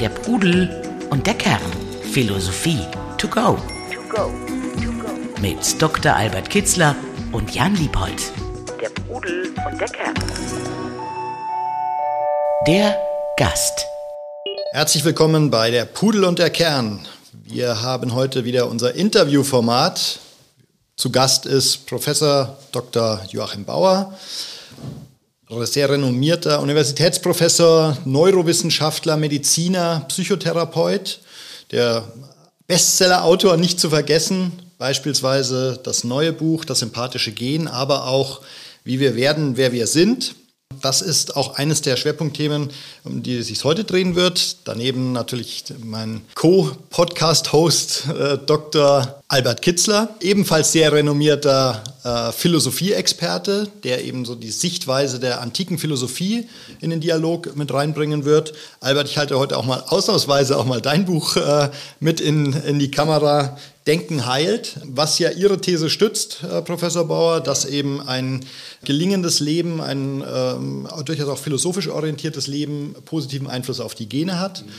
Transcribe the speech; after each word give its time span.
Der 0.00 0.08
Pudel 0.08 0.68
und 1.10 1.26
der 1.26 1.34
Kern. 1.34 1.60
Philosophie 2.12 2.80
to 3.18 3.28
go. 3.28 3.58
Mit 5.40 5.80
Dr. 5.80 6.14
Albert 6.14 6.50
Kitzler 6.50 6.94
und 7.32 7.54
Jan 7.54 7.74
Liebold. 7.74 8.32
Der 8.80 8.90
Pudel 8.90 9.54
und 9.66 9.80
der 9.80 9.88
Kern. 9.88 10.14
Der 12.66 12.96
Gast. 13.36 13.86
Herzlich 14.72 15.04
willkommen 15.04 15.50
bei 15.50 15.70
der 15.70 15.84
Pudel 15.84 16.24
und 16.24 16.38
der 16.38 16.50
Kern. 16.50 17.06
Wir 17.32 17.82
haben 17.82 18.14
heute 18.14 18.44
wieder 18.44 18.68
unser 18.68 18.94
Interviewformat. 18.94 20.20
Zu 20.96 21.10
Gast 21.10 21.46
ist 21.46 21.86
Professor 21.86 22.56
Dr. 22.70 23.20
Joachim 23.30 23.64
Bauer, 23.64 24.16
sehr 25.60 25.90
renommierter 25.90 26.60
Universitätsprofessor, 26.62 27.98
Neurowissenschaftler, 28.06 29.18
Mediziner, 29.18 30.06
Psychotherapeut, 30.08 31.20
der 31.70 32.10
Bestsellerautor 32.66 33.58
nicht 33.58 33.78
zu 33.78 33.90
vergessen, 33.90 34.52
beispielsweise 34.78 35.78
das 35.82 36.04
neue 36.04 36.32
Buch 36.32 36.64
Das 36.64 36.78
sympathische 36.78 37.32
Gen, 37.32 37.68
aber 37.68 38.06
auch 38.06 38.40
Wie 38.84 38.98
wir 38.98 39.14
werden, 39.14 39.56
wer 39.56 39.72
wir 39.72 39.86
sind. 39.86 40.34
Das 40.82 41.00
ist 41.00 41.36
auch 41.36 41.54
eines 41.54 41.80
der 41.80 41.96
Schwerpunktthemen, 41.96 42.68
um 43.04 43.22
die 43.22 43.38
es 43.38 43.46
sich 43.46 43.62
heute 43.62 43.84
drehen 43.84 44.16
wird. 44.16 44.56
Daneben 44.64 45.12
natürlich 45.12 45.64
mein 45.82 46.22
Co-Podcast-Host 46.34 48.08
äh, 48.08 48.38
Dr. 48.38 49.22
Albert 49.28 49.62
Kitzler, 49.62 50.08
ebenfalls 50.20 50.72
sehr 50.72 50.92
renommierter 50.92 51.84
äh, 52.02 52.32
Philosophie-Experte, 52.32 53.68
der 53.84 54.04
eben 54.04 54.24
so 54.24 54.34
die 54.34 54.50
Sichtweise 54.50 55.20
der 55.20 55.40
antiken 55.40 55.78
Philosophie 55.78 56.48
in 56.80 56.90
den 56.90 57.00
Dialog 57.00 57.54
mit 57.54 57.72
reinbringen 57.72 58.24
wird. 58.24 58.52
Albert, 58.80 59.08
ich 59.08 59.18
halte 59.18 59.38
heute 59.38 59.56
auch 59.58 59.64
mal 59.64 59.84
ausnahmsweise 59.86 60.58
auch 60.58 60.66
mal 60.66 60.80
dein 60.80 61.04
Buch 61.04 61.36
äh, 61.36 61.70
mit 62.00 62.20
in, 62.20 62.52
in 62.52 62.80
die 62.80 62.90
Kamera. 62.90 63.56
Denken 63.86 64.26
heilt, 64.26 64.78
was 64.84 65.18
ja 65.18 65.30
Ihre 65.30 65.60
These 65.60 65.90
stützt, 65.90 66.42
Herr 66.42 66.62
Professor 66.62 67.04
Bauer, 67.06 67.40
dass 67.40 67.64
eben 67.64 68.00
ein 68.00 68.44
gelingendes 68.84 69.40
Leben, 69.40 69.80
ein 69.80 70.22
ähm, 70.22 70.88
durchaus 71.04 71.28
auch 71.28 71.38
philosophisch 71.38 71.88
orientiertes 71.88 72.46
Leben 72.46 72.94
positiven 73.04 73.48
Einfluss 73.48 73.80
auf 73.80 73.94
die 73.94 74.08
Gene 74.08 74.38
hat. 74.38 74.64
Mhm. 74.64 74.70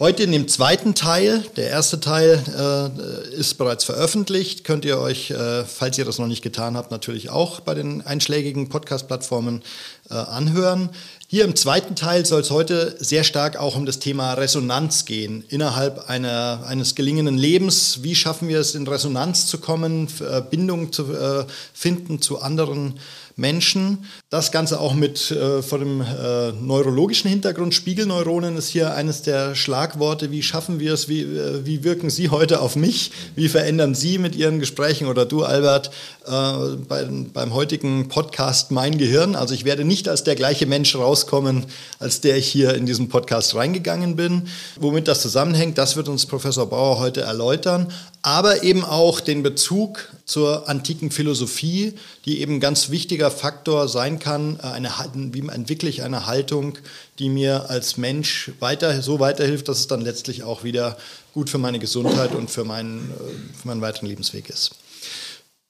Heute 0.00 0.24
in 0.24 0.32
dem 0.32 0.48
zweiten 0.48 0.96
Teil, 0.96 1.44
der 1.54 1.70
erste 1.70 2.00
Teil 2.00 2.42
äh, 2.58 3.34
ist 3.36 3.54
bereits 3.58 3.84
veröffentlicht, 3.84 4.64
könnt 4.64 4.84
ihr 4.84 4.98
euch, 4.98 5.30
äh, 5.30 5.64
falls 5.64 5.96
ihr 5.96 6.04
das 6.04 6.18
noch 6.18 6.26
nicht 6.26 6.42
getan 6.42 6.76
habt, 6.76 6.90
natürlich 6.90 7.30
auch 7.30 7.60
bei 7.60 7.74
den 7.74 8.04
einschlägigen 8.04 8.68
Podcast-Plattformen 8.68 9.62
äh, 10.10 10.14
anhören. 10.14 10.90
Hier 11.34 11.44
im 11.44 11.56
zweiten 11.56 11.96
Teil 11.96 12.24
soll 12.24 12.42
es 12.42 12.52
heute 12.52 12.94
sehr 13.00 13.24
stark 13.24 13.56
auch 13.56 13.74
um 13.74 13.86
das 13.86 13.98
Thema 13.98 14.34
Resonanz 14.34 15.04
gehen. 15.04 15.42
Innerhalb 15.48 16.08
einer, 16.08 16.62
eines 16.64 16.94
gelingenden 16.94 17.36
Lebens, 17.36 18.04
wie 18.04 18.14
schaffen 18.14 18.46
wir 18.46 18.60
es, 18.60 18.76
in 18.76 18.86
Resonanz 18.86 19.48
zu 19.48 19.58
kommen, 19.58 20.06
äh, 20.20 20.40
Bindung 20.48 20.92
zu 20.92 21.12
äh, 21.12 21.44
finden 21.72 22.22
zu 22.22 22.40
anderen 22.40 23.00
Menschen. 23.36 24.04
Das 24.30 24.52
Ganze 24.52 24.78
auch 24.78 24.94
mit 24.94 25.30
äh, 25.30 25.62
vor 25.62 25.78
dem 25.78 26.00
äh, 26.00 26.52
neurologischen 26.52 27.28
Hintergrund. 27.28 27.74
Spiegelneuronen 27.74 28.56
ist 28.56 28.68
hier 28.68 28.94
eines 28.94 29.22
der 29.22 29.54
Schlagworte. 29.54 30.30
Wie 30.30 30.42
schaffen 30.42 30.78
wir 30.78 30.94
es? 30.94 31.08
Wie, 31.08 31.22
äh, 31.22 31.66
wie 31.66 31.82
wirken 31.82 32.10
Sie 32.10 32.28
heute 32.28 32.60
auf 32.60 32.76
mich? 32.76 33.10
Wie 33.34 33.48
verändern 33.48 33.94
Sie 33.94 34.18
mit 34.18 34.36
Ihren 34.36 34.60
Gesprächen 34.60 35.08
oder 35.08 35.26
du, 35.26 35.42
Albert, 35.42 35.90
äh, 36.26 36.76
bei, 36.88 37.08
beim 37.32 37.54
heutigen 37.54 38.08
Podcast 38.08 38.70
mein 38.70 38.98
Gehirn? 38.98 39.34
Also 39.34 39.54
ich 39.54 39.64
werde 39.64 39.84
nicht 39.84 40.08
als 40.08 40.22
der 40.22 40.36
gleiche 40.36 40.66
Mensch 40.66 40.94
rauskommen, 40.94 41.66
als 41.98 42.20
der 42.20 42.36
ich 42.36 42.46
hier 42.46 42.74
in 42.74 42.86
diesen 42.86 43.08
Podcast 43.08 43.54
reingegangen 43.56 44.14
bin. 44.14 44.48
Womit 44.78 45.08
das 45.08 45.22
zusammenhängt, 45.22 45.76
das 45.78 45.96
wird 45.96 46.08
uns 46.08 46.26
Professor 46.26 46.68
Bauer 46.68 47.00
heute 47.00 47.22
erläutern. 47.22 47.92
Aber 48.26 48.62
eben 48.62 48.86
auch 48.86 49.20
den 49.20 49.42
Bezug 49.42 50.08
zur 50.24 50.66
antiken 50.66 51.10
Philosophie, 51.10 51.92
die 52.24 52.40
eben 52.40 52.58
ganz 52.58 52.88
wichtiger 52.88 53.30
Faktor 53.30 53.86
sein 53.86 54.18
kann, 54.18 54.58
äh, 54.62 54.68
eine, 54.68 54.88
wie 55.12 55.46
entwickle 55.46 55.90
ich 55.90 56.02
eine 56.02 56.24
Haltung, 56.24 56.78
die 57.18 57.28
mir 57.28 57.68
als 57.68 57.98
Mensch 57.98 58.50
weiter, 58.60 59.02
so 59.02 59.20
weiterhilft, 59.20 59.68
dass 59.68 59.80
es 59.80 59.88
dann 59.88 60.00
letztlich 60.00 60.42
auch 60.42 60.64
wieder 60.64 60.96
gut 61.34 61.50
für 61.50 61.58
meine 61.58 61.78
Gesundheit 61.78 62.34
und 62.34 62.50
für 62.50 62.64
meinen, 62.64 63.10
äh, 63.10 63.60
für 63.60 63.68
meinen 63.68 63.82
weiteren 63.82 64.06
Lebensweg 64.06 64.48
ist. 64.48 64.70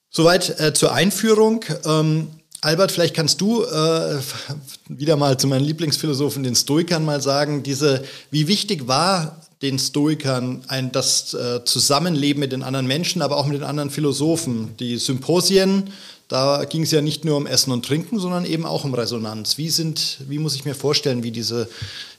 Soweit 0.09 0.61
äh, 0.61 0.73
zur 0.73 0.93
Einführung. 0.93 1.65
Ähm, 1.85 2.29
Albert, 2.61 2.93
vielleicht 2.93 3.17
kannst 3.17 3.41
du 3.41 3.65
äh, 3.65 4.21
wieder 4.89 5.17
mal 5.17 5.37
zu 5.39 5.49
meinen 5.49 5.65
Lieblingsphilosophen, 5.65 6.45
den 6.45 6.55
Stoikern, 6.55 7.05
mal 7.05 7.21
sagen, 7.21 7.65
diese, 7.65 8.05
wie 8.31 8.47
wichtig 8.47 8.87
war 8.87 9.44
den 9.65 9.79
Stoikern 9.79 10.63
ein, 10.69 10.93
das 10.93 11.33
äh, 11.33 11.65
Zusammenleben 11.65 12.39
mit 12.39 12.53
den 12.53 12.63
anderen 12.63 12.87
Menschen, 12.87 13.23
aber 13.23 13.39
auch 13.39 13.47
mit 13.47 13.57
den 13.57 13.65
anderen 13.65 13.89
Philosophen. 13.89 14.77
Die 14.79 14.99
Symposien, 14.99 15.85
da 16.29 16.67
ging 16.67 16.83
es 16.83 16.91
ja 16.91 17.01
nicht 17.01 17.25
nur 17.25 17.39
um 17.39 17.47
Essen 17.47 17.73
und 17.73 17.85
Trinken, 17.85 18.19
sondern 18.19 18.45
eben 18.45 18.67
auch 18.67 18.85
um 18.85 18.93
Resonanz. 18.93 19.57
Wie, 19.57 19.71
sind, 19.71 20.19
wie 20.29 20.39
muss 20.39 20.55
ich 20.55 20.67
mir 20.67 20.75
vorstellen, 20.75 21.23
wie 21.23 21.31
diese 21.31 21.69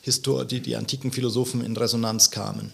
Histor 0.01 0.43
die, 0.43 0.59
die 0.59 0.75
antiken 0.75 1.11
Philosophen 1.11 1.63
in 1.63 1.77
Resonanz 1.77 2.31
kamen? 2.31 2.73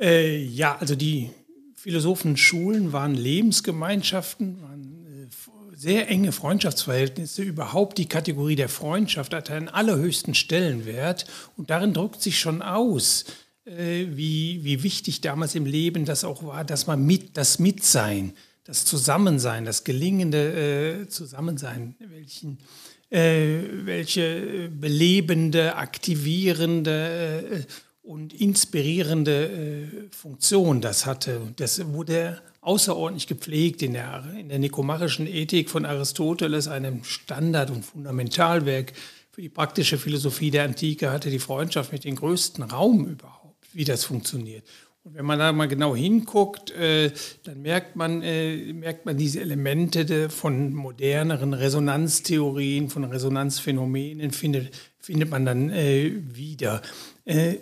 Äh, 0.00 0.42
ja, 0.42 0.76
also 0.80 0.94
die 0.94 1.28
Philosophenschulen 1.74 2.94
waren 2.94 3.14
Lebensgemeinschaften, 3.14 4.62
waren 4.62 5.28
äh, 5.28 5.76
sehr 5.76 6.08
enge 6.08 6.32
Freundschaftsverhältnisse. 6.32 7.42
Überhaupt 7.42 7.98
die 7.98 8.08
Kategorie 8.08 8.56
der 8.56 8.70
Freundschaft 8.70 9.34
hat 9.34 9.50
einen 9.50 9.68
allerhöchsten 9.68 10.34
Stellenwert 10.34 11.26
und 11.58 11.68
darin 11.68 11.92
drückt 11.92 12.22
sich 12.22 12.40
schon 12.40 12.62
aus, 12.62 13.26
wie, 13.64 14.60
wie 14.64 14.82
wichtig 14.82 15.20
damals 15.20 15.54
im 15.54 15.66
Leben 15.66 16.04
das 16.04 16.24
auch 16.24 16.42
war, 16.42 16.64
dass 16.64 16.86
man 16.86 17.04
mit, 17.06 17.36
das 17.36 17.58
Mitsein, 17.58 18.32
das 18.64 18.84
Zusammensein, 18.84 19.64
das 19.64 19.84
gelingende 19.84 21.02
äh, 21.02 21.08
Zusammensein, 21.08 21.94
welchen, 21.98 22.58
äh, 23.10 23.58
welche 23.84 24.68
belebende, 24.68 25.76
aktivierende 25.76 27.44
äh, 27.50 27.62
und 28.02 28.32
inspirierende 28.32 29.46
äh, 29.46 30.14
Funktion 30.14 30.80
das 30.80 31.06
hatte. 31.06 31.40
Das 31.56 31.84
wurde 31.92 32.40
außerordentlich 32.60 33.26
gepflegt 33.26 33.82
in 33.82 33.94
der, 33.94 34.24
in 34.38 34.48
der 34.48 34.58
nikomachischen 34.58 35.26
Ethik 35.26 35.68
von 35.68 35.84
Aristoteles, 35.84 36.68
einem 36.68 37.04
Standard- 37.04 37.70
und 37.70 37.84
Fundamentalwerk 37.84 38.92
für 39.32 39.42
die 39.42 39.48
praktische 39.48 39.98
Philosophie 39.98 40.50
der 40.50 40.64
Antike, 40.64 41.10
hatte 41.10 41.30
die 41.30 41.38
Freundschaft 41.38 41.92
mit 41.92 42.04
dem 42.04 42.16
größten 42.16 42.62
Raum 42.64 43.06
überhaupt 43.06 43.41
wie 43.74 43.84
das 43.84 44.04
funktioniert. 44.04 44.64
Und 45.04 45.16
wenn 45.16 45.24
man 45.24 45.38
da 45.38 45.50
mal 45.50 45.66
genau 45.66 45.96
hinguckt, 45.96 46.70
äh, 46.70 47.10
dann 47.42 47.62
merkt 47.62 47.96
man, 47.96 48.22
äh, 48.22 48.72
merkt 48.72 49.04
man 49.04 49.16
diese 49.16 49.40
Elemente 49.40 50.04
de, 50.04 50.28
von 50.28 50.72
moderneren 50.72 51.54
Resonanztheorien, 51.54 52.88
von 52.88 53.02
Resonanzphänomenen, 53.04 54.30
findet, 54.30 54.72
findet 55.00 55.28
man 55.28 55.44
dann 55.44 55.70
äh, 55.70 56.12
wieder. 56.14 56.82
Äh, 57.24 57.56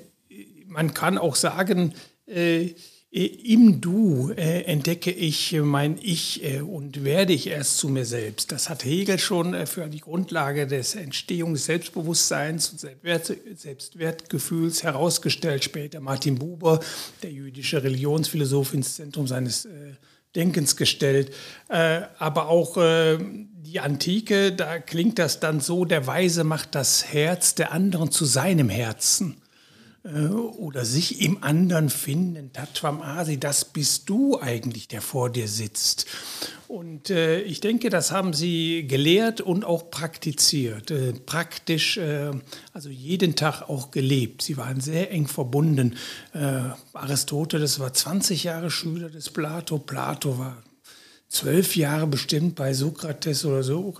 man 0.66 0.92
kann 0.92 1.16
auch 1.16 1.34
sagen, 1.34 1.94
äh, 2.26 2.70
im 3.12 3.80
Du 3.80 4.30
äh, 4.36 4.62
entdecke 4.62 5.10
ich 5.10 5.52
mein 5.60 5.98
Ich 6.00 6.44
äh, 6.44 6.60
und 6.60 7.02
werde 7.02 7.32
ich 7.32 7.48
erst 7.48 7.78
zu 7.78 7.88
mir 7.88 8.04
selbst. 8.04 8.52
Das 8.52 8.68
hat 8.68 8.84
Hegel 8.84 9.18
schon 9.18 9.52
äh, 9.52 9.66
für 9.66 9.88
die 9.88 9.98
Grundlage 9.98 10.68
des 10.68 10.94
Entstehung 10.94 11.54
des 11.54 11.64
Selbstbewusstseins 11.64 12.70
und 12.70 12.78
Selbstwert, 12.78 13.32
Selbstwertgefühls 13.56 14.84
herausgestellt. 14.84 15.64
Später 15.64 15.98
Martin 15.98 16.38
Buber, 16.38 16.78
der 17.24 17.32
jüdische 17.32 17.82
Religionsphilosoph, 17.82 18.74
ins 18.74 18.94
Zentrum 18.94 19.26
seines 19.26 19.64
äh, 19.64 19.94
Denkens 20.36 20.76
gestellt. 20.76 21.34
Äh, 21.68 22.02
aber 22.20 22.48
auch 22.48 22.76
äh, 22.76 23.18
die 23.18 23.80
Antike, 23.80 24.52
da 24.52 24.78
klingt 24.78 25.18
das 25.18 25.40
dann 25.40 25.58
so, 25.58 25.84
der 25.84 26.06
Weise 26.06 26.44
macht 26.44 26.76
das 26.76 27.12
Herz 27.12 27.56
der 27.56 27.72
anderen 27.72 28.12
zu 28.12 28.24
seinem 28.24 28.68
Herzen. 28.68 29.39
Äh, 30.02 30.28
oder 30.28 30.84
sich 30.84 31.20
im 31.20 31.42
anderen 31.42 31.90
finden, 31.90 32.52
Tatvam 32.52 33.02
Asi, 33.02 33.38
das 33.38 33.66
bist 33.66 34.08
du 34.08 34.40
eigentlich, 34.40 34.88
der 34.88 35.02
vor 35.02 35.30
dir 35.30 35.46
sitzt. 35.46 36.06
Und 36.68 37.10
äh, 37.10 37.40
ich 37.42 37.60
denke, 37.60 37.90
das 37.90 38.10
haben 38.10 38.32
sie 38.32 38.86
gelehrt 38.86 39.40
und 39.40 39.64
auch 39.64 39.90
praktiziert, 39.90 40.90
äh, 40.90 41.12
praktisch, 41.12 41.98
äh, 41.98 42.30
also 42.72 42.88
jeden 42.88 43.34
Tag 43.34 43.68
auch 43.68 43.90
gelebt. 43.90 44.42
Sie 44.42 44.56
waren 44.56 44.80
sehr 44.80 45.10
eng 45.10 45.26
verbunden. 45.26 45.96
Äh, 46.32 46.60
Aristoteles 46.94 47.80
war 47.80 47.92
20 47.92 48.44
Jahre 48.44 48.70
Schüler 48.70 49.10
des 49.10 49.30
Plato, 49.30 49.78
Plato 49.78 50.38
war 50.38 50.62
zwölf 51.30 51.76
Jahre 51.76 52.08
bestimmt 52.08 52.56
bei 52.56 52.74
Sokrates 52.74 53.44
oder 53.44 53.62
so. 53.62 53.94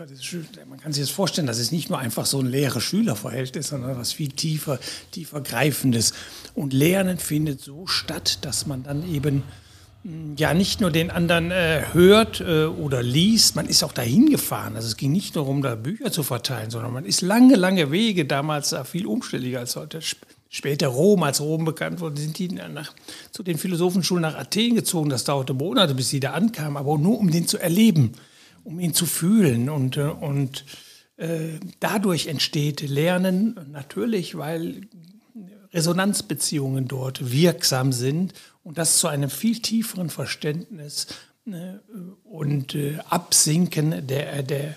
Man 0.69 0.81
kann 0.81 0.93
sich 0.93 1.05
das 1.05 1.11
vorstellen, 1.11 1.47
das 1.47 1.59
ist 1.59 1.71
nicht 1.71 1.89
nur 1.89 1.99
einfach 1.99 2.27
so 2.27 2.41
ein 2.41 2.47
leeres 2.47 2.83
Schülerverhältnis, 2.83 3.69
sondern 3.69 3.97
was 3.97 4.13
viel 4.13 4.31
tiefer, 4.31 4.81
tiefer 5.13 5.41
greifendes. 5.41 6.13
Und 6.55 6.73
Lernen 6.73 7.19
findet 7.19 7.61
so 7.61 7.87
statt, 7.87 8.39
dass 8.43 8.67
man 8.67 8.83
dann 8.83 9.09
eben 9.09 9.45
hm, 10.03 10.35
ja 10.37 10.55
nicht 10.55 10.81
nur 10.81 10.91
den 10.91 11.13
anderen 11.13 11.53
äh, 11.53 11.85
hört 11.93 12.41
äh, 12.41 12.65
oder 12.65 13.01
liest, 13.01 13.55
man 13.55 13.67
ist 13.67 13.85
auch 13.85 13.93
dahin 13.93 14.29
gefahren. 14.29 14.75
Also 14.75 14.89
es 14.89 14.97
ging 14.97 15.13
nicht 15.13 15.37
nur 15.37 15.45
darum, 15.45 15.63
da 15.63 15.77
Bücher 15.77 16.11
zu 16.11 16.25
verteilen, 16.25 16.71
sondern 16.71 16.93
man 16.93 17.05
ist 17.05 17.21
lange, 17.21 17.55
lange 17.55 17.93
Wege, 17.93 18.25
damals 18.25 18.75
viel 18.85 19.07
umstelliger 19.07 19.61
als 19.61 19.77
heute, 19.77 20.01
später 20.51 20.89
Rom 20.89 21.23
als 21.23 21.41
Rom 21.41 21.65
bekannt 21.65 22.01
wurde, 22.01 22.21
sind 22.21 22.39
die 22.39 22.49
nach, 22.49 22.93
zu 23.31 23.43
den 23.43 23.57
Philosophenschulen 23.57 24.21
nach 24.21 24.37
Athen 24.37 24.75
gezogen. 24.75 25.09
Das 25.09 25.25
dauerte 25.25 25.55
Monate, 25.55 25.95
bis 25.95 26.11
sie 26.11 26.21
da 26.21 26.33
ankamen, 26.33 26.77
aber 26.77 26.99
nur 26.99 27.19
um 27.19 27.31
den 27.31 27.49
zu 27.49 27.57
erleben, 27.57 28.13
um 28.65 28.79
ihn 28.79 28.93
zu 28.93 29.07
fühlen. 29.07 29.71
Und, 29.71 29.97
äh, 29.97 30.03
und 30.03 30.67
äh, 31.17 31.61
dadurch 31.79 32.27
entsteht 32.27 32.87
Lernen 32.87 33.59
natürlich, 33.73 34.37
weil 34.37 34.83
Resonanzbeziehungen 35.73 36.89
dort 36.89 37.31
wirksam 37.31 37.93
sind 37.93 38.35
und 38.65 38.77
das 38.77 38.99
zu 38.99 39.07
einem 39.07 39.31
viel 39.31 39.61
tieferen 39.61 40.11
Verständnis 40.11 41.07
äh, 41.47 41.75
und 42.25 42.75
äh, 42.75 42.99
Absinken 43.09 44.07
der, 44.09 44.43
der 44.43 44.77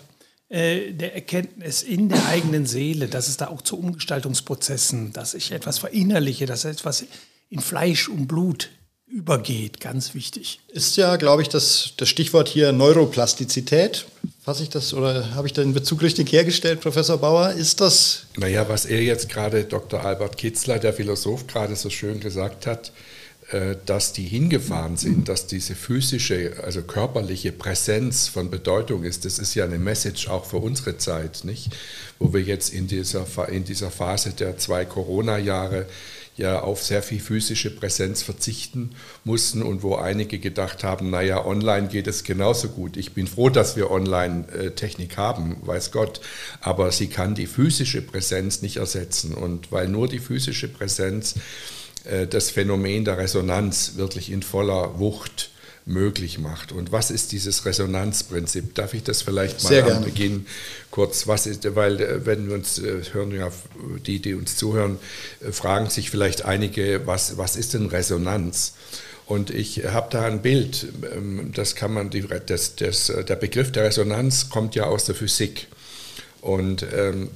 der 0.54 1.16
Erkenntnis 1.16 1.82
in 1.82 2.10
der 2.10 2.28
eigenen 2.28 2.68
Seele, 2.68 3.08
dass 3.08 3.28
es 3.28 3.38
da 3.38 3.48
auch 3.48 3.64
zu 3.64 3.78
Umgestaltungsprozessen, 3.80 5.12
dass 5.12 5.34
ich 5.34 5.52
etwas 5.52 5.80
verinnerliche, 5.80 6.46
dass 6.46 6.64
etwas 6.64 7.06
in 7.50 7.60
Fleisch 7.60 8.08
und 8.08 8.28
Blut 8.28 8.70
übergeht, 9.08 9.80
ganz 9.80 10.14
wichtig. 10.14 10.60
Ist 10.70 10.96
ja, 10.96 11.16
glaube 11.16 11.42
ich, 11.42 11.50
das, 11.50 11.94
das 11.98 12.08
Stichwort 12.08 12.50
hier 12.50 12.72
Neuroplastizität. 12.72 14.06
Fasse 14.44 14.64
ich 14.64 14.70
das 14.70 14.94
oder 14.94 15.34
habe 15.34 15.48
ich 15.48 15.54
den 15.54 15.74
Bezug 15.74 16.04
richtig 16.04 16.32
hergestellt, 16.32 16.82
Professor 16.82 17.18
Bauer? 17.18 17.52
Ist 17.52 17.82
das? 17.82 18.26
Naja, 18.38 18.70
was 18.70 18.86
er 18.86 19.02
jetzt 19.02 19.30
gerade, 19.30 19.64
Dr. 19.64 20.06
Albert 20.06 20.38
Kitzler, 20.38 20.78
der 20.78 20.94
Philosoph, 20.94 21.48
gerade 21.48 21.76
so 21.76 21.90
schön 21.90 22.20
gesagt 22.20 22.68
hat, 22.68 22.90
äh, 22.90 22.92
dass 23.86 24.14
die 24.14 24.26
hingefahren 24.26 24.98
sind, 24.98 25.28
dass 25.28 25.48
diese 25.48 25.76
physische, 25.76 26.54
also 26.64 26.82
körperliche 26.82 27.52
Präsenz 27.52 28.28
von 28.28 28.50
Bedeutung 28.50 29.04
ist, 29.04 29.26
das 29.26 29.38
ist 29.38 29.54
ja 29.54 29.66
eine 29.66 29.80
Message 29.80 30.28
auch 30.28 30.46
für 30.46 30.58
unsere 30.58 30.98
Zeit, 30.98 31.44
nicht? 31.44 31.76
Wo 32.20 32.34
wir 32.34 32.42
jetzt 32.42 32.74
in 32.74 32.88
dieser, 32.88 33.26
in 33.50 33.66
dieser 33.66 33.92
Phase 33.92 34.32
der 34.32 34.58
zwei 34.58 34.86
Corona-Jahre 34.86 35.88
ja 36.36 36.62
auf 36.62 36.84
sehr 36.84 37.04
viel 37.04 37.20
physische 37.20 37.70
Präsenz 37.70 38.24
verzichten 38.24 38.96
mussten 39.24 39.62
und 39.62 39.84
wo 39.84 39.96
einige 39.96 40.40
gedacht 40.40 40.84
haben, 40.84 41.10
naja, 41.10 41.46
online 41.46 41.90
geht 41.90 42.08
es 42.08 42.24
genauso 42.24 42.70
gut. 42.70 42.98
Ich 42.98 43.14
bin 43.14 43.28
froh, 43.28 43.50
dass 43.50 43.76
wir 43.76 43.92
Online-Technik 43.92 45.18
haben, 45.18 45.58
weiß 45.62 45.92
Gott, 45.92 46.22
aber 46.60 46.92
sie 46.92 47.08
kann 47.08 47.36
die 47.36 47.46
physische 47.46 48.02
Präsenz 48.02 48.62
nicht 48.62 48.78
ersetzen 48.78 49.34
und 49.34 49.72
weil 49.72 49.88
nur 49.88 50.08
die 50.08 50.20
physische 50.20 50.70
Präsenz 50.70 51.36
äh, 51.36 51.40
das 52.30 52.50
Phänomen 52.50 53.06
der 53.06 53.18
Resonanz 53.18 53.94
wirklich 53.96 54.30
in 54.30 54.44
voller 54.44 55.00
Wucht 55.00 55.52
möglich 55.86 56.40
macht. 56.40 56.72
Und 56.72 56.92
was 56.92 57.12
ist 57.12 57.32
dieses 57.32 57.66
Resonanzprinzip? 57.66 58.76
Darf 58.76 58.94
ich 58.94 59.04
das 59.04 59.22
vielleicht 59.22 59.64
mal 59.64 59.70
Sehr 59.70 59.84
am 59.84 59.90
gerne. 59.90 60.06
Beginn 60.06 60.46
kurz, 60.92 61.28
was 61.28 61.46
ist, 61.46 61.76
weil 61.76 62.00
äh, 62.02 62.26
wenn 62.26 62.48
wir 62.48 62.56
uns 62.56 62.80
äh, 62.80 63.02
hören, 63.12 63.32
ja, 63.32 63.50
die, 64.06 64.20
die 64.20 64.34
uns 64.34 64.56
zuhören, 64.56 64.98
fragen 65.52 65.90
sich 65.90 66.10
vielleicht 66.10 66.46
einige, 66.46 67.06
was, 67.06 67.38
was 67.38 67.56
ist 67.56 67.74
denn 67.74 67.88
Resonanz? 67.88 68.74
Und 69.26 69.50
ich 69.50 69.86
habe 69.86 70.08
da 70.10 70.26
ein 70.26 70.42
Bild, 70.42 70.88
ähm, 71.14 71.52
das 71.54 71.76
kann 71.76 71.94
man, 71.94 72.12
das, 72.46 72.76
das, 72.76 73.08
der 73.08 73.36
Begriff 73.36 73.72
der 73.72 73.86
Resonanz 73.86 74.50
kommt 74.50 74.76
ja 74.76 74.86
aus 74.86 75.06
der 75.06 75.16
Physik. 75.16 75.68
Und 76.42 76.86
ähm, 76.94 77.30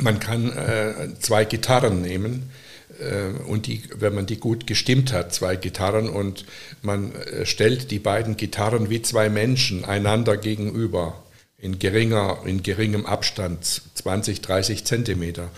man 0.00 0.20
kann 0.20 0.50
äh, 0.52 1.08
zwei 1.20 1.44
Gitarren 1.44 2.02
nehmen, 2.02 2.50
äh, 2.98 3.28
und 3.46 3.66
die, 3.66 3.82
wenn 3.94 4.14
man 4.14 4.26
die 4.26 4.38
gut 4.38 4.66
gestimmt 4.66 5.12
hat, 5.12 5.34
zwei 5.34 5.56
Gitarren 5.56 6.08
und 6.08 6.44
man 6.82 7.14
äh, 7.14 7.46
stellt 7.46 7.90
die 7.90 7.98
beiden 7.98 8.36
Gitarren 8.36 8.90
wie 8.90 9.02
zwei 9.02 9.28
Menschen 9.28 9.84
einander 9.84 10.36
gegenüber 10.36 11.22
in, 11.58 11.78
geringer, 11.78 12.40
in 12.44 12.62
geringem 12.62 13.06
Abstand, 13.06 13.82
20, 13.94 14.40
30 14.40 14.84
Zentimeter. 14.84 15.50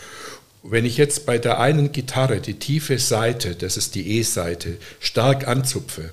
Wenn 0.63 0.85
ich 0.85 0.97
jetzt 0.97 1.25
bei 1.27 1.39
der 1.39 1.59
einen 1.59 1.93
Gitarre 1.93 2.41
die 2.41 2.59
tiefe 2.59 2.99
Seite, 2.99 3.55
das 3.55 3.77
ist 3.77 3.95
die 3.95 4.19
E-Seite, 4.19 4.77
stark 4.99 5.49
anzupfe, 5.49 6.11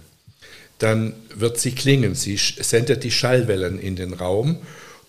dann 0.80 1.14
wird 1.34 1.60
sie 1.60 1.72
klingen, 1.72 2.16
sie 2.16 2.38
sendet 2.38 3.04
die 3.04 3.12
Schallwellen 3.12 3.80
in 3.80 3.96
den 3.96 4.14
Raum 4.14 4.60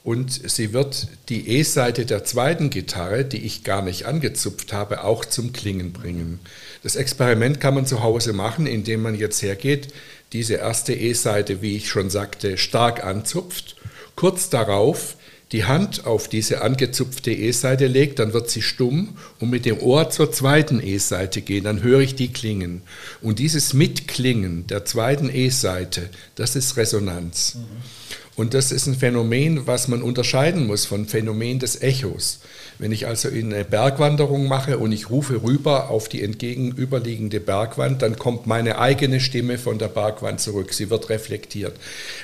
und 0.05 0.51
sie 0.51 0.73
wird 0.73 1.09
die 1.29 1.49
E-Seite 1.49 2.07
der 2.07 2.25
zweiten 2.25 2.71
Gitarre, 2.71 3.25
die 3.25 3.45
ich 3.45 3.65
gar 3.65 3.83
nicht 3.83 4.07
angezupft 4.07 4.73
habe, 4.73 5.05
auch 5.05 5.25
zum 5.25 5.53
Klingen 5.53 5.93
bringen. 5.93 6.41
Das 6.83 6.97
Experiment 6.97 7.61
kann 7.61 7.75
man 7.75 7.87
zu 7.87 8.03
Hause 8.03 8.33
machen, 8.33 8.67
indem 8.67 9.03
man 9.03 9.15
jetzt 9.15 9.43
hergeht, 9.43 9.89
diese 10.33 10.55
erste 10.55 10.95
E-Seite, 10.95 11.63
wie 11.63 11.77
ich 11.77 11.89
schon 11.89 12.11
sagte, 12.11 12.59
stark 12.59 13.05
anzupft, 13.05 13.77
kurz 14.15 14.51
darauf 14.51 15.17
die 15.53 15.65
Hand 15.65 16.05
auf 16.05 16.29
diese 16.29 16.61
angezupfte 16.61 17.31
E-Seite 17.31 17.87
legt, 17.87 18.19
dann 18.19 18.35
wird 18.35 18.51
sie 18.51 18.61
stumm 18.61 19.17
und 19.41 19.49
mit 19.49 19.65
dem 19.65 19.79
Ohr 19.81 20.11
zur 20.11 20.31
zweiten 20.31 20.81
E-Seite 20.83 21.41
gehen, 21.41 21.65
dann 21.65 21.83
höre 21.83 22.01
ich 22.01 22.15
die 22.15 22.33
klingen. 22.33 22.83
Und 23.23 23.39
dieses 23.39 23.73
Mitklingen 23.73 24.67
der 24.67 24.85
zweiten 24.85 25.31
E-Seite, 25.35 26.11
das 26.35 26.55
ist 26.55 26.77
Resonanz. 26.77 27.55
Mhm. 27.55 27.65
Und 28.39 28.55
das 28.55 28.71
ist 28.71 28.87
ein 28.87 28.95
Phänomen, 28.95 29.67
was 29.67 29.89
man 29.89 30.01
unterscheiden 30.01 30.69
muss 30.69 30.87
vom 30.87 31.09
Phänomen 31.09 31.59
des 31.59 31.83
Echos. 31.83 32.39
Wenn 32.79 32.93
ich 32.93 33.09
also 33.09 33.29
eine 33.29 33.65
Bergwanderung 33.65 34.47
mache 34.47 34.79
und 34.79 34.93
ich 34.93 35.11
rufe 35.11 35.43
rüber 35.43 35.91
auf 35.91 36.09
die 36.09 36.23
entgegenüberliegende 36.23 37.41
Bergwand, 37.41 38.01
dann 38.01 38.17
kommt 38.17 38.47
meine 38.47 38.79
eigene 38.79 39.19
Stimme 39.19 39.59
von 39.59 39.81
der 39.81 39.89
Bergwand 39.89 40.41
zurück. 40.41 40.73
Sie 40.73 40.89
wird 40.89 41.09
reflektiert. 41.09 41.75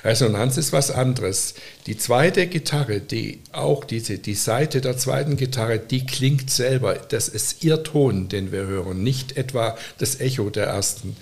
Resonanz 0.04 0.56
ist 0.56 0.72
was 0.72 0.92
anderes. 0.92 1.54
Die 1.88 1.98
zweite 1.98 2.46
Gitarre, 2.46 3.00
die 3.00 3.40
auch 3.50 3.82
diese, 3.82 4.18
die 4.18 4.36
Seite 4.36 4.80
der 4.80 4.96
zweiten 4.96 5.36
Gitarre, 5.36 5.80
die 5.80 6.06
klingt 6.06 6.48
selber. 6.48 6.94
Das 6.94 7.26
ist 7.26 7.64
ihr 7.64 7.82
Ton, 7.82 8.28
den 8.28 8.52
wir 8.52 8.66
hören, 8.66 9.02
nicht 9.02 9.36
etwa 9.36 9.76
das 9.98 10.20
Echo 10.20 10.48
der 10.50 10.66
ersten. 10.66 11.16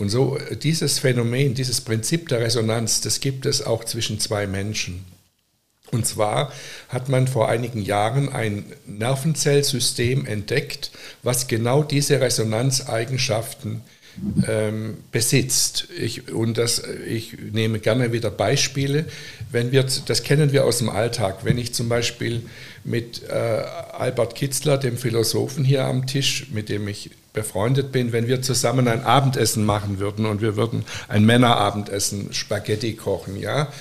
Und 0.00 0.08
so 0.08 0.38
äh, 0.38 0.56
dieses 0.56 0.98
Phänomen, 0.98 1.54
dieses 1.54 1.82
Prinzip 1.82 2.28
der 2.28 2.40
Resonanz, 2.40 3.02
das 3.02 3.20
gibt 3.20 3.44
es 3.44 3.64
auch 3.64 3.84
zwischen 3.84 4.18
zwei 4.18 4.46
Menschen. 4.46 5.04
Und 5.92 6.06
zwar 6.06 6.52
hat 6.88 7.10
man 7.10 7.28
vor 7.28 7.48
einigen 7.50 7.82
Jahren 7.82 8.30
ein 8.30 8.64
Nervenzellsystem 8.86 10.24
entdeckt, 10.24 10.90
was 11.22 11.48
genau 11.48 11.82
diese 11.82 12.20
Resonanzeigenschaften 12.20 13.82
ähm, 14.48 14.98
besitzt. 15.12 15.88
Ich, 15.98 16.32
und 16.32 16.58
das, 16.58 16.82
ich 17.06 17.36
nehme 17.52 17.78
gerne 17.78 18.12
wieder 18.12 18.30
Beispiele. 18.30 19.06
Wenn 19.50 19.72
wir, 19.72 19.84
das 20.06 20.22
kennen 20.22 20.52
wir 20.52 20.64
aus 20.64 20.78
dem 20.78 20.88
Alltag. 20.88 21.44
Wenn 21.44 21.58
ich 21.58 21.72
zum 21.74 21.88
Beispiel 21.88 22.42
mit 22.84 23.22
äh, 23.28 23.32
Albert 23.32 24.34
Kitzler, 24.34 24.78
dem 24.78 24.96
Philosophen 24.96 25.64
hier 25.64 25.84
am 25.84 26.06
Tisch, 26.06 26.46
mit 26.52 26.68
dem 26.68 26.88
ich 26.88 27.10
befreundet 27.32 27.92
bin, 27.92 28.12
wenn 28.12 28.26
wir 28.26 28.42
zusammen 28.42 28.88
ein 28.88 29.04
Abendessen 29.04 29.64
machen 29.64 29.98
würden 30.00 30.26
und 30.26 30.40
wir 30.40 30.56
würden 30.56 30.84
ein 31.08 31.24
Männerabendessen, 31.24 32.32
Spaghetti 32.32 32.94
kochen, 32.94 33.36
ja, 33.36 33.72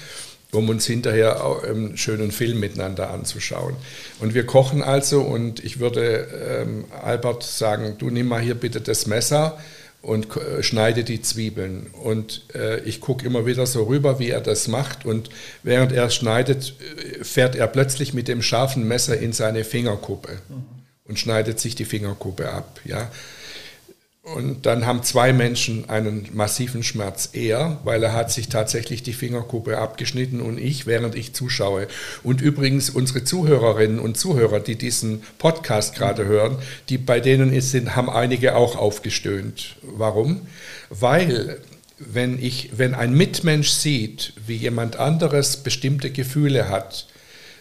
um 0.51 0.69
uns 0.69 0.85
hinterher 0.85 1.41
einen 1.63 1.97
schönen 1.97 2.31
Film 2.31 2.59
miteinander 2.59 3.11
anzuschauen. 3.11 3.75
Und 4.19 4.33
wir 4.33 4.45
kochen 4.45 4.81
also 4.83 5.21
und 5.21 5.63
ich 5.63 5.79
würde 5.79 6.27
ähm, 6.61 6.85
Albert 7.03 7.43
sagen, 7.43 7.95
du 7.97 8.09
nimm 8.09 8.27
mal 8.27 8.41
hier 8.41 8.55
bitte 8.55 8.81
das 8.81 9.07
Messer 9.07 9.59
und 10.01 10.35
äh, 10.37 10.63
schneide 10.63 11.03
die 11.03 11.21
Zwiebeln. 11.21 11.87
Und 11.87 12.43
äh, 12.55 12.79
ich 12.81 13.01
gucke 13.01 13.25
immer 13.25 13.45
wieder 13.45 13.65
so 13.65 13.83
rüber, 13.83 14.19
wie 14.19 14.29
er 14.29 14.41
das 14.41 14.67
macht. 14.67 15.05
Und 15.05 15.29
während 15.63 15.91
er 15.91 16.09
schneidet, 16.09 16.73
äh, 16.79 17.23
fährt 17.23 17.55
er 17.55 17.67
plötzlich 17.67 18.13
mit 18.13 18.27
dem 18.27 18.41
scharfen 18.41 18.87
Messer 18.87 19.17
in 19.17 19.33
seine 19.33 19.63
Fingerkuppe 19.63 20.39
mhm. 20.47 20.65
und 21.05 21.19
schneidet 21.19 21.59
sich 21.59 21.75
die 21.75 21.85
Fingerkuppe 21.85 22.49
ab. 22.49 22.79
Ja? 22.85 23.11
Und 24.21 24.65
dann 24.65 24.85
haben 24.85 25.01
zwei 25.01 25.31
Menschen 25.31 25.89
einen 25.89 26.27
massiven 26.33 26.83
Schmerz. 26.83 27.29
Er, 27.33 27.79
weil 27.83 28.03
er 28.03 28.13
hat 28.13 28.31
sich 28.31 28.49
tatsächlich 28.49 29.01
die 29.01 29.13
Fingerkuppe 29.13 29.77
abgeschnitten 29.77 30.41
und 30.41 30.57
ich, 30.57 30.85
während 30.85 31.15
ich 31.15 31.33
zuschaue. 31.33 31.87
Und 32.21 32.41
übrigens 32.41 32.89
unsere 32.89 33.23
Zuhörerinnen 33.23 33.99
und 33.99 34.17
Zuhörer, 34.17 34.59
die 34.59 34.75
diesen 34.75 35.23
Podcast 35.37 35.95
gerade 35.95 36.25
hören, 36.25 36.57
die 36.89 36.97
bei 36.97 37.21
denen 37.21 37.53
es 37.53 37.71
sind, 37.71 37.95
haben 37.95 38.09
einige 38.09 38.55
auch 38.55 38.75
aufgestöhnt. 38.75 39.77
Warum? 39.81 40.41
Weil 40.89 41.59
wenn 41.97 42.41
ich, 42.41 42.71
wenn 42.77 42.95
ein 42.95 43.13
Mitmensch 43.13 43.69
sieht, 43.69 44.33
wie 44.45 44.55
jemand 44.55 44.97
anderes 44.97 45.57
bestimmte 45.57 46.11
Gefühle 46.11 46.69
hat, 46.69 47.07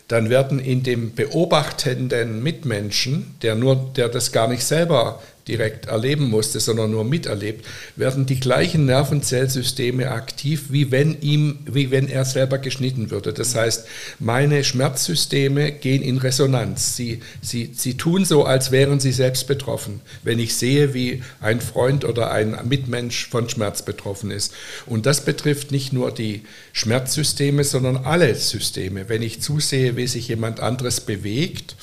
dann 0.09 0.31
werden 0.31 0.59
in 0.59 0.83
dem 0.83 1.15
beobachtenden 1.15 2.43
Mitmenschen, 2.43 3.37
der 3.43 3.55
nur, 3.55 3.91
der 3.95 4.09
das 4.09 4.33
gar 4.33 4.49
nicht 4.49 4.65
selber 4.65 5.21
direkt 5.49 5.87
erleben 5.87 6.29
musste, 6.29 6.61
sondern 6.61 6.91
nur 6.91 7.05
miterlebt, 7.05 7.65
werden 7.97 8.27
die 8.27 8.39
gleichen 8.39 8.85
Nervenzellsysteme 8.85 10.11
aktiv, 10.11 10.67
wie 10.69 10.91
wenn, 10.91 11.21
ihm, 11.21 11.61
wie 11.65 11.91
wenn 11.91 12.09
er 12.09 12.25
selber 12.25 12.59
geschnitten 12.59 13.11
würde. 13.11 13.33
Das 13.33 13.55
heißt, 13.55 13.87
meine 14.19 14.63
Schmerzsysteme 14.63 15.73
gehen 15.73 16.03
in 16.03 16.19
Resonanz. 16.19 16.97
Sie, 16.97 17.21
sie, 17.41 17.73
sie 17.75 17.97
tun 17.97 18.25
so, 18.25 18.45
als 18.45 18.71
wären 18.71 19.01
sie 19.01 19.13
selbst 19.13 19.47
betroffen, 19.49 20.01
wenn 20.23 20.39
ich 20.39 20.55
sehe, 20.55 20.95
wie 20.95 21.23
ein 21.41 21.61
Freund 21.61 22.05
oder 22.05 22.31
ein 22.31 22.57
Mitmensch 22.69 23.29
von 23.29 23.49
Schmerz 23.49 23.83
betroffen 23.83 24.31
ist. 24.31 24.53
Und 24.87 25.07
das 25.07 25.25
betrifft 25.25 25.73
nicht 25.73 25.93
nur 25.93 26.13
die 26.13 26.43
Schmerzsysteme, 26.73 27.65
sondern 27.65 27.97
alle 27.97 28.35
Systeme. 28.35 29.09
Wenn 29.09 29.23
ich 29.23 29.41
zusehe, 29.41 29.97
wie 29.97 30.07
sich 30.07 30.29
jemand 30.29 30.61
anderes 30.61 31.01
bewegt, 31.01 31.75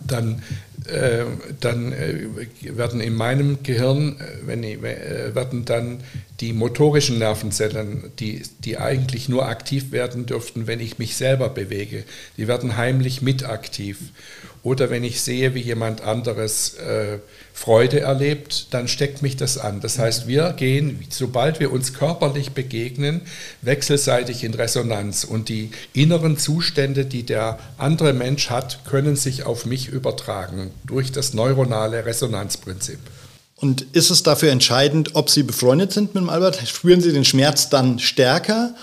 dann, 0.00 0.42
äh, 0.86 1.24
dann 1.60 1.92
äh, 1.92 2.26
werden 2.76 3.00
in 3.00 3.14
meinem 3.14 3.62
Gehirn 3.62 4.16
äh, 4.18 4.46
wenn 4.46 4.62
ich, 4.62 4.82
äh, 4.82 5.34
werden 5.34 5.64
dann 5.64 5.98
die 6.40 6.52
motorischen 6.52 7.18
Nervenzellen, 7.18 8.10
die, 8.18 8.42
die 8.60 8.78
eigentlich 8.78 9.28
nur 9.28 9.46
aktiv 9.46 9.92
werden 9.92 10.26
dürften, 10.26 10.66
wenn 10.66 10.80
ich 10.80 10.98
mich 10.98 11.16
selber 11.16 11.48
bewege, 11.48 12.04
die 12.36 12.48
werden 12.48 12.76
heimlich 12.76 13.22
mit 13.22 13.44
aktiv. 13.44 13.98
Oder 14.64 14.88
wenn 14.88 15.04
ich 15.04 15.20
sehe, 15.20 15.54
wie 15.54 15.60
jemand 15.60 16.00
anderes 16.00 16.74
äh, 16.74 17.18
Freude 17.52 18.00
erlebt, 18.00 18.68
dann 18.70 18.88
steckt 18.88 19.20
mich 19.20 19.36
das 19.36 19.58
an. 19.58 19.80
Das 19.80 19.98
heißt, 19.98 20.26
wir 20.26 20.54
gehen, 20.54 21.04
sobald 21.10 21.60
wir 21.60 21.70
uns 21.70 21.92
körperlich 21.92 22.52
begegnen, 22.52 23.20
wechselseitig 23.60 24.42
in 24.42 24.54
Resonanz. 24.54 25.22
Und 25.22 25.50
die 25.50 25.70
inneren 25.92 26.38
Zustände, 26.38 27.04
die 27.04 27.24
der 27.24 27.58
andere 27.76 28.14
Mensch 28.14 28.48
hat, 28.48 28.84
können 28.86 29.16
sich 29.16 29.44
auf 29.44 29.66
mich 29.66 29.88
übertragen 29.88 30.70
durch 30.84 31.12
das 31.12 31.34
neuronale 31.34 32.06
Resonanzprinzip. 32.06 32.98
Und 33.56 33.82
ist 33.92 34.10
es 34.10 34.22
dafür 34.22 34.50
entscheidend, 34.50 35.14
ob 35.14 35.30
Sie 35.30 35.42
befreundet 35.42 35.92
sind 35.92 36.14
mit 36.14 36.22
dem 36.22 36.28
Albert? 36.28 36.60
Spüren 36.66 37.00
Sie 37.00 37.12
den 37.12 37.24
Schmerz 37.24 37.70
dann 37.70 37.98
stärker 37.98 38.74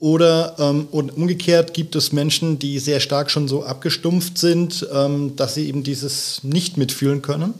oder 0.00 0.56
ähm, 0.58 0.88
und 0.90 1.10
umgekehrt 1.10 1.74
gibt 1.74 1.94
es 1.94 2.10
Menschen, 2.10 2.58
die 2.58 2.78
sehr 2.78 3.00
stark 3.00 3.30
schon 3.30 3.48
so 3.48 3.64
abgestumpft 3.64 4.38
sind, 4.38 4.88
ähm, 4.92 5.36
dass 5.36 5.54
sie 5.54 5.68
eben 5.68 5.82
dieses 5.82 6.42
nicht 6.42 6.78
mitfühlen 6.78 7.20
können? 7.20 7.52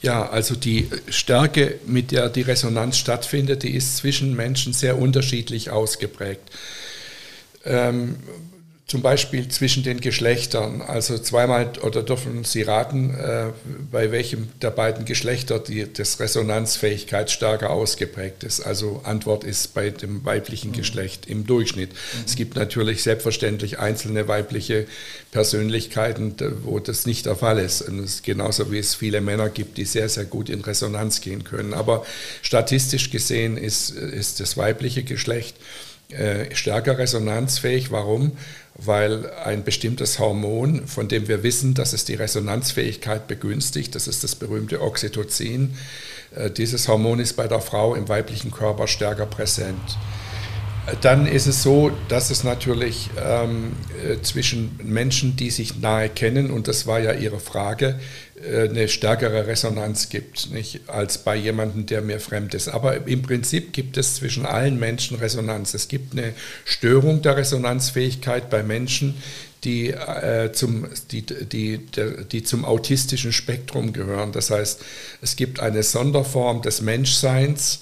Ja, 0.00 0.28
also 0.28 0.54
die 0.54 0.88
Stärke, 1.08 1.80
mit 1.86 2.12
der 2.12 2.28
die 2.28 2.42
Resonanz 2.42 2.96
stattfindet, 2.96 3.64
die 3.64 3.74
ist 3.74 3.96
zwischen 3.96 4.36
Menschen 4.36 4.72
sehr 4.72 4.98
unterschiedlich 4.98 5.70
ausgeprägt. 5.70 6.42
Ähm, 7.64 8.16
zum 8.90 9.02
Beispiel 9.02 9.46
zwischen 9.46 9.84
den 9.84 10.00
Geschlechtern. 10.00 10.82
Also 10.82 11.16
zweimal 11.16 11.74
oder 11.82 12.02
dürfen 12.02 12.42
Sie 12.42 12.62
raten, 12.62 13.14
äh, 13.14 13.52
bei 13.88 14.10
welchem 14.10 14.48
der 14.60 14.72
beiden 14.72 15.04
Geschlechter 15.04 15.60
die 15.60 15.86
das 15.92 16.18
Resonanzfähigkeit 16.18 17.30
stärker 17.30 17.70
ausgeprägt 17.70 18.42
ist. 18.42 18.58
Also 18.58 19.00
Antwort 19.04 19.44
ist 19.44 19.74
bei 19.74 19.90
dem 19.90 20.24
weiblichen 20.24 20.72
Geschlecht 20.72 21.26
im 21.26 21.46
Durchschnitt. 21.46 21.92
Mhm. 21.92 22.22
Es 22.26 22.34
gibt 22.34 22.56
natürlich 22.56 23.04
selbstverständlich 23.04 23.78
einzelne 23.78 24.26
weibliche 24.26 24.86
Persönlichkeiten, 25.30 26.34
wo 26.64 26.80
das 26.80 27.06
nicht 27.06 27.26
der 27.26 27.36
Fall 27.36 27.60
ist. 27.60 27.82
Und 27.82 28.00
es 28.00 28.14
ist 28.14 28.24
genauso 28.24 28.72
wie 28.72 28.78
es 28.80 28.96
viele 28.96 29.20
Männer 29.20 29.50
gibt, 29.50 29.78
die 29.78 29.84
sehr, 29.84 30.08
sehr 30.08 30.24
gut 30.24 30.48
in 30.48 30.62
Resonanz 30.62 31.20
gehen 31.20 31.44
können. 31.44 31.74
Aber 31.74 32.04
statistisch 32.42 33.10
gesehen 33.12 33.56
ist, 33.56 33.90
ist 33.90 34.40
das 34.40 34.56
weibliche 34.56 35.04
Geschlecht 35.04 35.54
äh, 36.12 36.52
stärker 36.56 36.98
resonanzfähig. 36.98 37.92
Warum? 37.92 38.32
Weil 38.84 39.30
ein 39.44 39.64
bestimmtes 39.64 40.18
Hormon, 40.18 40.86
von 40.86 41.08
dem 41.08 41.28
wir 41.28 41.42
wissen, 41.42 41.74
dass 41.74 41.92
es 41.92 42.04
die 42.04 42.14
Resonanzfähigkeit 42.14 43.26
begünstigt, 43.28 43.94
das 43.94 44.06
ist 44.08 44.24
das 44.24 44.34
berühmte 44.34 44.80
Oxytocin, 44.80 45.76
äh, 46.34 46.50
dieses 46.50 46.88
Hormon 46.88 47.20
ist 47.20 47.34
bei 47.34 47.48
der 47.48 47.60
Frau 47.60 47.94
im 47.94 48.08
weiblichen 48.08 48.50
Körper 48.50 48.86
stärker 48.86 49.26
präsent. 49.26 49.98
Dann 51.02 51.26
ist 51.26 51.46
es 51.46 51.62
so, 51.62 51.92
dass 52.08 52.30
es 52.30 52.42
natürlich 52.42 53.10
ähm, 53.22 53.72
äh, 54.04 54.20
zwischen 54.22 54.78
Menschen, 54.82 55.36
die 55.36 55.50
sich 55.50 55.78
nahe 55.78 56.08
kennen, 56.08 56.50
und 56.50 56.68
das 56.68 56.86
war 56.86 56.98
ja 56.98 57.12
Ihre 57.12 57.38
Frage, 57.38 58.00
äh, 58.42 58.68
eine 58.68 58.88
stärkere 58.88 59.46
Resonanz 59.46 60.08
gibt, 60.08 60.50
nicht, 60.50 60.88
als 60.88 61.18
bei 61.18 61.36
jemandem, 61.36 61.86
der 61.86 62.00
mir 62.02 62.18
fremd 62.18 62.54
ist. 62.54 62.68
Aber 62.68 63.06
im 63.06 63.22
Prinzip 63.22 63.72
gibt 63.72 63.98
es 63.98 64.16
zwischen 64.16 64.46
allen 64.46 64.78
Menschen 64.78 65.18
Resonanz. 65.18 65.74
Es 65.74 65.88
gibt 65.88 66.12
eine 66.12 66.32
Störung 66.64 67.22
der 67.22 67.36
Resonanzfähigkeit 67.36 68.48
bei 68.48 68.62
Menschen, 68.62 69.16
die, 69.64 69.90
äh, 69.90 70.52
zum, 70.52 70.86
die, 71.10 71.22
die, 71.22 71.86
die, 72.32 72.42
zum 72.42 72.64
autistischen 72.64 73.32
Spektrum 73.32 73.92
gehören. 73.92 74.32
Das 74.32 74.50
heißt, 74.50 74.80
es 75.20 75.36
gibt 75.36 75.60
eine 75.60 75.82
Sonderform 75.82 76.62
des 76.62 76.80
Menschseins, 76.80 77.80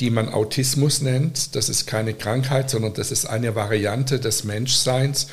die 0.00 0.10
man 0.10 0.28
Autismus 0.28 1.02
nennt. 1.02 1.54
Das 1.54 1.68
ist 1.68 1.86
keine 1.86 2.14
Krankheit, 2.14 2.68
sondern 2.70 2.94
das 2.94 3.12
ist 3.12 3.26
eine 3.26 3.54
Variante 3.54 4.18
des 4.18 4.44
Menschseins, 4.44 5.28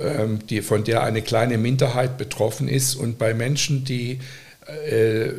ähm, 0.00 0.46
die, 0.46 0.62
von 0.62 0.84
der 0.84 1.02
eine 1.02 1.22
kleine 1.22 1.58
Minderheit 1.58 2.18
betroffen 2.18 2.68
ist. 2.68 2.94
Und 2.94 3.18
bei 3.18 3.34
Menschen, 3.34 3.84
die, 3.84 4.20
äh, 4.88 5.30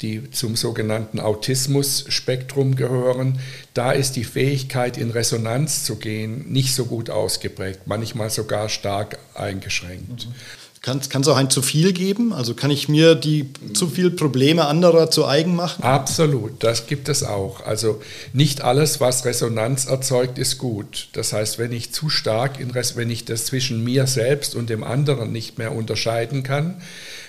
die 0.00 0.30
zum 0.30 0.56
sogenannten 0.56 1.20
Autismus-Spektrum 1.20 2.74
gehören, 2.74 3.38
da 3.74 3.92
ist 3.92 4.16
die 4.16 4.24
Fähigkeit, 4.24 4.96
in 4.96 5.10
Resonanz 5.10 5.84
zu 5.84 5.96
gehen, 5.96 6.50
nicht 6.50 6.74
so 6.74 6.86
gut 6.86 7.10
ausgeprägt, 7.10 7.80
manchmal 7.86 8.30
sogar 8.30 8.70
stark 8.70 9.18
eingeschränkt. 9.34 10.26
Mhm. 10.26 10.34
Kann 10.82 10.98
es 10.98 11.28
auch 11.28 11.36
ein 11.36 11.48
zu 11.48 11.62
viel 11.62 11.92
geben? 11.92 12.32
Also 12.32 12.54
kann 12.54 12.72
ich 12.72 12.88
mir 12.88 13.14
die 13.14 13.48
zu 13.72 13.86
viel 13.86 14.10
Probleme 14.10 14.66
anderer 14.66 15.12
zu 15.12 15.24
eigen 15.28 15.54
machen? 15.54 15.80
Absolut, 15.84 16.64
das 16.64 16.88
gibt 16.88 17.08
es 17.08 17.22
auch. 17.22 17.64
Also 17.64 18.02
nicht 18.32 18.62
alles, 18.62 19.00
was 19.00 19.24
Resonanz 19.24 19.84
erzeugt, 19.84 20.38
ist 20.38 20.58
gut. 20.58 21.08
Das 21.12 21.32
heißt, 21.32 21.58
wenn 21.58 21.70
ich 21.70 21.92
zu 21.92 22.08
stark, 22.08 22.58
in 22.58 22.72
Res 22.72 22.96
wenn 22.96 23.10
ich 23.10 23.24
das 23.24 23.44
zwischen 23.44 23.84
mir 23.84 24.08
selbst 24.08 24.56
und 24.56 24.70
dem 24.70 24.82
anderen 24.82 25.30
nicht 25.30 25.56
mehr 25.56 25.70
unterscheiden 25.70 26.42
kann, 26.42 26.82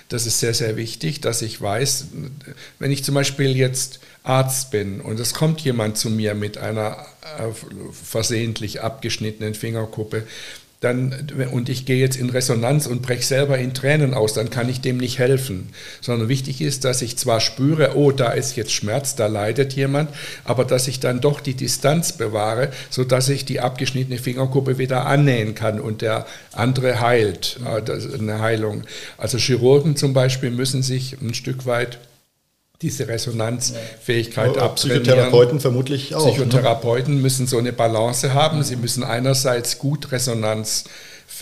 das 0.09 0.25
ist 0.25 0.39
sehr, 0.39 0.55
sehr 0.55 0.75
wichtig, 0.75 1.21
dass 1.21 1.43
ich 1.43 1.61
weiß, 1.61 2.07
wenn 2.79 2.91
ich 2.91 3.03
zum 3.03 3.13
Beispiel 3.15 3.55
jetzt 3.55 3.99
Arzt 4.23 4.71
bin 4.71 4.99
und 5.01 5.19
es 5.19 5.33
kommt 5.33 5.61
jemand 5.61 5.97
zu 5.97 6.09
mir 6.09 6.33
mit 6.33 6.57
einer 6.57 7.05
äh, 7.39 7.49
versehentlich 7.91 8.81
abgeschnittenen 8.81 9.53
Fingerkuppe, 9.53 10.23
dann, 10.83 11.31
und 11.51 11.69
ich 11.69 11.85
gehe 11.85 11.97
jetzt 11.97 12.17
in 12.17 12.29
Resonanz 12.29 12.87
und 12.87 13.01
breche 13.01 13.23
selber 13.23 13.57
in 13.57 13.73
Tränen 13.73 14.13
aus, 14.13 14.33
dann 14.33 14.49
kann 14.49 14.69
ich 14.69 14.81
dem 14.81 14.97
nicht 14.97 15.17
helfen. 15.17 15.69
Sondern 16.01 16.29
wichtig 16.29 16.61
ist, 16.61 16.83
dass 16.83 17.01
ich 17.01 17.17
zwar 17.17 17.39
spüre, 17.39 17.95
oh, 17.95 18.11
da 18.11 18.31
ist 18.31 18.55
jetzt 18.55 18.73
Schmerz, 18.73 19.15
da 19.15 19.27
leidet 19.27 19.73
jemand, 19.73 20.09
aber 20.43 20.65
dass 20.65 20.87
ich 20.87 20.99
dann 20.99 21.21
doch 21.21 21.39
die 21.39 21.53
Distanz 21.53 22.13
bewahre, 22.13 22.71
sodass 22.89 23.29
ich 23.29 23.45
die 23.45 23.61
abgeschnittene 23.61 24.19
Fingerkuppe 24.19 24.77
wieder 24.77 25.05
annähen 25.05 25.55
kann 25.55 25.79
und 25.79 26.01
der 26.01 26.25
andere 26.51 26.99
heilt, 26.99 27.59
äh, 27.65 28.17
eine 28.17 28.41
Heilung. 28.41 28.83
Also 29.17 29.37
Chirurgen 29.37 29.95
zum 29.95 30.13
Beispiel 30.13 30.51
müssen 30.51 30.83
sich 30.83 31.17
ein 31.21 31.33
Stück 31.33 31.65
weit 31.65 31.99
diese 32.83 33.07
Resonanzfähigkeit 33.07 34.55
ja. 34.55 34.61
abtrainieren. 34.61 35.03
Psychotherapeuten 35.03 35.59
vermutlich 35.59 36.13
auch. 36.13 36.25
Ne? 36.25 36.31
Psychotherapeuten 36.33 37.15
ne? 37.15 37.21
müssen 37.21 37.47
so 37.47 37.57
eine 37.57 37.73
Balance 37.73 38.33
haben. 38.33 38.61
Sie 38.63 38.75
müssen 38.75 39.03
einerseits 39.03 39.79
gut 39.79 40.11
Resonanz 40.11 40.83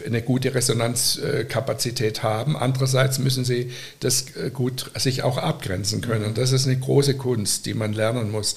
eine 0.06 0.22
gute 0.22 0.56
Resonanzkapazität 0.56 2.24
haben. 2.24 2.56
Andererseits 2.56 3.20
müssen 3.20 3.44
sie 3.46 3.72
das 4.00 4.26
äh, 4.36 4.50
gut 4.52 4.92
sich 4.96 5.24
auch 5.24 5.38
abgrenzen 5.38 6.02
können. 6.02 6.34
Das 6.34 6.52
ist 6.52 6.68
eine 6.68 6.78
große 6.78 7.16
Kunst, 7.16 7.66
die 7.66 7.74
man 7.74 7.94
lernen 7.94 8.32
muss. 8.32 8.56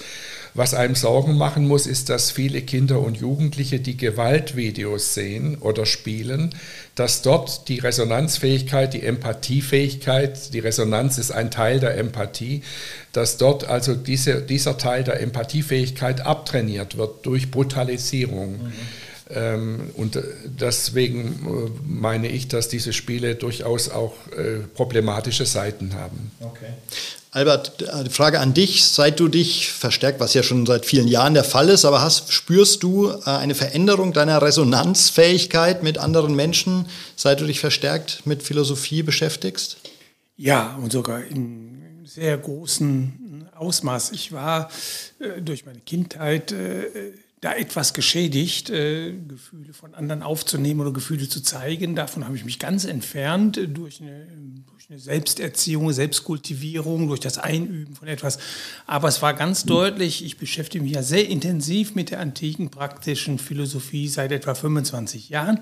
Was 0.56 0.72
einem 0.72 0.94
Sorgen 0.94 1.36
machen 1.36 1.66
muss, 1.66 1.88
ist, 1.88 2.10
dass 2.10 2.30
viele 2.30 2.62
Kinder 2.62 3.00
und 3.00 3.16
Jugendliche, 3.16 3.80
die 3.80 3.96
Gewaltvideos 3.96 5.12
sehen 5.12 5.58
oder 5.58 5.84
spielen, 5.84 6.54
dass 6.94 7.22
dort 7.22 7.66
die 7.66 7.80
Resonanzfähigkeit, 7.80 8.94
die 8.94 9.02
Empathiefähigkeit, 9.02 10.54
die 10.54 10.60
Resonanz 10.60 11.18
ist 11.18 11.32
ein 11.32 11.50
Teil 11.50 11.80
der 11.80 11.96
Empathie, 11.98 12.62
dass 13.12 13.36
dort 13.36 13.64
also 13.64 13.96
diese, 13.96 14.42
dieser 14.42 14.78
Teil 14.78 15.02
der 15.02 15.20
Empathiefähigkeit 15.20 16.20
abtrainiert 16.20 16.96
wird 16.96 17.26
durch 17.26 17.50
Brutalisierung. 17.50 18.58
Mhm. 18.58 18.72
Ähm, 19.30 19.90
und 19.96 20.18
deswegen 20.44 21.24
äh, 21.24 21.70
meine 21.86 22.28
ich, 22.28 22.48
dass 22.48 22.68
diese 22.68 22.92
Spiele 22.92 23.34
durchaus 23.34 23.88
auch 23.88 24.14
äh, 24.36 24.58
problematische 24.74 25.46
Seiten 25.46 25.94
haben. 25.94 26.30
Okay. 26.40 26.72
Albert, 27.34 27.80
die 27.80 28.10
Frage 28.10 28.38
an 28.38 28.54
dich, 28.54 28.84
seit 28.84 29.18
du 29.18 29.26
dich 29.26 29.72
verstärkt, 29.72 30.20
was 30.20 30.34
ja 30.34 30.44
schon 30.44 30.66
seit 30.66 30.86
vielen 30.86 31.08
Jahren 31.08 31.34
der 31.34 31.42
Fall 31.42 31.68
ist, 31.68 31.84
aber 31.84 32.00
hast, 32.00 32.32
spürst 32.32 32.84
du 32.84 33.10
äh, 33.10 33.22
eine 33.24 33.56
Veränderung 33.56 34.12
deiner 34.12 34.40
Resonanzfähigkeit 34.40 35.82
mit 35.82 35.98
anderen 35.98 36.36
Menschen, 36.36 36.86
seit 37.16 37.40
du 37.40 37.46
dich 37.46 37.58
verstärkt 37.58 38.24
mit 38.24 38.44
Philosophie 38.44 39.02
beschäftigst? 39.02 39.78
Ja, 40.36 40.76
und 40.80 40.92
sogar 40.92 41.24
in 41.24 42.04
sehr 42.04 42.38
großem 42.38 43.46
Ausmaß. 43.56 44.12
Ich 44.12 44.30
war 44.30 44.68
äh, 45.18 45.40
durch 45.40 45.66
meine 45.66 45.80
Kindheit 45.80 46.52
äh, 46.52 47.14
da 47.44 47.52
etwas 47.52 47.92
geschädigt, 47.92 48.70
äh, 48.70 49.12
Gefühle 49.12 49.74
von 49.74 49.94
anderen 49.94 50.22
aufzunehmen 50.22 50.80
oder 50.80 50.92
Gefühle 50.92 51.28
zu 51.28 51.42
zeigen. 51.42 51.94
Davon 51.94 52.24
habe 52.24 52.36
ich 52.36 52.44
mich 52.46 52.58
ganz 52.58 52.86
entfernt 52.86 53.58
äh, 53.58 53.68
durch, 53.68 54.00
eine, 54.00 54.26
durch 54.70 54.88
eine 54.88 54.98
Selbsterziehung, 54.98 55.92
Selbstkultivierung, 55.92 57.06
durch 57.06 57.20
das 57.20 57.36
Einüben 57.36 57.96
von 57.96 58.08
etwas. 58.08 58.38
Aber 58.86 59.08
es 59.08 59.20
war 59.20 59.34
ganz 59.34 59.64
deutlich, 59.64 60.24
ich 60.24 60.38
beschäftige 60.38 60.82
mich 60.82 60.94
ja 60.94 61.02
sehr 61.02 61.28
intensiv 61.28 61.94
mit 61.94 62.10
der 62.10 62.20
antiken 62.20 62.70
praktischen 62.70 63.38
Philosophie 63.38 64.08
seit 64.08 64.32
etwa 64.32 64.54
25 64.54 65.28
Jahren. 65.28 65.60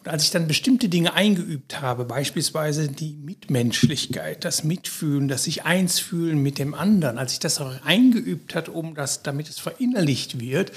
Und 0.00 0.08
als 0.08 0.24
ich 0.24 0.32
dann 0.32 0.48
bestimmte 0.48 0.90
Dinge 0.90 1.14
eingeübt 1.14 1.80
habe, 1.80 2.04
beispielsweise 2.04 2.88
die 2.88 3.14
Mitmenschlichkeit, 3.14 4.44
das 4.44 4.64
Mitfühlen, 4.64 5.28
das 5.28 5.44
sich 5.44 5.64
eins 5.64 5.98
fühlen 5.98 6.42
mit 6.42 6.58
dem 6.58 6.74
anderen, 6.74 7.16
als 7.16 7.32
ich 7.32 7.38
das 7.38 7.58
auch 7.58 7.72
eingeübt 7.86 8.54
hat, 8.54 8.68
um 8.68 8.94
das, 8.94 9.22
damit 9.22 9.48
es 9.48 9.58
verinnerlicht 9.58 10.38
wird, 10.38 10.72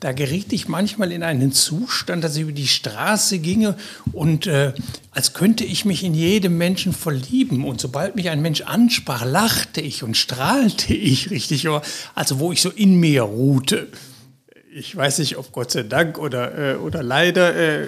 Da 0.00 0.12
geriet 0.12 0.52
ich 0.52 0.68
manchmal 0.68 1.12
in 1.12 1.22
einen 1.22 1.52
Zustand, 1.52 2.24
dass 2.24 2.36
ich 2.36 2.42
über 2.42 2.52
die 2.52 2.66
Straße 2.66 3.38
ginge 3.38 3.76
und 4.12 4.46
äh, 4.46 4.72
als 5.10 5.34
könnte 5.34 5.64
ich 5.64 5.84
mich 5.84 6.04
in 6.04 6.14
jedem 6.14 6.56
Menschen 6.58 6.92
verlieben. 6.92 7.64
Und 7.64 7.80
sobald 7.80 8.16
mich 8.16 8.30
ein 8.30 8.42
Mensch 8.42 8.62
ansprach, 8.62 9.24
lachte 9.24 9.80
ich 9.80 10.02
und 10.02 10.16
strahlte 10.16 10.94
ich 10.94 11.30
richtig, 11.30 11.66
also 12.14 12.38
wo 12.38 12.52
ich 12.52 12.62
so 12.62 12.70
in 12.70 12.98
mir 12.98 13.22
ruhte 13.22 13.88
ich 14.72 14.94
weiß 14.94 15.18
nicht, 15.18 15.36
ob 15.36 15.52
Gott 15.52 15.72
sei 15.72 15.82
Dank 15.82 16.18
oder, 16.18 16.74
äh, 16.74 16.76
oder 16.76 17.02
leider 17.02 17.54
äh, 17.54 17.86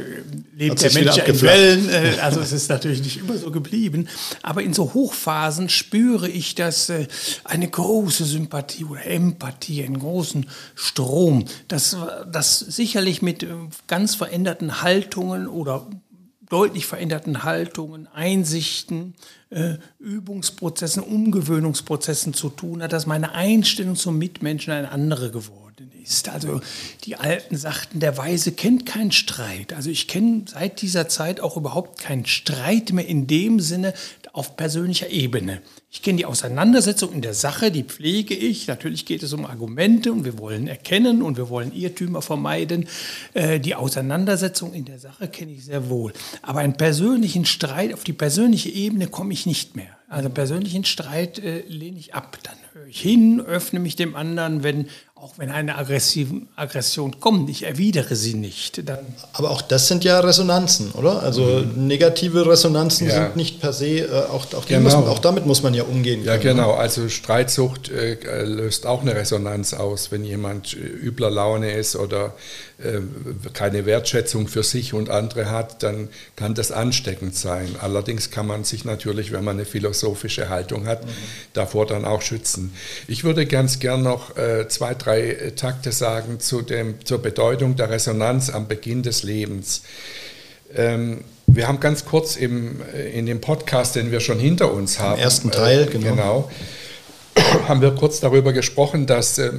lebt 0.57 0.83
der 0.83 0.93
Mensch 0.93 1.17
ja 1.17 1.25
in 1.25 1.41
Wellen. 1.41 1.89
Äh, 1.89 2.19
also 2.21 2.41
es 2.41 2.53
ist 2.53 2.69
natürlich 2.69 3.03
nicht 3.03 3.19
immer 3.19 3.37
so 3.37 3.51
geblieben. 3.51 4.09
Aber 4.43 4.63
in 4.63 4.75
so 4.75 4.93
Hochphasen 4.93 5.69
spüre 5.69 6.29
ich, 6.29 6.55
dass 6.55 6.89
äh, 6.89 7.07
eine 7.45 7.69
große 7.69 8.25
Sympathie 8.25 8.85
oder 8.85 9.07
Empathie, 9.07 9.85
einen 9.85 10.01
großen 10.01 10.47
Strom, 10.75 11.45
das, 11.69 11.97
das 12.31 12.59
sicherlich 12.59 13.23
mit 13.23 13.45
äh, 13.45 13.49
ganz 13.87 14.15
veränderten 14.17 14.83
Haltungen 14.83 15.47
oder 15.47 15.87
deutlich 16.49 16.87
veränderten 16.87 17.45
Haltungen, 17.45 18.09
Einsichten, 18.13 19.15
äh, 19.51 19.75
Übungsprozessen, 20.01 21.03
Umgewöhnungsprozessen 21.03 22.35
zu 22.35 22.51
tun 22.51 22.83
hat, 22.83 22.93
dass 22.93 23.07
meine 23.07 23.33
Einstellung 23.35 23.95
zum 23.95 24.19
Mitmenschen 24.19 24.73
eine 24.73 24.91
andere 24.91 25.31
geworden 25.31 25.62
ist. 26.03 26.29
Also 26.29 26.61
die 27.05 27.17
Alten 27.17 27.57
sagten, 27.57 28.01
der 28.01 28.17
Weise 28.17 28.53
kennt 28.53 28.87
keinen 28.87 29.13
Streit. 29.13 29.73
Also 29.73 29.91
ich 29.91 30.09
kenne 30.09 30.45
seit 30.47 30.83
dieser 30.83 31.09
Zeit 31.09 31.41
auch 31.41 31.57
überhaupt 31.57 31.99
keinen 32.01 32.27
Streit 32.27 32.93
mehr 32.93 33.07
in 33.07 33.27
dem 33.27 33.61
Sinne 33.61 33.95
auf 34.33 34.57
persönlicher 34.57 35.11
Ebene. 35.11 35.61
Ich 35.91 36.01
kenne 36.01 36.17
die 36.17 36.25
Auseinandersetzung 36.25 37.13
in 37.13 37.21
der 37.21 37.35
Sache, 37.35 37.71
die 37.71 37.85
pflege 37.85 38.35
ich. 38.35 38.67
Natürlich 38.67 39.05
geht 39.05 39.23
es 39.23 39.35
um 39.35 39.45
Argumente 39.45 40.11
und 40.11 40.25
wir 40.25 40.39
wollen 40.39 40.67
erkennen 40.67 41.21
und 41.21 41.37
wir 41.37 41.51
wollen 41.51 41.71
Irrtümer 41.73 42.23
vermeiden. 42.23 42.89
Äh, 43.35 43.61
die 43.61 43.75
Auseinandersetzung 43.75 44.73
in 44.73 44.87
der 44.87 44.99
Sache 44.99 45.29
kenne 45.29 45.53
ich 45.53 45.67
sehr 45.67 45.91
wohl. 45.91 46.15
Aber 46.41 46.61
einen 46.61 46.79
persönlichen 46.79 47.45
Streit 47.45 47.93
auf 47.93 48.05
die 48.05 48.15
persönliche 48.15 48.71
Ebene 48.71 49.07
komme 49.07 49.35
ich 49.35 49.45
nicht 49.45 49.77
mehr. 49.77 49.99
Also 50.09 50.31
persönlichen 50.31 50.85
Streit 50.85 51.39
äh, 51.39 51.61
lehne 51.69 51.99
ich 51.99 52.15
ab. 52.15 52.39
Dann 52.43 52.57
höre 52.73 52.87
ich 52.87 53.01
hin, 53.01 53.41
öffne 53.41 53.81
mich 53.81 53.97
dem 53.97 54.17
anderen, 54.17 54.63
wenn 54.63 54.89
auch 55.23 55.35
wenn 55.39 55.53
eine 55.53 55.79
Aggression 55.79 57.21
kommt, 57.21 57.49
ich 57.49 57.63
erwidere 57.63 58.17
sie 58.17 58.35
nicht. 58.35 58.89
Dann 58.89 58.99
Aber 59.33 59.53
auch 59.53 59.63
das 59.63 59.87
sind 59.87 60.03
ja 60.03 60.19
Resonanzen, 60.19 60.91
oder? 60.91 61.23
Also 61.23 61.45
mhm. 61.45 61.87
negative 61.87 62.45
Resonanzen 62.45 63.07
ja. 63.07 63.15
sind 63.15 63.37
nicht 63.37 63.61
per 63.61 63.73
se, 63.73 63.99
äh, 63.99 64.11
auch, 64.11 64.53
auch, 64.53 64.67
genau. 64.67 65.01
man, 65.01 65.09
auch, 65.09 65.21
damit 65.21 65.47
muss 65.47 65.63
man 65.63 65.75
ja 65.75 65.85
umgehen. 65.85 66.25
Ja, 66.25 66.39
können, 66.39 66.57
genau. 66.57 66.73
Ne? 66.73 66.79
Also 66.79 67.09
Streitsucht 67.09 67.89
äh, 67.89 68.43
löst 68.43 68.85
auch 68.85 69.03
eine 69.03 69.15
Resonanz 69.15 69.75
aus, 69.75 70.11
wenn 70.11 70.25
jemand 70.25 70.75
äh, 70.75 70.79
übler 70.79 71.31
Laune 71.31 71.71
ist 71.71 71.95
oder 71.95 72.35
äh, 72.83 72.99
keine 73.53 73.87
Wertschätzung 73.87 74.49
für 74.49 74.65
sich 74.65 74.93
und 74.93 75.09
andere 75.09 75.51
hat, 75.51 75.85
dann 75.85 76.09
kann 76.35 76.55
das 76.55 76.73
ansteckend 76.73 77.37
sein. 77.37 77.77
Allerdings 77.81 78.33
kann 78.33 78.49
man 78.49 78.65
sich 78.65 78.85
natürlich, 78.85 79.31
wenn 79.31 79.45
man 79.45 79.55
eine 79.57 79.67
philosophische 79.67 80.49
Haltung 80.49 80.89
hat, 80.89 81.05
mhm. 81.05 81.11
davor 81.53 81.87
dann 81.87 82.05
auch 82.05 82.23
schützen. 82.23 82.75
Ich 83.07 83.23
würde 83.23 83.47
ganz 83.47 83.79
gern 83.79 84.03
noch 84.03 84.37
äh, 84.37 84.67
zwei, 84.67 84.95
drei 84.95 85.12
drei 85.13 85.53
Takte 85.57 85.93
sagen 85.93 86.41
zu 86.41 86.63
dem, 86.63 87.05
zur 87.05 87.19
Bedeutung 87.19 87.77
der 87.77 87.91
Resonanz 87.91 88.51
am 88.51 88.69
Beginn 88.69 89.03
des 89.03 89.23
Lebens. 89.23 89.83
Ähm, 90.75 91.25
wir 91.47 91.69
haben 91.69 91.81
ganz 91.81 92.05
kurz 92.05 92.37
im, 92.37 92.81
äh, 92.95 93.11
in 93.19 93.27
dem 93.27 93.41
Podcast, 93.41 93.97
den 93.97 94.11
wir 94.11 94.21
schon 94.21 94.39
hinter 94.39 94.73
uns 94.73 94.99
haben, 94.99 95.19
im 95.19 95.25
ersten 95.25 95.51
Teil, 95.51 95.83
äh, 95.83 95.87
genau. 95.87 96.49
genau, 97.37 97.69
haben 97.69 97.83
wir 97.83 97.95
kurz 97.95 98.21
darüber 98.21 98.53
gesprochen, 98.53 99.07
dass 99.07 99.39
äh, 99.39 99.53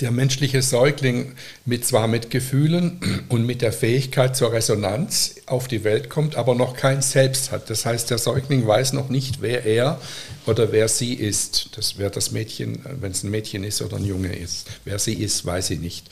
der 0.00 0.10
menschliche 0.10 0.62
Säugling 0.62 1.32
mit 1.64 1.86
zwar 1.86 2.06
mit 2.08 2.30
Gefühlen 2.30 3.24
und 3.28 3.46
mit 3.46 3.62
der 3.62 3.72
Fähigkeit 3.72 4.36
zur 4.36 4.52
Resonanz 4.52 5.36
auf 5.46 5.68
die 5.68 5.84
Welt 5.84 6.10
kommt, 6.10 6.36
aber 6.36 6.54
noch 6.54 6.76
kein 6.76 7.02
Selbst 7.02 7.50
hat. 7.50 7.70
Das 7.70 7.86
heißt, 7.86 8.10
der 8.10 8.18
Säugling 8.18 8.66
weiß 8.66 8.92
noch 8.92 9.08
nicht, 9.08 9.40
wer 9.40 9.64
er 9.64 10.00
oder 10.44 10.72
wer 10.72 10.88
sie 10.88 11.14
ist. 11.14 11.70
Das 11.76 11.98
wäre 11.98 12.10
das 12.10 12.30
Mädchen, 12.30 12.80
wenn 13.00 13.12
es 13.12 13.22
ein 13.22 13.30
Mädchen 13.30 13.64
ist 13.64 13.80
oder 13.80 13.96
ein 13.96 14.04
Junge 14.04 14.34
ist. 14.34 14.66
Wer 14.84 14.98
sie 14.98 15.14
ist, 15.14 15.46
weiß 15.46 15.68
sie 15.68 15.78
nicht. 15.78 16.10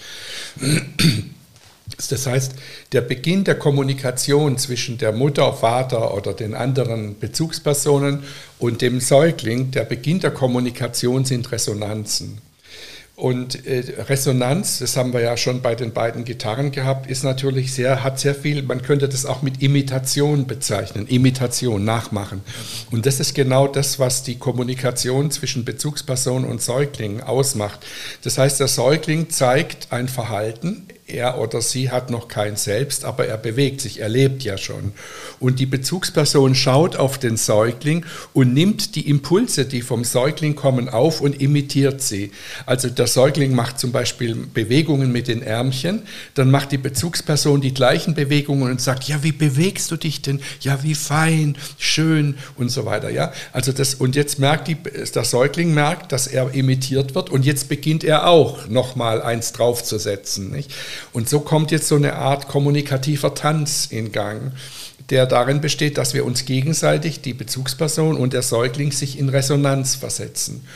Das 2.08 2.26
heißt, 2.26 2.52
der 2.92 3.02
Beginn 3.02 3.44
der 3.44 3.56
Kommunikation 3.56 4.56
zwischen 4.56 4.96
der 4.96 5.12
Mutter, 5.12 5.52
Vater 5.52 6.14
oder 6.14 6.32
den 6.32 6.54
anderen 6.54 7.18
Bezugspersonen 7.18 8.24
und 8.58 8.80
dem 8.80 9.00
Säugling, 9.00 9.70
der 9.70 9.84
Beginn 9.84 10.20
der 10.20 10.30
Kommunikation 10.30 11.26
sind 11.26 11.52
Resonanzen. 11.52 12.38
Und 13.16 13.64
äh, 13.64 14.02
Resonanz, 14.08 14.80
das 14.80 14.96
haben 14.96 15.12
wir 15.12 15.20
ja 15.20 15.36
schon 15.36 15.62
bei 15.62 15.76
den 15.76 15.92
beiden 15.92 16.24
Gitarren 16.24 16.72
gehabt, 16.72 17.08
ist 17.08 17.22
natürlich 17.22 17.72
sehr, 17.72 18.02
hat 18.02 18.18
sehr 18.18 18.34
viel, 18.34 18.62
man 18.62 18.82
könnte 18.82 19.08
das 19.08 19.24
auch 19.24 19.40
mit 19.40 19.62
Imitation 19.62 20.48
bezeichnen, 20.48 21.06
Imitation, 21.06 21.84
Nachmachen. 21.84 22.40
Und 22.90 23.06
das 23.06 23.20
ist 23.20 23.34
genau 23.34 23.68
das, 23.68 24.00
was 24.00 24.24
die 24.24 24.36
Kommunikation 24.36 25.30
zwischen 25.30 25.64
Bezugsperson 25.64 26.44
und 26.44 26.60
Säugling 26.60 27.20
ausmacht. 27.20 27.78
Das 28.22 28.36
heißt, 28.36 28.58
der 28.58 28.68
Säugling 28.68 29.30
zeigt 29.30 29.92
ein 29.92 30.08
Verhalten, 30.08 30.88
er 31.06 31.38
oder 31.38 31.60
sie 31.60 31.90
hat 31.90 32.10
noch 32.10 32.28
kein 32.28 32.56
Selbst, 32.56 33.04
aber 33.04 33.26
er 33.26 33.36
bewegt 33.36 33.80
sich, 33.80 34.00
er 34.00 34.08
lebt 34.08 34.42
ja 34.42 34.56
schon. 34.56 34.92
Und 35.38 35.60
die 35.60 35.66
Bezugsperson 35.66 36.54
schaut 36.54 36.96
auf 36.96 37.18
den 37.18 37.36
Säugling 37.36 38.06
und 38.32 38.54
nimmt 38.54 38.94
die 38.94 39.08
Impulse, 39.08 39.66
die 39.66 39.82
vom 39.82 40.04
Säugling 40.04 40.54
kommen, 40.54 40.88
auf 40.88 41.20
und 41.20 41.40
imitiert 41.40 42.00
sie. 42.00 42.30
Also 42.64 42.88
der 42.88 43.06
Säugling 43.06 43.54
macht 43.54 43.78
zum 43.78 43.92
Beispiel 43.92 44.34
Bewegungen 44.34 45.12
mit 45.12 45.28
den 45.28 45.42
Ärmchen, 45.42 46.02
dann 46.34 46.50
macht 46.50 46.72
die 46.72 46.78
Bezugsperson 46.78 47.60
die 47.60 47.74
gleichen 47.74 48.14
Bewegungen 48.14 48.70
und 48.70 48.80
sagt, 48.80 49.04
ja, 49.04 49.22
wie 49.22 49.32
bewegst 49.32 49.90
du 49.90 49.96
dich 49.96 50.22
denn? 50.22 50.40
Ja, 50.60 50.82
wie 50.82 50.94
fein, 50.94 51.56
schön 51.78 52.36
und 52.56 52.70
so 52.70 52.86
weiter. 52.86 53.10
Ja, 53.10 53.32
also 53.52 53.72
das, 53.72 53.94
und 53.94 54.16
jetzt 54.16 54.38
merkt 54.38 54.68
die, 54.68 54.76
der 54.76 55.24
Säugling 55.24 55.74
merkt, 55.74 56.12
dass 56.12 56.26
er 56.26 56.54
imitiert 56.54 57.14
wird 57.14 57.28
und 57.28 57.44
jetzt 57.44 57.68
beginnt 57.68 58.04
er 58.04 58.26
auch 58.26 58.68
nochmal 58.68 59.20
eins 59.20 59.52
draufzusetzen. 59.52 60.50
Nicht? 60.50 60.70
Und 61.12 61.28
so 61.28 61.40
kommt 61.40 61.70
jetzt 61.70 61.88
so 61.88 61.96
eine 61.96 62.14
Art 62.14 62.48
kommunikativer 62.48 63.34
Tanz 63.34 63.86
in 63.90 64.12
Gang, 64.12 64.52
der 65.10 65.26
darin 65.26 65.60
besteht, 65.60 65.98
dass 65.98 66.14
wir 66.14 66.24
uns 66.24 66.44
gegenseitig, 66.44 67.20
die 67.20 67.34
Bezugsperson 67.34 68.16
und 68.16 68.32
der 68.32 68.42
Säugling, 68.42 68.92
sich 68.92 69.18
in 69.18 69.28
Resonanz 69.28 69.94
versetzen. 69.94 70.66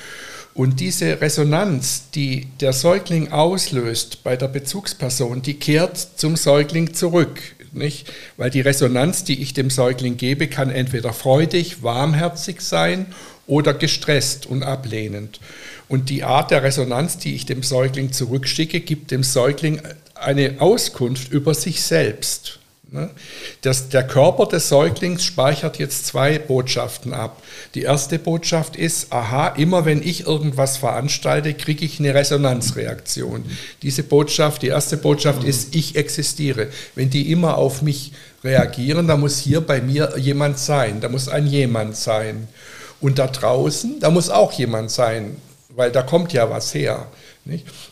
Und 0.55 0.81
diese 0.81 1.21
Resonanz, 1.21 2.11
die 2.15 2.49
der 2.61 2.73
Säugling 2.73 3.31
auslöst 3.31 4.25
bei 4.25 4.37
der 4.37 4.49
Bezugsperson, 4.49 5.41
die 5.41 5.55
kehrt 5.55 5.97
zum 6.17 6.35
Säugling 6.35 6.95
zurück. 6.95 7.41
Nicht? 7.73 8.11
Weil 8.37 8.51
die 8.51 8.61
Resonanz, 8.61 9.25
die 9.25 9.41
ich 9.41 9.55
dem 9.55 9.71
Säugling 9.71 10.17
gebe, 10.17 10.49
kann 10.49 10.71
entweder 10.71 11.13
freudig, 11.13 11.83
warmherzig 11.83 12.61
sein 12.61 13.07
oder 13.47 13.73
gestresst 13.73 14.47
und 14.47 14.63
ablehnend. 14.63 15.39
Und 15.87 16.11
die 16.11 16.25
Art 16.25 16.51
der 16.51 16.63
Resonanz, 16.63 17.19
die 17.19 17.35
ich 17.35 17.47
dem 17.47 17.63
Säugling 17.63 18.13
zurückschicke, 18.13 18.81
gibt 18.81 19.11
dem 19.11 19.23
Säugling 19.23 19.81
eine 20.21 20.57
Auskunft 20.61 21.31
über 21.31 21.55
sich 21.55 21.83
selbst. 21.83 22.59
Ne? 22.91 23.11
Das, 23.61 23.91
der 23.91 24.07
Körper 24.07 24.47
des 24.47 24.69
Säuglings 24.69 25.23
speichert 25.25 25.79
jetzt 25.79 26.07
zwei 26.07 26.39
Botschaften 26.39 27.13
ab. 27.13 27.43
Die 27.75 27.83
erste 27.83 28.19
Botschaft 28.19 28.77
ist, 28.77 29.13
aha, 29.13 29.49
immer 29.49 29.85
wenn 29.85 30.03
ich 30.03 30.27
irgendwas 30.27 30.79
veranstalte, 30.79 31.53
kriege 31.53 31.85
ich 31.85 32.01
eine 32.01 32.15
Resonanzreaktion. 32.15 33.45
Diese 33.83 34.03
Botschaft, 34.03 34.63
die 34.63 34.69
erste 34.69 34.97
Botschaft 34.97 35.45
ist, 35.45 35.75
ich 35.75 35.97
existiere. 35.97 36.69
Wenn 36.95 37.11
die 37.11 37.31
immer 37.31 37.59
auf 37.59 37.83
mich 37.83 38.13
reagieren, 38.43 39.07
dann 39.07 39.21
muss 39.21 39.39
hier 39.39 39.61
bei 39.61 39.83
mir 39.83 40.15
jemand 40.17 40.59
sein, 40.59 41.01
da 41.01 41.11
muss 41.11 41.29
ein 41.29 41.47
jemand 41.47 41.97
sein. 41.97 42.49
Und 43.01 43.19
da 43.19 43.27
draußen, 43.27 44.01
da 44.01 44.11
muss 44.11 44.31
auch 44.31 44.53
jemand 44.53 44.91
sein, 44.91 45.37
weil 45.77 45.93
da 45.93 46.03
kommt 46.03 46.33
ja 46.33 46.49
was 46.51 46.73
her. 46.75 47.07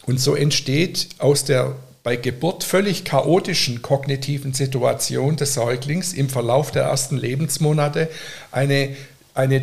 Und 0.06 0.20
so 0.20 0.34
entsteht 0.34 1.08
aus 1.18 1.44
der 1.44 1.76
bei 2.07 2.14
Geburt 2.14 2.62
völlig 2.62 3.05
chaotischen 3.05 3.83
kognitiven 3.83 4.55
Situation 4.55 5.35
des 5.35 5.55
Säuglings 5.55 6.12
im 6.12 6.29
Verlauf 6.29 6.71
der 6.71 6.85
ersten 6.85 7.16
Lebensmonate 7.16 8.09
eine, 8.53 8.90
eine 9.35 9.57
äh, 9.57 9.62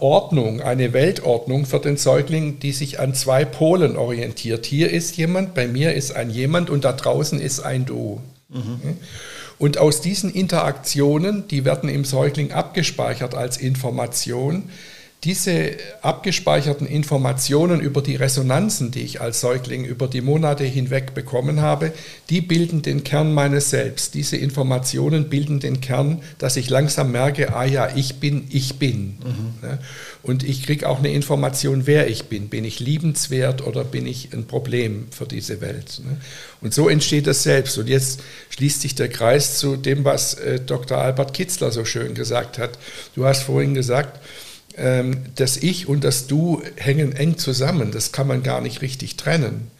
Ordnung, 0.00 0.62
eine 0.62 0.92
Weltordnung 0.92 1.64
für 1.64 1.78
den 1.78 1.96
Säugling, 1.96 2.58
die 2.58 2.72
sich 2.72 2.98
an 2.98 3.14
zwei 3.14 3.44
Polen 3.44 3.96
orientiert. 3.96 4.66
Hier 4.66 4.90
ist 4.90 5.16
jemand, 5.16 5.54
bei 5.54 5.68
mir 5.68 5.94
ist 5.94 6.16
ein 6.16 6.28
jemand 6.28 6.70
und 6.70 6.84
da 6.84 6.92
draußen 6.92 7.40
ist 7.40 7.60
ein 7.60 7.86
Du. 7.86 8.20
Mhm. 8.48 8.98
Und 9.56 9.78
aus 9.78 10.00
diesen 10.00 10.34
Interaktionen, 10.34 11.46
die 11.46 11.64
werden 11.64 11.88
im 11.88 12.04
Säugling 12.04 12.50
abgespeichert 12.50 13.36
als 13.36 13.58
Information, 13.58 14.70
diese 15.24 15.72
abgespeicherten 16.02 16.86
Informationen 16.86 17.80
über 17.80 18.02
die 18.02 18.16
Resonanzen, 18.16 18.90
die 18.90 19.00
ich 19.00 19.22
als 19.22 19.40
Säugling 19.40 19.86
über 19.86 20.06
die 20.06 20.20
Monate 20.20 20.64
hinweg 20.64 21.14
bekommen 21.14 21.62
habe, 21.62 21.92
die 22.28 22.42
bilden 22.42 22.82
den 22.82 23.04
Kern 23.04 23.32
meines 23.32 23.70
Selbst. 23.70 24.14
Diese 24.14 24.36
Informationen 24.36 25.30
bilden 25.30 25.60
den 25.60 25.80
Kern, 25.80 26.20
dass 26.36 26.56
ich 26.56 26.68
langsam 26.68 27.10
merke, 27.10 27.54
ah 27.54 27.64
ja, 27.64 27.88
ich 27.96 28.16
bin, 28.16 28.44
ich 28.50 28.78
bin. 28.78 29.16
Mhm. 29.24 29.78
Und 30.22 30.42
ich 30.42 30.62
kriege 30.62 30.88
auch 30.88 30.98
eine 30.98 31.12
Information, 31.12 31.86
wer 31.86 32.08
ich 32.08 32.24
bin. 32.24 32.48
Bin 32.48 32.64
ich 32.64 32.80
liebenswert 32.80 33.66
oder 33.66 33.82
bin 33.82 34.06
ich 34.06 34.32
ein 34.34 34.46
Problem 34.46 35.06
für 35.10 35.26
diese 35.26 35.62
Welt? 35.62 36.02
Und 36.60 36.74
so 36.74 36.88
entsteht 36.90 37.26
das 37.26 37.42
Selbst. 37.42 37.78
Und 37.78 37.88
jetzt 37.88 38.20
schließt 38.50 38.82
sich 38.82 38.94
der 38.94 39.08
Kreis 39.08 39.58
zu 39.58 39.76
dem, 39.76 40.04
was 40.04 40.34
äh, 40.34 40.60
Dr. 40.60 40.98
Albert 40.98 41.32
Kitzler 41.32 41.70
so 41.70 41.86
schön 41.86 42.14
gesagt 42.14 42.58
hat. 42.58 42.78
Du 43.14 43.24
hast 43.24 43.42
vorhin 43.42 43.74
gesagt, 43.74 44.20
das 45.34 45.56
Ich 45.56 45.88
und 45.88 46.02
das 46.02 46.26
Du 46.26 46.62
hängen 46.76 47.12
eng 47.12 47.38
zusammen. 47.38 47.92
Das 47.92 48.12
kann 48.12 48.26
man 48.26 48.42
gar 48.42 48.60
nicht 48.60 48.82
richtig 48.82 49.16
trennen. 49.16 49.70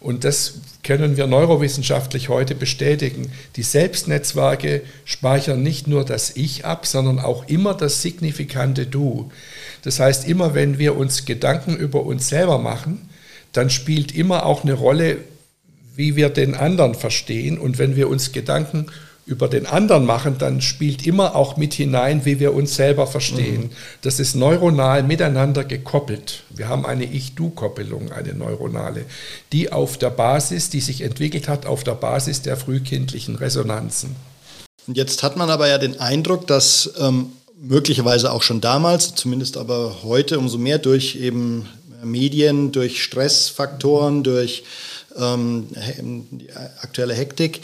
Und 0.00 0.22
das 0.22 0.54
können 0.84 1.16
wir 1.16 1.26
neurowissenschaftlich 1.26 2.28
heute 2.28 2.54
bestätigen. 2.54 3.32
Die 3.56 3.62
Selbstnetzwerke 3.62 4.82
speichern 5.04 5.62
nicht 5.62 5.88
nur 5.88 6.04
das 6.04 6.36
Ich 6.36 6.64
ab, 6.64 6.86
sondern 6.86 7.18
auch 7.18 7.48
immer 7.48 7.74
das 7.74 8.00
signifikante 8.00 8.86
Du. 8.86 9.30
Das 9.82 9.98
heißt, 9.98 10.28
immer 10.28 10.54
wenn 10.54 10.78
wir 10.78 10.96
uns 10.96 11.24
Gedanken 11.24 11.76
über 11.76 12.04
uns 12.04 12.28
selber 12.28 12.58
machen, 12.58 13.08
dann 13.52 13.70
spielt 13.70 14.14
immer 14.14 14.46
auch 14.46 14.62
eine 14.62 14.74
Rolle, 14.74 15.18
wie 15.96 16.14
wir 16.14 16.28
den 16.28 16.54
anderen 16.54 16.94
verstehen. 16.94 17.58
Und 17.58 17.78
wenn 17.78 17.96
wir 17.96 18.08
uns 18.08 18.30
Gedanken 18.30 18.82
über 18.82 19.07
den 19.28 19.66
anderen 19.66 20.06
machen, 20.06 20.36
dann 20.38 20.60
spielt 20.60 21.06
immer 21.06 21.36
auch 21.36 21.56
mit 21.56 21.74
hinein, 21.74 22.24
wie 22.24 22.40
wir 22.40 22.54
uns 22.54 22.76
selber 22.76 23.06
verstehen. 23.06 23.62
Mhm. 23.62 23.70
Das 24.02 24.20
ist 24.20 24.34
neuronal 24.34 25.02
miteinander 25.02 25.64
gekoppelt. 25.64 26.44
Wir 26.50 26.68
haben 26.68 26.86
eine 26.86 27.04
Ich-Du-Koppelung, 27.04 28.12
eine 28.12 28.34
neuronale, 28.34 29.04
die 29.52 29.70
auf 29.70 29.98
der 29.98 30.10
Basis, 30.10 30.70
die 30.70 30.80
sich 30.80 31.02
entwickelt 31.02 31.48
hat, 31.48 31.66
auf 31.66 31.84
der 31.84 31.94
Basis 31.94 32.42
der 32.42 32.56
frühkindlichen 32.56 33.36
Resonanzen. 33.36 34.16
Und 34.86 34.96
jetzt 34.96 35.22
hat 35.22 35.36
man 35.36 35.50
aber 35.50 35.68
ja 35.68 35.78
den 35.78 36.00
Eindruck, 36.00 36.46
dass 36.46 36.94
ähm, 36.98 37.32
möglicherweise 37.60 38.32
auch 38.32 38.42
schon 38.42 38.60
damals, 38.60 39.14
zumindest 39.14 39.56
aber 39.56 40.02
heute 40.02 40.38
umso 40.38 40.58
mehr 40.58 40.78
durch 40.78 41.16
eben 41.16 41.68
Medien, 42.02 42.72
durch 42.72 43.02
Stressfaktoren, 43.02 44.22
durch 44.22 44.64
ähm, 45.16 45.68
aktuelle 46.80 47.14
Hektik, 47.14 47.60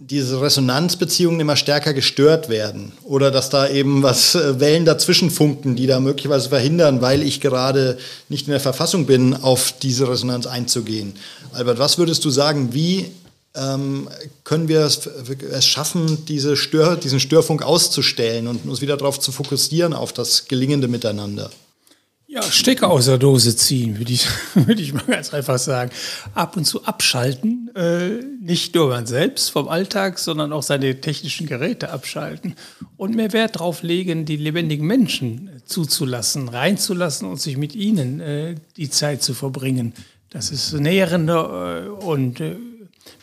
diese 0.00 0.40
Resonanzbeziehungen 0.40 1.40
immer 1.40 1.56
stärker 1.56 1.92
gestört 1.92 2.48
werden 2.48 2.92
oder 3.02 3.30
dass 3.30 3.50
da 3.50 3.68
eben 3.68 4.02
was 4.02 4.34
äh, 4.34 4.60
Wellen 4.60 4.84
dazwischen 4.84 5.30
funken, 5.30 5.74
die 5.74 5.86
da 5.86 5.98
möglicherweise 5.98 6.48
verhindern, 6.50 7.00
weil 7.00 7.22
ich 7.22 7.40
gerade 7.40 7.98
nicht 8.28 8.46
in 8.46 8.52
der 8.52 8.60
Verfassung 8.60 9.06
bin, 9.06 9.34
auf 9.34 9.72
diese 9.72 10.08
Resonanz 10.08 10.46
einzugehen. 10.46 11.14
Albert, 11.52 11.78
was 11.78 11.98
würdest 11.98 12.24
du 12.24 12.30
sagen, 12.30 12.74
wie 12.74 13.06
ähm, 13.56 14.08
können 14.44 14.68
wir 14.68 14.80
es, 14.80 15.08
es 15.50 15.66
schaffen, 15.66 16.24
diese 16.26 16.56
Stör, 16.56 16.96
diesen 16.96 17.18
Störfunk 17.18 17.62
auszustellen 17.62 18.46
und 18.46 18.68
uns 18.68 18.80
wieder 18.80 18.96
darauf 18.96 19.18
zu 19.18 19.32
fokussieren, 19.32 19.94
auf 19.94 20.12
das 20.12 20.46
gelingende 20.46 20.86
Miteinander? 20.86 21.50
Ja, 22.30 22.42
Stecker 22.42 22.90
aus 22.90 23.06
der 23.06 23.16
Dose 23.16 23.56
ziehen, 23.56 23.96
würde 23.96 24.12
ich, 24.12 24.26
würde 24.54 24.82
ich 24.82 24.92
mal 24.92 25.02
ganz 25.06 25.32
einfach 25.32 25.58
sagen. 25.58 25.90
Ab 26.34 26.58
und 26.58 26.66
zu 26.66 26.84
abschalten, 26.84 27.74
äh, 27.74 28.22
nicht 28.42 28.74
nur 28.74 28.90
man 28.90 29.06
selbst 29.06 29.48
vom 29.48 29.66
Alltag, 29.66 30.18
sondern 30.18 30.52
auch 30.52 30.62
seine 30.62 31.00
technischen 31.00 31.46
Geräte 31.46 31.88
abschalten 31.90 32.54
und 32.98 33.14
mehr 33.14 33.32
Wert 33.32 33.56
darauf 33.56 33.82
legen, 33.82 34.26
die 34.26 34.36
lebendigen 34.36 34.86
Menschen 34.86 35.62
zuzulassen, 35.64 36.50
reinzulassen 36.50 37.26
und 37.26 37.40
sich 37.40 37.56
mit 37.56 37.74
ihnen 37.74 38.20
äh, 38.20 38.56
die 38.76 38.90
Zeit 38.90 39.22
zu 39.22 39.32
verbringen. 39.32 39.94
Das 40.28 40.50
ist 40.50 40.74
näherender 40.74 41.86
äh, 41.86 41.88
und 41.88 42.40
äh, 42.40 42.56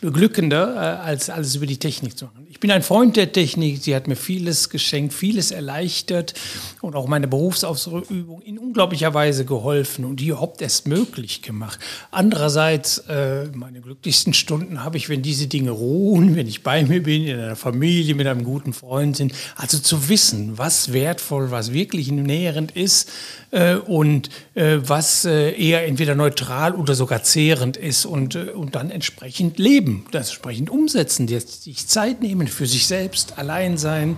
beglückender, 0.01 0.75
äh, 0.75 1.05
als 1.05 1.29
alles 1.29 1.55
über 1.55 1.65
die 1.65 1.77
Technik 1.77 2.17
zu 2.17 2.25
machen. 2.25 2.45
Ich 2.49 2.59
bin 2.59 2.71
ein 2.71 2.83
Freund 2.83 3.17
der 3.17 3.31
Technik, 3.31 3.83
sie 3.83 3.95
hat 3.95 4.07
mir 4.07 4.15
vieles 4.15 4.69
geschenkt, 4.69 5.13
vieles 5.13 5.51
erleichtert 5.51 6.33
und 6.81 6.95
auch 6.95 7.07
meine 7.07 7.27
Berufsausübung 7.27 8.41
in 8.43 8.57
unglaublicher 8.57 9.13
Weise 9.13 9.43
geholfen 9.43 10.05
und 10.05 10.19
die 10.21 10.27
überhaupt 10.27 10.61
erst 10.61 10.87
möglich 10.87 11.41
gemacht. 11.41 11.79
Andererseits, 12.11 12.99
äh, 13.09 13.47
meine 13.53 13.81
glücklichsten 13.81 14.33
Stunden 14.33 14.83
habe 14.83 14.97
ich, 14.97 15.09
wenn 15.09 15.21
diese 15.21 15.47
Dinge 15.47 15.71
ruhen, 15.71 16.35
wenn 16.35 16.47
ich 16.47 16.63
bei 16.63 16.83
mir 16.85 17.03
bin, 17.03 17.27
in 17.27 17.37
einer 17.37 17.55
Familie, 17.55 18.15
mit 18.15 18.25
einem 18.25 18.43
guten 18.45 18.71
Freund 18.71 19.17
sind. 19.17 19.33
Also 19.55 19.79
zu 19.79 20.07
wissen, 20.07 20.57
was 20.57 20.93
wertvoll, 20.93 21.51
was 21.51 21.73
wirklich 21.73 22.11
nährend 22.11 22.71
ist, 22.71 23.11
äh, 23.55 23.75
und 23.75 24.29
äh, 24.53 24.79
was 24.81 25.23
äh, 25.23 25.51
eher 25.51 25.87
entweder 25.87 26.13
neutral 26.13 26.75
oder 26.75 26.93
sogar 26.93 27.23
zehrend 27.23 27.77
ist 27.77 28.05
und, 28.05 28.35
und 28.35 28.75
dann 28.75 28.91
entsprechend 28.91 29.59
leben, 29.59 29.74
das 30.11 30.29
entsprechend 30.29 30.69
umsetzen, 30.69 31.27
sich 31.27 31.87
Zeit 31.87 32.21
nehmen 32.21 32.47
für 32.47 32.65
sich 32.65 32.87
selbst, 32.87 33.37
allein 33.37 33.77
sein, 33.77 34.17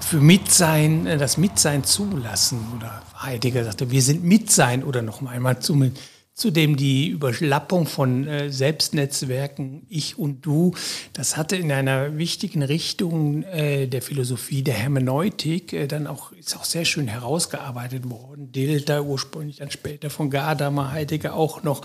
für 0.00 0.20
Mitsein, 0.20 1.04
das 1.18 1.36
Mitsein 1.36 1.84
zulassen. 1.84 2.60
Oder 2.76 3.02
Heidegger 3.22 3.64
sagte, 3.64 3.90
wir 3.90 4.02
sind 4.02 4.24
Mitsein 4.24 4.82
oder 4.82 5.02
noch 5.02 5.22
einmal 5.22 5.60
zumindest 5.60 6.02
Zudem 6.40 6.78
die 6.78 7.08
Überlappung 7.08 7.84
von 7.84 8.26
äh, 8.26 8.50
Selbstnetzwerken, 8.50 9.82
ich 9.90 10.18
und 10.18 10.46
du, 10.46 10.72
das 11.12 11.36
hatte 11.36 11.54
in 11.54 11.70
einer 11.70 12.16
wichtigen 12.16 12.62
Richtung 12.62 13.42
äh, 13.42 13.86
der 13.86 14.00
Philosophie, 14.00 14.62
der 14.62 14.72
Hermeneutik, 14.72 15.74
äh, 15.74 15.86
dann 15.86 16.06
auch, 16.06 16.32
ist 16.32 16.56
auch 16.56 16.64
sehr 16.64 16.86
schön 16.86 17.08
herausgearbeitet 17.08 18.08
worden. 18.08 18.52
Dilter 18.52 19.04
ursprünglich, 19.04 19.56
dann 19.56 19.70
später 19.70 20.08
von 20.08 20.30
Gadamer, 20.30 20.92
Heidegger 20.92 21.34
auch 21.34 21.62
noch. 21.62 21.82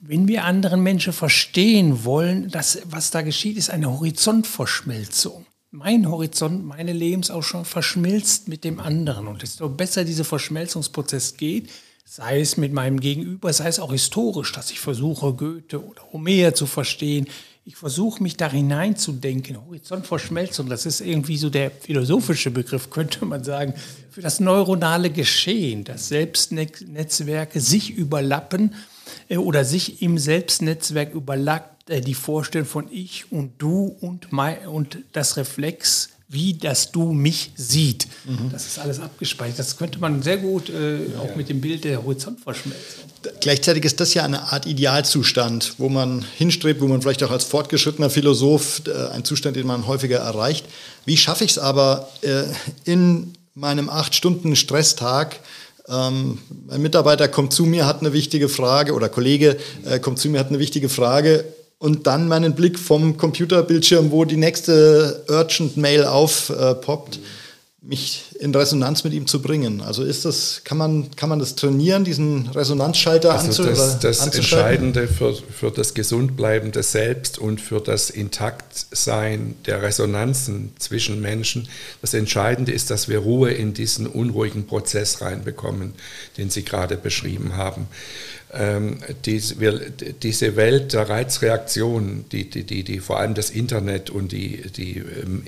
Wenn 0.00 0.26
wir 0.26 0.42
anderen 0.42 0.82
Menschen 0.82 1.12
verstehen 1.12 2.04
wollen, 2.04 2.50
das, 2.50 2.82
was 2.86 3.12
da 3.12 3.22
geschieht, 3.22 3.56
ist 3.56 3.70
eine 3.70 3.92
Horizontverschmelzung 3.92 5.46
mein 5.70 6.08
Horizont, 6.08 6.64
meine 6.64 6.92
Lebensausschau 6.92 7.64
verschmilzt 7.64 8.46
mit 8.46 8.62
dem 8.62 8.78
anderen. 8.78 9.26
Und 9.26 9.42
desto 9.42 9.68
besser 9.68 10.04
dieser 10.04 10.24
Verschmelzungsprozess 10.24 11.36
geht, 11.36 11.68
sei 12.04 12.40
es 12.40 12.56
mit 12.56 12.72
meinem 12.72 13.00
Gegenüber, 13.00 13.52
sei 13.52 13.68
es 13.68 13.80
auch 13.80 13.92
historisch, 13.92 14.52
dass 14.52 14.70
ich 14.70 14.80
versuche, 14.80 15.32
Goethe 15.32 15.82
oder 15.82 16.02
Homer 16.12 16.54
zu 16.54 16.66
verstehen. 16.66 17.26
Ich 17.64 17.76
versuche, 17.76 18.22
mich 18.22 18.36
da 18.36 18.50
hineinzudenken. 18.50 19.64
Horizontverschmelzung, 19.66 20.68
das 20.68 20.84
ist 20.84 21.00
irgendwie 21.00 21.38
so 21.38 21.48
der 21.48 21.70
philosophische 21.70 22.50
Begriff, 22.50 22.90
könnte 22.90 23.24
man 23.24 23.42
sagen, 23.42 23.72
für 24.10 24.20
das 24.20 24.38
neuronale 24.38 25.08
Geschehen, 25.08 25.84
dass 25.84 26.08
Selbstnetzwerke 26.08 27.60
sich 27.60 27.90
überlappen 27.90 28.74
äh, 29.28 29.38
oder 29.38 29.64
sich 29.64 30.02
im 30.02 30.18
Selbstnetzwerk 30.18 31.14
überlappt 31.14 31.88
äh, 31.88 32.02
die 32.02 32.14
Vorstellung 32.14 32.68
von 32.68 32.88
ich 32.90 33.32
und 33.32 33.52
du 33.58 33.96
und, 34.00 34.30
mein, 34.30 34.68
und 34.68 34.98
das 35.12 35.38
Reflex 35.38 36.10
wie 36.28 36.54
das 36.54 36.90
Du 36.90 37.12
mich 37.12 37.52
sieht. 37.54 38.06
Mhm. 38.24 38.50
Das 38.50 38.66
ist 38.66 38.78
alles 38.78 38.98
abgespeichert. 39.00 39.58
Das 39.58 39.76
könnte 39.76 39.98
man 39.98 40.22
sehr 40.22 40.38
gut 40.38 40.70
äh, 40.70 40.96
ja. 40.96 41.20
auch 41.20 41.36
mit 41.36 41.48
dem 41.48 41.60
Bild 41.60 41.84
der 41.84 42.02
Horizontverschmelzung. 42.02 43.04
Gleichzeitig 43.40 43.84
ist 43.84 44.00
das 44.00 44.14
ja 44.14 44.24
eine 44.24 44.52
Art 44.52 44.66
Idealzustand, 44.66 45.74
wo 45.78 45.88
man 45.88 46.24
hinstrebt, 46.36 46.80
wo 46.80 46.86
man 46.86 47.02
vielleicht 47.02 47.22
auch 47.22 47.30
als 47.30 47.44
fortgeschrittener 47.44 48.10
Philosoph 48.10 48.82
äh, 48.86 49.14
ein 49.14 49.24
Zustand, 49.24 49.56
den 49.56 49.66
man 49.66 49.86
häufiger 49.86 50.18
erreicht. 50.18 50.66
Wie 51.04 51.16
schaffe 51.16 51.44
ich 51.44 51.52
es 51.52 51.58
aber 51.58 52.08
äh, 52.22 52.44
in 52.84 53.34
meinem 53.54 53.88
acht 53.88 54.14
Stunden 54.14 54.56
Stresstag? 54.56 55.40
Ähm, 55.88 56.38
ein 56.70 56.80
Mitarbeiter 56.80 57.28
kommt 57.28 57.52
zu 57.52 57.64
mir, 57.64 57.86
hat 57.86 58.00
eine 58.00 58.14
wichtige 58.14 58.48
Frage 58.48 58.94
oder 58.94 59.10
Kollege 59.10 59.58
äh, 59.84 59.98
kommt 59.98 60.18
zu 60.18 60.28
mir, 60.28 60.40
hat 60.40 60.48
eine 60.48 60.58
wichtige 60.58 60.88
Frage 60.88 61.44
und 61.78 62.06
dann 62.06 62.28
meinen 62.28 62.54
Blick 62.54 62.78
vom 62.78 63.16
Computerbildschirm, 63.16 64.10
wo 64.10 64.24
die 64.24 64.36
nächste 64.36 65.24
Urgent 65.28 65.76
Mail 65.76 66.04
aufpoppt, 66.04 67.18
mich 67.86 68.24
in 68.40 68.54
Resonanz 68.54 69.04
mit 69.04 69.12
ihm 69.12 69.26
zu 69.26 69.42
bringen. 69.42 69.82
Also 69.82 70.04
ist 70.04 70.24
das, 70.24 70.62
kann 70.64 70.78
man, 70.78 71.10
kann 71.16 71.28
man 71.28 71.38
das 71.38 71.54
trainieren, 71.54 72.02
diesen 72.02 72.48
Resonanzschalter 72.48 73.32
also 73.32 73.46
anzu 73.46 73.64
das, 73.64 73.98
das 73.98 74.26
Entscheidende 74.26 75.06
für, 75.06 75.34
für 75.34 75.70
das 75.70 75.92
Gesundbleiben 75.92 76.72
des 76.72 76.92
Selbst 76.92 77.38
und 77.38 77.60
für 77.60 77.80
das 77.80 78.08
Intaktsein 78.08 79.54
der 79.66 79.82
Resonanzen 79.82 80.72
zwischen 80.78 81.20
Menschen, 81.20 81.68
das 82.00 82.14
Entscheidende 82.14 82.72
ist, 82.72 82.90
dass 82.90 83.08
wir 83.08 83.18
Ruhe 83.18 83.50
in 83.50 83.74
diesen 83.74 84.06
unruhigen 84.06 84.66
Prozess 84.66 85.20
reinbekommen, 85.20 85.92
den 86.38 86.48
Sie 86.48 86.64
gerade 86.64 86.96
beschrieben 86.96 87.56
haben 87.56 87.88
ähm, 88.56 88.98
diese, 89.24 89.60
wir, 89.60 89.80
diese 90.22 90.56
Welt 90.56 90.92
der 90.92 91.08
Reizreaktion, 91.08 92.24
die, 92.32 92.48
die, 92.48 92.64
die, 92.64 92.84
die, 92.84 93.00
vor 93.00 93.18
allem 93.18 93.34
das 93.34 93.50
Internet 93.50 94.10
und 94.10 94.32
die, 94.32 94.62
die, 94.70 94.98
ähm, 94.98 95.44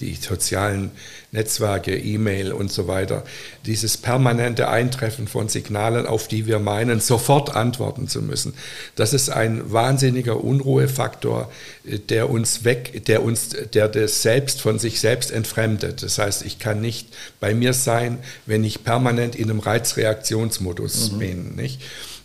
die 0.00 0.14
sozialen 0.14 0.90
Netzwerke, 1.32 1.64
Netzwerke, 1.64 1.96
E-Mail 1.96 2.52
und 2.52 2.70
so 2.70 2.86
weiter. 2.86 3.24
Dieses 3.66 3.96
permanente 3.96 4.68
Eintreffen 4.68 5.28
von 5.28 5.48
Signalen, 5.48 6.06
auf 6.06 6.28
die 6.28 6.46
wir 6.46 6.58
meinen, 6.58 7.00
sofort 7.00 7.54
antworten 7.54 8.08
zu 8.08 8.22
müssen. 8.22 8.54
Das 8.96 9.12
ist 9.12 9.30
ein 9.30 9.72
wahnsinniger 9.72 10.42
Unruhefaktor, 10.42 11.50
äh, 11.84 11.98
der 11.98 12.30
uns 12.30 12.64
weg, 12.64 13.04
der 13.06 13.22
uns, 13.22 13.50
der 13.72 13.88
das 13.88 14.22
Selbst 14.22 14.60
von 14.60 14.78
sich 14.78 15.00
selbst 15.00 15.30
entfremdet. 15.30 16.02
Das 16.02 16.18
heißt, 16.18 16.44
ich 16.44 16.58
kann 16.58 16.80
nicht 16.80 17.08
bei 17.40 17.54
mir 17.54 17.72
sein, 17.72 18.18
wenn 18.46 18.64
ich 18.64 18.84
permanent 18.84 19.34
in 19.34 19.50
einem 19.50 19.60
Reizreaktionsmodus 19.60 21.12
mhm. 21.12 21.18
bin, 21.18 21.54
nicht? 21.56 21.80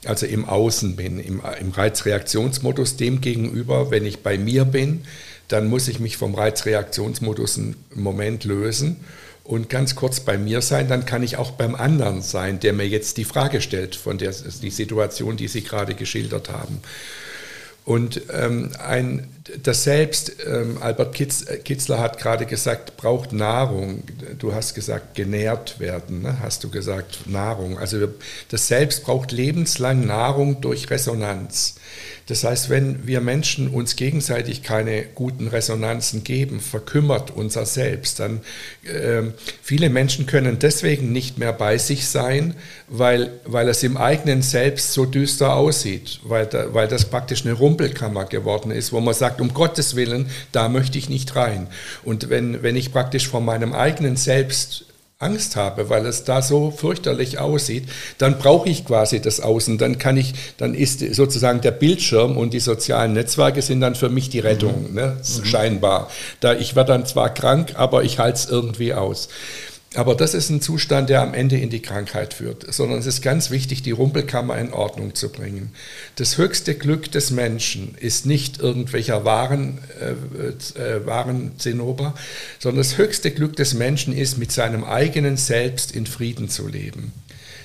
Also 0.06 0.26
im 0.26 0.46
Außen 0.46 0.96
bin, 0.96 1.20
im, 1.20 1.42
im 1.60 1.72
Reizreaktionsmodus 1.72 2.96
dem 2.96 3.20
gegenüber, 3.20 3.92
wenn 3.92 4.06
ich 4.06 4.20
bei 4.20 4.38
mir 4.38 4.66
bin, 4.66 5.02
dann 5.50 5.68
muss 5.68 5.88
ich 5.88 6.00
mich 6.00 6.16
vom 6.16 6.36
Reizreaktionsmodus 6.36 7.58
einen 7.58 7.76
Moment 7.96 8.46
lösen 8.46 8.98
und 9.50 9.68
ganz 9.68 9.96
kurz 9.96 10.20
bei 10.20 10.38
mir 10.38 10.62
sein, 10.62 10.88
dann 10.88 11.08
kann 11.08 11.24
ich 11.24 11.38
auch 11.38 11.50
beim 11.52 11.74
anderen 11.74 12.22
sein, 12.22 12.60
der 12.60 12.72
mir 12.72 12.88
jetzt 12.88 13.18
die 13.18 13.24
Frage 13.26 13.62
stellt 13.62 13.96
von 13.96 14.20
der 14.20 14.32
die 14.32 14.70
Situation, 14.70 15.38
die 15.38 15.48
Sie 15.48 15.64
gerade 15.64 15.96
geschildert 15.96 16.50
haben. 16.50 16.82
Und 17.90 18.22
ähm, 18.32 18.70
ein, 18.78 19.28
das 19.64 19.84
Selbst, 19.84 20.34
ähm, 20.46 20.78
Albert 20.80 21.16
Kitz, 21.16 21.42
äh, 21.48 21.58
Kitzler 21.58 21.98
hat 21.98 22.20
gerade 22.20 22.46
gesagt, 22.46 22.98
braucht 22.98 23.34
Nahrung. 23.34 24.04
Du 24.38 24.54
hast 24.54 24.76
gesagt, 24.76 25.16
genährt 25.16 25.80
werden, 25.80 26.22
ne? 26.22 26.38
hast 26.40 26.64
du 26.64 26.70
gesagt, 26.70 27.22
Nahrung. 27.26 27.80
Also 27.80 28.08
das 28.50 28.68
Selbst 28.68 29.06
braucht 29.06 29.32
lebenslang 29.32 30.06
Nahrung 30.06 30.62
durch 30.62 30.92
Resonanz. 30.92 31.78
Das 32.30 32.44
heißt, 32.44 32.70
wenn 32.70 33.08
wir 33.08 33.22
Menschen 33.22 33.70
uns 33.70 33.96
gegenseitig 33.96 34.62
keine 34.62 35.04
guten 35.16 35.48
Resonanzen 35.48 36.24
geben, 36.24 36.60
verkümmert 36.60 37.32
unser 37.32 37.66
Selbst. 37.66 38.20
Dann 38.20 38.42
äh, 38.84 39.24
viele 39.64 39.90
Menschen 39.90 40.28
können 40.28 40.60
deswegen 40.60 41.12
nicht 41.12 41.40
mehr 41.40 41.54
bei 41.54 41.80
sich 41.80 42.08
sein, 42.08 42.54
weil, 42.88 43.32
weil 43.46 43.68
es 43.68 43.82
im 43.82 43.98
eigenen 43.98 44.44
Selbst 44.44 44.94
so 44.94 45.06
düster 45.06 45.56
aussieht, 45.56 46.20
weil, 46.24 46.46
da, 46.46 46.72
weil 46.72 46.88
das 46.88 47.06
praktisch 47.06 47.46
eine 47.46 47.54
Rumpelkammer 47.54 48.26
geworden 48.26 48.70
ist, 48.70 48.94
wo 48.94 49.00
man 49.00 49.16
sagt, 49.16 49.42
um 49.42 49.52
Gottes 49.56 49.96
Willen, 49.96 50.30
da 50.52 50.70
möchte 50.70 51.00
ich 51.00 51.10
nicht 51.10 51.36
rein. 51.36 51.66
Und 52.04 52.30
wenn, 52.30 52.62
wenn 52.62 52.76
ich 52.76 52.92
praktisch 52.92 53.28
von 53.28 53.44
meinem 53.44 53.74
eigenen 53.74 54.18
Selbst 54.18 54.86
Angst 55.22 55.58
habe, 55.58 55.90
weil 55.90 56.06
es 56.06 56.24
da 56.24 56.42
so 56.42 56.72
fürchterlich 56.72 57.40
aussieht, 57.40 57.90
dann 58.20 58.40
brauche 58.40 58.70
ich 58.70 58.86
quasi 58.86 59.20
das 59.20 59.42
Außen. 59.42 59.78
Dann 59.78 59.98
kann 59.98 60.16
ich, 60.16 60.34
dann 60.56 60.74
ist 60.74 61.02
sozusagen 61.14 61.60
der 61.60 61.72
Bildschirm 61.72 62.38
und 62.38 62.54
die 62.54 62.62
sozialen 62.62 63.12
Netzwerke 63.12 63.62
sind 63.62 63.82
dann 63.82 63.96
für 63.96 64.08
mich 64.08 64.30
die 64.30 64.40
Rettung, 64.40 64.88
mhm. 64.88 64.96
ne? 64.96 65.18
Mhm. 65.18 65.46
scheinbar. 65.46 66.10
Da 66.40 66.54
ich 66.54 66.78
werde 66.78 66.94
dann 66.94 67.06
zwar 67.06 67.34
krank, 67.34 67.74
aber 67.76 68.04
ich 68.04 68.18
halte 68.18 68.38
es 68.38 68.50
irgendwie 68.50 68.94
aus. 68.94 69.28
Aber 69.96 70.14
das 70.14 70.36
ist 70.36 70.52
ein 70.52 70.62
Zustand, 70.62 71.10
der 71.10 71.22
am 71.22 71.34
Ende 71.34 71.58
in 71.58 71.72
die 71.72 71.82
Krankheit 71.82 72.36
führt, 72.36 72.72
sondern 72.72 73.00
es 73.00 73.08
ist 73.08 73.24
ganz 73.24 73.50
wichtig, 73.50 73.82
die 73.82 73.90
Rumpelkammer 73.92 74.56
in 74.60 74.72
Ordnung 74.72 75.16
zu 75.16 75.30
bringen. 75.30 75.74
Das 76.16 76.38
höchste 76.38 76.76
Glück 76.76 77.12
des 77.12 77.32
Menschen 77.32 77.96
ist 78.00 78.28
nicht 78.28 78.60
irgendwelcher 78.60 79.26
Waren, 79.26 79.80
äh, 80.00 80.80
äh, 80.80 81.06
Warenzinnober, 81.08 82.14
sondern 82.60 82.84
das 82.84 83.00
höchste 83.00 83.32
Glück 83.32 83.56
des 83.56 83.74
Menschen 83.74 84.16
ist, 84.16 84.38
mit 84.38 84.52
seinem 84.52 84.84
eigenen 84.84 85.38
Selbst 85.38 85.92
in 85.92 86.06
Frieden 86.06 86.50
zu 86.50 86.68
leben. 86.68 87.12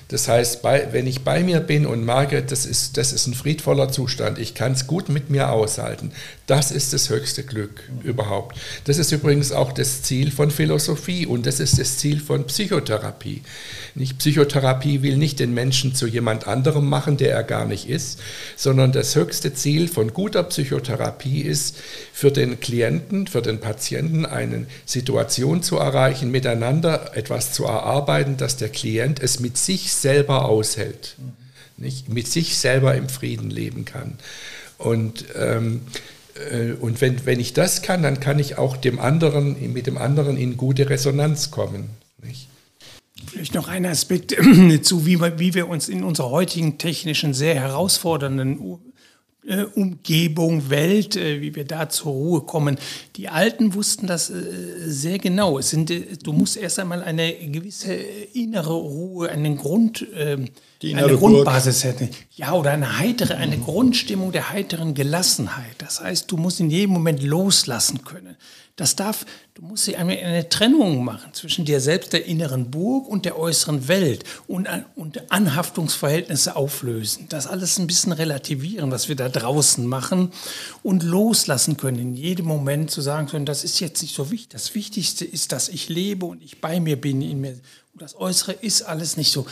Das 0.08 0.28
heißt, 0.28 0.62
bei, 0.62 0.92
wenn 0.92 1.06
ich 1.06 1.24
bei 1.24 1.42
mir 1.42 1.60
bin 1.60 1.86
und 1.86 2.04
merke, 2.04 2.42
das 2.42 2.66
ist, 2.66 2.96
das 2.96 3.12
ist 3.12 3.26
ein 3.26 3.34
friedvoller 3.34 3.90
Zustand, 3.90 4.38
ich 4.38 4.54
kann 4.54 4.72
es 4.72 4.86
gut 4.86 5.08
mit 5.08 5.30
mir 5.30 5.50
aushalten, 5.50 6.12
das 6.46 6.70
ist 6.70 6.92
das 6.92 7.08
höchste 7.08 7.42
Glück 7.42 7.88
überhaupt. 8.02 8.58
Das 8.84 8.98
ist 8.98 9.12
übrigens 9.12 9.50
auch 9.50 9.72
das 9.72 10.02
Ziel 10.02 10.30
von 10.30 10.50
Philosophie 10.50 11.24
und 11.24 11.46
das 11.46 11.58
ist 11.58 11.78
das 11.78 11.96
Ziel 11.96 12.20
von 12.20 12.46
Psychotherapie. 12.46 13.42
Nicht 13.94 14.18
Psychotherapie 14.18 15.00
will 15.00 15.16
nicht 15.16 15.40
den 15.40 15.54
Menschen 15.54 15.94
zu 15.94 16.06
jemand 16.06 16.46
anderem 16.46 16.86
machen, 16.86 17.16
der 17.16 17.32
er 17.32 17.44
gar 17.44 17.64
nicht 17.64 17.88
ist, 17.88 18.20
sondern 18.56 18.92
das 18.92 19.16
höchste 19.16 19.54
Ziel 19.54 19.88
von 19.88 20.12
guter 20.12 20.42
Psychotherapie 20.42 21.40
ist, 21.40 21.76
für 22.12 22.30
den 22.30 22.60
Klienten, 22.60 23.26
für 23.26 23.40
den 23.40 23.60
Patienten 23.60 24.26
eine 24.26 24.66
Situation 24.84 25.62
zu 25.62 25.78
erreichen, 25.78 26.30
miteinander 26.30 27.16
etwas 27.16 27.52
zu 27.52 27.64
erarbeiten, 27.64 28.36
dass 28.36 28.58
der 28.58 28.68
Klient 28.68 29.18
es 29.18 29.40
mit 29.40 29.56
sich 29.56 29.94
selber 29.94 30.44
aushält, 30.44 31.16
nicht? 31.78 32.10
mit 32.10 32.28
sich 32.28 32.58
selber 32.58 32.94
im 32.96 33.08
Frieden 33.08 33.48
leben 33.48 33.86
kann. 33.86 34.18
Und 34.76 35.24
ähm, 35.36 35.82
äh, 35.86 36.13
und 36.80 37.00
wenn, 37.00 37.26
wenn 37.26 37.40
ich 37.40 37.52
das 37.52 37.82
kann, 37.82 38.02
dann 38.02 38.20
kann 38.20 38.38
ich 38.38 38.58
auch 38.58 38.76
dem 38.76 38.98
anderen, 38.98 39.72
mit 39.72 39.86
dem 39.86 39.98
anderen 39.98 40.36
in 40.36 40.56
gute 40.56 40.90
Resonanz 40.90 41.50
kommen. 41.50 41.90
Nicht? 42.22 42.48
Vielleicht 43.26 43.54
noch 43.54 43.68
ein 43.68 43.86
Aspekt 43.86 44.32
zu, 44.82 45.06
wie 45.06 45.20
wir, 45.20 45.38
wie 45.38 45.54
wir 45.54 45.68
uns 45.68 45.88
in 45.88 46.02
unserer 46.02 46.30
heutigen 46.30 46.78
technischen, 46.78 47.34
sehr 47.34 47.54
herausfordernden 47.54 48.58
äh, 48.60 48.78
Umgebung, 49.74 50.70
Welt, 50.70 51.16
äh, 51.16 51.40
wie 51.40 51.54
wir 51.54 51.64
da 51.64 51.88
zur 51.88 52.12
Ruhe 52.12 52.40
kommen. 52.42 52.78
Die 53.16 53.28
Alten 53.28 53.74
wussten 53.74 54.06
das 54.06 54.30
äh, 54.30 54.34
sehr 54.86 55.18
genau. 55.18 55.58
Es 55.58 55.70
sind, 55.70 55.90
äh, 55.90 56.16
du 56.22 56.32
musst 56.32 56.56
erst 56.56 56.78
einmal 56.78 57.02
eine 57.02 57.32
gewisse 57.34 57.92
innere 57.92 58.72
Ruhe, 58.72 59.28
einen 59.28 59.56
Grund, 59.56 60.06
ähm, 60.14 60.48
eine 60.82 61.16
Grundbasis 61.16 61.84
hätten. 61.84 62.10
Ja, 62.36 62.52
oder 62.52 62.70
eine 62.70 62.98
heitere, 62.98 63.36
eine 63.36 63.58
Grundstimmung 63.58 64.32
der 64.32 64.50
heiteren 64.50 64.94
Gelassenheit. 64.94 65.76
Das 65.78 66.00
heißt, 66.00 66.30
du 66.30 66.36
musst 66.36 66.60
in 66.60 66.70
jedem 66.70 66.92
Moment 66.92 67.22
loslassen 67.22 68.04
können. 68.04 68.36
Das 68.76 68.96
darf, 68.96 69.24
du 69.54 69.62
musst 69.62 69.94
eine, 69.94 70.18
eine 70.18 70.48
Trennung 70.48 71.04
machen 71.04 71.32
zwischen 71.32 71.64
dir 71.64 71.80
selbst, 71.80 72.12
der 72.12 72.26
inneren 72.26 72.72
Burg 72.72 73.06
und 73.06 73.24
der 73.24 73.38
äußeren 73.38 73.86
Welt 73.86 74.24
und, 74.48 74.68
und 74.96 75.30
Anhaftungsverhältnisse 75.30 76.56
auflösen. 76.56 77.26
Das 77.28 77.46
alles 77.46 77.78
ein 77.78 77.86
bisschen 77.86 78.10
relativieren, 78.10 78.90
was 78.90 79.08
wir 79.08 79.14
da 79.14 79.28
draußen 79.34 79.86
machen 79.86 80.32
und 80.82 81.02
loslassen 81.02 81.76
können, 81.76 81.98
in 81.98 82.14
jedem 82.14 82.46
Moment 82.46 82.90
zu 82.90 83.00
sagen 83.00 83.26
können, 83.26 83.46
das 83.46 83.64
ist 83.64 83.80
jetzt 83.80 84.02
nicht 84.02 84.14
so 84.14 84.30
wichtig. 84.30 84.50
Das 84.50 84.74
Wichtigste 84.74 85.24
ist, 85.24 85.52
dass 85.52 85.68
ich 85.68 85.88
lebe 85.88 86.26
und 86.26 86.42
ich 86.42 86.60
bei 86.60 86.80
mir 86.80 87.00
bin, 87.00 87.22
in 87.22 87.40
mir 87.40 87.56
das 87.96 88.16
Äußere 88.16 88.52
ist 88.52 88.82
alles 88.82 89.16
nicht 89.16 89.30
so. 89.30 89.46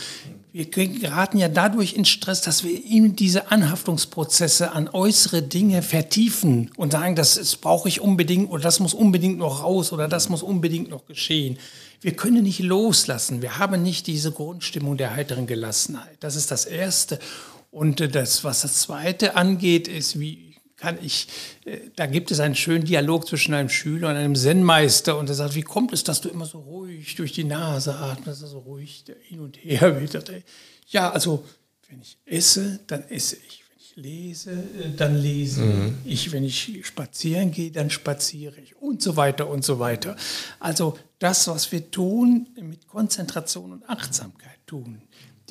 Wir 0.51 0.65
geraten 0.65 1.37
ja 1.37 1.47
dadurch 1.47 1.93
in 1.93 2.03
Stress, 2.03 2.41
dass 2.41 2.65
wir 2.65 2.83
ihm 2.83 3.15
diese 3.15 3.51
Anhaftungsprozesse 3.51 4.73
an 4.73 4.89
äußere 4.89 5.41
Dinge 5.41 5.81
vertiefen 5.81 6.69
und 6.75 6.91
sagen, 6.91 7.15
das, 7.15 7.35
das 7.35 7.55
brauche 7.55 7.87
ich 7.87 8.01
unbedingt 8.01 8.49
oder 8.49 8.61
das 8.61 8.81
muss 8.81 8.93
unbedingt 8.93 9.37
noch 9.37 9.63
raus 9.63 9.93
oder 9.93 10.09
das 10.09 10.27
muss 10.27 10.43
unbedingt 10.43 10.89
noch 10.89 11.05
geschehen. 11.05 11.57
Wir 12.01 12.17
können 12.17 12.43
nicht 12.43 12.59
loslassen. 12.59 13.41
Wir 13.41 13.59
haben 13.59 13.81
nicht 13.81 14.07
diese 14.07 14.33
Grundstimmung 14.33 14.97
der 14.97 15.15
heiteren 15.15 15.47
Gelassenheit. 15.47 16.17
Das 16.19 16.35
ist 16.35 16.51
das 16.51 16.65
Erste. 16.65 17.19
Und 17.73 18.15
das, 18.15 18.43
was 18.43 18.61
das 18.61 18.75
Zweite 18.75 19.35
angeht, 19.35 19.87
ist, 19.87 20.19
wie 20.19 20.53
kann 20.77 20.99
ich, 21.01 21.27
äh, 21.65 21.79
da 21.95 22.05
gibt 22.05 22.29
es 22.29 22.39
einen 22.39 22.53
schönen 22.53 22.85
Dialog 22.85 23.27
zwischen 23.27 23.55
einem 23.55 23.69
Schüler 23.69 24.09
und 24.09 24.15
einem 24.15 24.35
Zen-Meister 24.35 25.17
und 25.17 25.27
er 25.27 25.33
sagt, 25.33 25.55
wie 25.55 25.63
kommt 25.63 25.91
es, 25.91 26.03
dass 26.03 26.21
du 26.21 26.29
immer 26.29 26.45
so 26.45 26.59
ruhig 26.59 27.15
durch 27.15 27.31
die 27.31 27.45
Nase 27.45 27.95
atmest, 27.95 28.41
so 28.41 28.59
ruhig 28.59 29.05
hin 29.23 29.39
und 29.39 29.57
her 29.57 29.99
wittert. 29.99 30.31
Ja, 30.87 31.09
also 31.09 31.45
wenn 31.89 31.99
ich 31.99 32.17
esse, 32.25 32.79
dann 32.85 33.09
esse 33.09 33.37
ich. 33.37 33.63
Wenn 33.67 33.79
ich 33.79 33.95
lese, 33.95 34.51
äh, 34.51 34.95
dann 34.95 35.19
lese 35.19 35.63
mhm. 35.63 35.97
ich. 36.05 36.31
Wenn 36.31 36.43
ich 36.43 36.79
spazieren 36.83 37.49
gehe, 37.49 37.71
dann 37.71 37.89
spaziere 37.89 38.59
ich 38.61 38.75
und 38.75 39.01
so 39.01 39.15
weiter 39.15 39.47
und 39.47 39.65
so 39.65 39.79
weiter. 39.79 40.15
Also 40.59 40.95
das, 41.17 41.47
was 41.47 41.71
wir 41.71 41.89
tun, 41.89 42.49
mit 42.61 42.87
Konzentration 42.87 43.71
und 43.71 43.89
Achtsamkeit 43.89 44.59
tun 44.67 45.01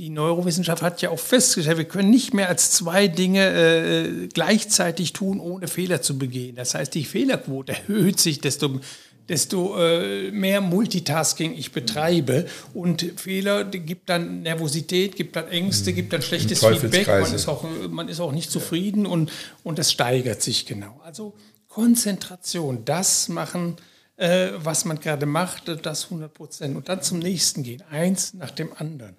die 0.02 0.10
Neurowissenschaft 0.10 0.82
hat 0.82 1.00
ja 1.00 1.10
auch 1.10 1.18
festgestellt, 1.20 1.78
wir 1.78 1.84
können 1.84 2.10
nicht 2.10 2.34
mehr 2.34 2.48
als 2.48 2.72
zwei 2.72 3.06
Dinge 3.06 3.46
äh, 3.46 4.26
gleichzeitig 4.26 5.12
tun, 5.12 5.38
ohne 5.38 5.68
Fehler 5.68 6.02
zu 6.02 6.18
begehen. 6.18 6.56
Das 6.56 6.74
heißt, 6.74 6.92
die 6.96 7.04
Fehlerquote 7.04 7.72
erhöht 7.88 8.18
sich, 8.18 8.40
desto, 8.40 8.80
desto 9.28 9.78
äh, 9.78 10.32
mehr 10.32 10.60
Multitasking 10.60 11.56
ich 11.56 11.70
betreibe. 11.70 12.46
Und 12.74 13.12
Fehler 13.14 13.62
gibt 13.62 14.08
dann 14.08 14.42
Nervosität, 14.42 15.14
gibt 15.14 15.36
dann 15.36 15.46
Ängste, 15.46 15.92
mhm. 15.92 15.94
gibt 15.94 16.12
dann 16.12 16.22
schlechtes 16.22 16.66
Feedback. 16.66 17.06
Man 17.06 17.32
ist, 17.32 17.46
auch, 17.46 17.64
man 17.88 18.08
ist 18.08 18.18
auch 18.18 18.32
nicht 18.32 18.50
zufrieden 18.50 19.06
und, 19.06 19.30
und 19.62 19.78
das 19.78 19.92
steigert 19.92 20.42
sich 20.42 20.66
genau. 20.66 21.00
Also 21.04 21.34
Konzentration, 21.68 22.84
das 22.84 23.28
machen, 23.28 23.76
äh, 24.16 24.48
was 24.56 24.84
man 24.84 24.98
gerade 24.98 25.26
macht, 25.26 25.70
das 25.86 26.06
100 26.06 26.34
Prozent. 26.34 26.76
Und 26.76 26.88
dann 26.88 27.02
zum 27.02 27.20
nächsten 27.20 27.62
gehen, 27.62 27.84
eins 27.88 28.34
nach 28.34 28.50
dem 28.50 28.72
anderen. 28.76 29.14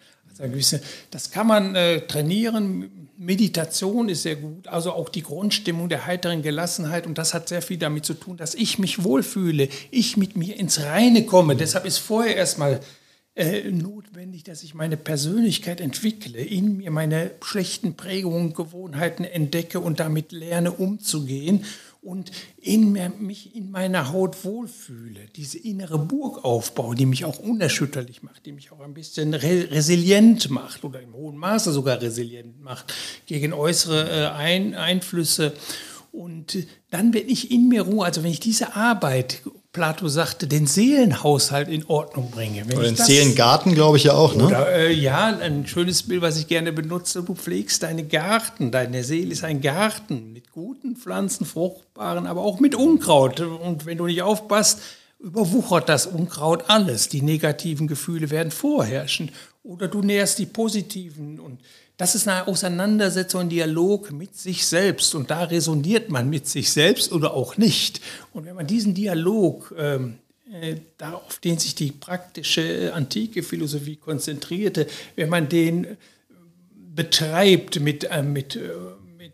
Das 1.11 1.31
kann 1.31 1.47
man 1.47 1.75
äh, 1.75 2.01
trainieren. 2.01 3.09
Meditation 3.17 4.09
ist 4.09 4.23
sehr 4.23 4.35
gut. 4.35 4.67
Also 4.67 4.91
auch 4.91 5.09
die 5.09 5.21
Grundstimmung 5.21 5.89
der 5.89 6.05
heiteren 6.05 6.41
Gelassenheit. 6.41 7.05
Und 7.05 7.17
das 7.17 7.33
hat 7.33 7.47
sehr 7.47 7.61
viel 7.61 7.77
damit 7.77 8.05
zu 8.05 8.13
tun, 8.13 8.37
dass 8.37 8.55
ich 8.55 8.79
mich 8.79 9.03
wohlfühle, 9.03 9.69
ich 9.91 10.17
mit 10.17 10.35
mir 10.35 10.57
ins 10.57 10.81
Reine 10.83 11.25
komme. 11.25 11.55
Deshalb 11.55 11.85
ist 11.85 11.99
vorher 11.99 12.35
erstmal 12.35 12.79
äh, 13.35 13.71
notwendig, 13.71 14.43
dass 14.43 14.61
ich 14.61 14.75
meine 14.75 14.95
Persönlichkeit 14.97 15.81
entwickle, 15.81 16.39
in 16.39 16.77
mir 16.77 16.91
meine 16.91 17.31
schlechten 17.41 17.95
Prägungen, 17.95 18.53
Gewohnheiten 18.53 19.23
entdecke 19.23 19.79
und 19.79 19.99
damit 19.99 20.31
lerne 20.31 20.71
umzugehen 20.71 21.65
und 22.03 22.31
in 22.57 22.91
mir, 22.91 23.11
mich 23.17 23.55
in 23.55 23.71
meiner 23.71 24.11
Haut 24.11 24.43
wohlfühle, 24.43 25.21
diese 25.35 25.57
innere 25.57 25.97
Burg 25.97 26.43
aufbaue, 26.43 26.95
die 26.95 27.05
mich 27.05 27.25
auch 27.25 27.39
unerschütterlich 27.39 28.23
macht, 28.23 28.45
die 28.45 28.51
mich 28.51 28.71
auch 28.71 28.81
ein 28.81 28.93
bisschen 28.93 29.33
re 29.33 29.69
resilient 29.71 30.49
macht 30.49 30.83
oder 30.83 31.01
im 31.01 31.13
hohen 31.13 31.37
Maße 31.37 31.71
sogar 31.71 32.01
resilient 32.01 32.61
macht 32.61 32.93
gegen 33.25 33.53
äußere 33.53 34.09
äh, 34.09 34.27
ein 34.35 34.75
Einflüsse. 34.75 35.53
Und 36.11 36.57
dann 36.91 37.11
bin 37.11 37.27
ich 37.27 37.51
in 37.51 37.69
mir 37.69 37.83
Ruhe. 37.83 38.05
Also 38.05 38.23
wenn 38.23 38.31
ich 38.31 38.39
diese 38.39 38.75
Arbeit 38.75 39.41
Plato 39.73 40.07
sagte, 40.07 40.45
den 40.45 40.67
Seelenhaushalt 40.67 41.67
in 41.67 41.83
Ordnung 41.87 42.29
bringe. 42.29 42.63
Wenn 42.67 42.77
oder 42.77 42.85
den 42.85 42.95
Seelengarten, 42.95 43.73
glaube 43.73 43.97
ich 43.97 44.03
ja 44.03 44.13
auch. 44.13 44.35
Ne? 44.35 44.45
Oder, 44.45 44.71
äh, 44.71 44.93
ja, 44.93 45.35
ein 45.35 45.65
schönes 45.65 46.03
Bild, 46.03 46.21
was 46.21 46.37
ich 46.37 46.47
gerne 46.47 46.71
benutze. 46.71 47.23
Du 47.23 47.33
pflegst 47.33 47.81
deine 47.81 48.03
Garten. 48.05 48.69
Deine 48.69 49.03
Seele 49.03 49.31
ist 49.31 49.43
ein 49.43 49.61
Garten 49.61 50.31
mit 50.31 50.51
guten 50.51 50.95
Pflanzen, 50.95 51.45
fruchtbaren, 51.45 52.27
aber 52.27 52.41
auch 52.41 52.59
mit 52.59 52.75
Unkraut. 52.75 53.39
Und 53.39 53.87
wenn 53.87 53.97
du 53.97 54.05
nicht 54.05 54.21
aufpasst, 54.21 54.79
überwuchert 55.19 55.89
das 55.89 56.05
Unkraut 56.05 56.65
alles. 56.67 57.09
Die 57.09 57.23
negativen 57.23 57.87
Gefühle 57.87 58.29
werden 58.29 58.51
vorherrschen. 58.51 59.31
Oder 59.63 59.87
du 59.87 60.01
näherst 60.01 60.37
die 60.37 60.45
positiven 60.45 61.39
und 61.39 61.59
das 62.03 62.15
ist 62.15 62.27
eine 62.27 62.49
Auseinandersetzung, 62.49 63.41
ein 63.43 63.49
Dialog 63.49 64.11
mit 64.11 64.35
sich 64.35 64.65
selbst 64.65 65.15
und 65.15 65.31
da 65.31 65.45
resoniert 65.45 66.09
man 66.09 66.29
mit 66.29 66.49
sich 66.49 66.69
selbst 66.69 67.13
oder 67.13 67.33
auch 67.33 67.55
nicht. 67.55 68.01
Und 68.33 68.43
wenn 68.45 68.55
man 68.55 68.67
diesen 68.67 68.93
Dialog, 68.93 69.73
ähm, 69.77 70.15
äh, 70.51 70.75
auf 71.01 71.39
den 71.39 71.59
sich 71.59 71.75
die 71.75 71.93
praktische 71.93 72.61
äh, 72.61 72.89
antike 72.89 73.41
Philosophie 73.41 73.95
konzentrierte, 73.95 74.85
wenn 75.15 75.29
man 75.29 75.47
den 75.47 75.95
betreibt 76.93 77.79
mit, 77.79 78.03
äh, 78.11 78.21
mit 78.21 78.57
äh, 78.57 78.71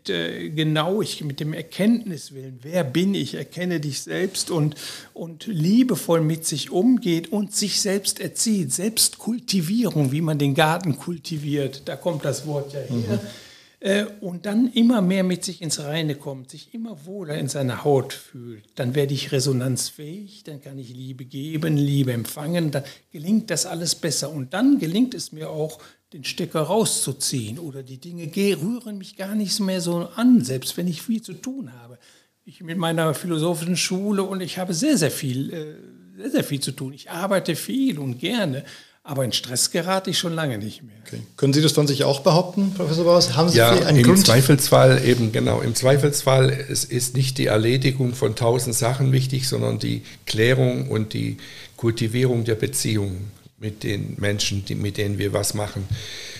mit 0.00 0.10
äh, 0.10 0.48
Genauigkeit, 0.50 1.26
mit 1.26 1.40
dem 1.40 1.52
Erkenntniswillen, 1.52 2.58
wer 2.62 2.84
bin 2.84 3.14
ich, 3.14 3.34
erkenne 3.34 3.80
dich 3.80 4.02
selbst 4.02 4.50
und, 4.50 4.74
und 5.14 5.46
liebevoll 5.46 6.20
mit 6.20 6.46
sich 6.46 6.70
umgeht 6.70 7.32
und 7.32 7.54
sich 7.54 7.80
selbst 7.80 8.20
erzieht. 8.20 8.72
Selbstkultivierung, 8.72 10.12
wie 10.12 10.20
man 10.20 10.38
den 10.38 10.54
Garten 10.54 10.96
kultiviert, 10.96 11.82
da 11.86 11.96
kommt 11.96 12.24
das 12.24 12.46
Wort 12.46 12.72
ja 12.72 12.80
her. 12.80 13.16
Mhm. 13.16 13.49
Äh, 13.80 14.04
und 14.20 14.44
dann 14.44 14.70
immer 14.72 15.00
mehr 15.00 15.24
mit 15.24 15.42
sich 15.42 15.62
ins 15.62 15.80
Reine 15.80 16.14
kommt, 16.14 16.50
sich 16.50 16.74
immer 16.74 17.06
wohler 17.06 17.38
in 17.38 17.48
seiner 17.48 17.82
Haut 17.82 18.12
fühlt, 18.12 18.64
dann 18.74 18.94
werde 18.94 19.14
ich 19.14 19.32
resonanzfähig, 19.32 20.44
dann 20.44 20.60
kann 20.60 20.78
ich 20.78 20.90
Liebe 20.90 21.24
geben, 21.24 21.78
Liebe 21.78 22.12
empfangen, 22.12 22.70
dann 22.70 22.84
gelingt 23.10 23.48
das 23.50 23.64
alles 23.64 23.94
besser. 23.94 24.30
Und 24.30 24.52
dann 24.52 24.78
gelingt 24.78 25.14
es 25.14 25.32
mir 25.32 25.48
auch, 25.48 25.80
den 26.12 26.24
Stecker 26.24 26.62
rauszuziehen 26.62 27.58
oder 27.58 27.82
die 27.82 27.98
Dinge 27.98 28.26
rühren 28.60 28.98
mich 28.98 29.16
gar 29.16 29.34
nicht 29.34 29.60
mehr 29.60 29.80
so 29.80 30.08
an, 30.16 30.42
selbst 30.42 30.76
wenn 30.76 30.88
ich 30.88 31.02
viel 31.02 31.22
zu 31.22 31.34
tun 31.34 31.72
habe. 31.72 31.98
Ich 32.44 32.62
mit 32.62 32.78
meiner 32.78 33.14
philosophischen 33.14 33.76
Schule 33.76 34.24
und 34.24 34.40
ich 34.40 34.58
habe 34.58 34.74
sehr, 34.74 34.98
sehr 34.98 35.12
viel, 35.12 35.52
äh, 35.52 36.20
sehr, 36.20 36.30
sehr 36.30 36.44
viel 36.44 36.60
zu 36.60 36.72
tun. 36.72 36.92
Ich 36.92 37.10
arbeite 37.10 37.54
viel 37.54 37.98
und 37.98 38.18
gerne. 38.18 38.64
Aber 39.02 39.24
in 39.24 39.32
Stress 39.32 39.70
gerate 39.70 40.10
ich 40.10 40.18
schon 40.18 40.34
lange 40.34 40.58
nicht 40.58 40.82
mehr. 40.82 40.94
Okay. 41.06 41.22
Können 41.36 41.52
Sie 41.54 41.62
das 41.62 41.72
von 41.72 41.86
sich 41.86 42.04
auch 42.04 42.20
behaupten, 42.20 42.74
Professor 42.74 43.04
Baus? 43.04 43.34
Haben 43.34 43.48
Sie 43.48 43.58
ja, 43.58 43.70
einen 43.70 43.98
im 43.98 44.04
Grund? 44.04 44.24
Zweifelsfall 44.24 45.02
eben 45.04 45.32
genau. 45.32 45.62
Im 45.62 45.74
Zweifelsfall 45.74 46.50
es 46.70 46.84
ist 46.84 47.16
nicht 47.16 47.38
die 47.38 47.46
Erledigung 47.46 48.14
von 48.14 48.36
tausend 48.36 48.74
Sachen 48.74 49.10
wichtig, 49.12 49.48
sondern 49.48 49.78
die 49.78 50.02
Klärung 50.26 50.88
und 50.88 51.14
die 51.14 51.38
Kultivierung 51.76 52.44
der 52.44 52.56
Beziehungen 52.56 53.30
mit 53.58 53.82
den 53.84 54.16
Menschen, 54.18 54.64
die, 54.64 54.74
mit 54.74 54.96
denen 54.96 55.18
wir 55.18 55.32
was 55.32 55.54
machen. 55.54 55.86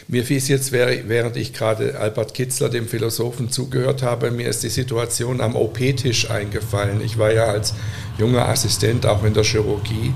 Mir 0.09 0.25
fiel 0.25 0.39
es 0.39 0.49
jetzt, 0.49 0.73
während 0.73 1.37
ich 1.37 1.53
gerade 1.53 1.99
Albert 1.99 2.35
Kitzler, 2.35 2.69
dem 2.69 2.89
Philosophen, 2.89 3.51
zugehört 3.51 4.03
habe, 4.03 4.31
mir 4.31 4.49
ist 4.49 4.63
die 4.63 4.71
Situation 4.71 5.41
am 5.41 5.55
OP-Tisch 5.55 6.31
eingefallen. 6.31 7.01
Ich 7.05 7.19
war 7.19 7.33
ja 7.33 7.45
als 7.45 7.75
junger 8.19 8.49
Assistent 8.49 9.07
auch 9.07 9.23
in 9.25 9.35
der 9.35 9.45
Chirurgie 9.45 10.13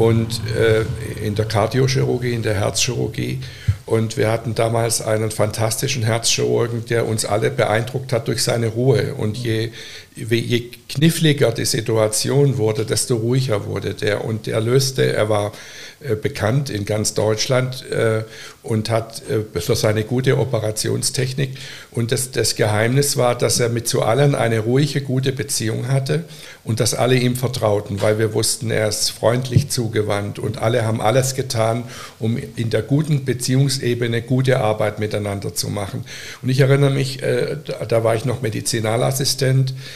und 0.00 0.40
äh, 0.56 0.84
in 1.22 1.34
der 1.34 1.44
Kardiochirurgie, 1.44 2.32
in 2.32 2.42
der 2.42 2.54
Herzchirurgie. 2.54 3.40
Und 3.84 4.16
wir 4.16 4.30
hatten 4.30 4.54
damals 4.54 5.02
einen 5.02 5.30
fantastischen 5.30 6.02
Herzchirurgen, 6.02 6.86
der 6.86 7.06
uns 7.06 7.26
alle 7.26 7.50
beeindruckt 7.50 8.12
hat 8.12 8.28
durch 8.28 8.42
seine 8.42 8.68
Ruhe. 8.68 9.14
Und 9.14 9.36
je, 9.36 9.72
je 10.16 10.70
kniffliger 10.88 11.52
die 11.52 11.64
Situation 11.64 12.58
wurde, 12.58 12.84
desto 12.84 13.16
ruhiger 13.16 13.66
wurde 13.66 13.94
der. 13.94 14.24
Und 14.24 14.48
er 14.48 14.60
löste, 14.60 15.12
er 15.12 15.28
war 15.28 15.52
äh, 16.00 16.16
bekannt 16.16 16.70
in 16.70 16.84
ganz 16.84 17.12
Deutschland 17.12 17.84
äh, 17.90 18.24
und 18.62 18.90
hat 18.90 19.22
äh, 19.28 19.60
für 19.60 19.76
seine 19.76 20.04
gute 20.04 20.38
Operationstechnik. 20.38 21.56
Und 21.90 22.10
das, 22.10 22.30
das 22.30 22.56
Geheimnis 22.56 23.16
war, 23.16 23.36
dass 23.36 23.60
er 23.60 23.68
mit 23.68 23.86
zu 23.86 24.02
allen 24.02 24.34
eine 24.34 24.60
ruhige, 24.60 25.02
gute 25.02 25.32
Beziehung 25.32 25.88
hatte 25.88 26.24
und 26.64 26.80
dass 26.80 26.94
alle 26.94 27.16
ihm 27.16 27.36
vertrauten, 27.36 28.00
weil 28.00 28.18
wir 28.18 28.34
wussten, 28.34 28.70
er 28.70 28.88
ist 28.88 29.10
freundlich 29.10 29.68
zugewandt 29.68 30.38
und 30.38 30.58
alle 30.58 30.86
haben 30.86 31.00
alles 31.00 31.34
getan, 31.34 31.84
um 32.18 32.38
in 32.56 32.70
der 32.70 32.82
guten 32.82 33.24
Beziehungsebene 33.24 34.22
gute 34.22 34.60
Arbeit 34.60 34.98
miteinander 34.98 35.54
zu 35.54 35.68
machen. 35.68 36.04
Und 36.42 36.48
ich 36.48 36.60
erinnere 36.60 36.90
mich, 36.90 37.18
da 37.88 38.04
war 38.04 38.14
ich 38.14 38.24
noch 38.24 38.42
Medizinalassistent, 38.42 39.74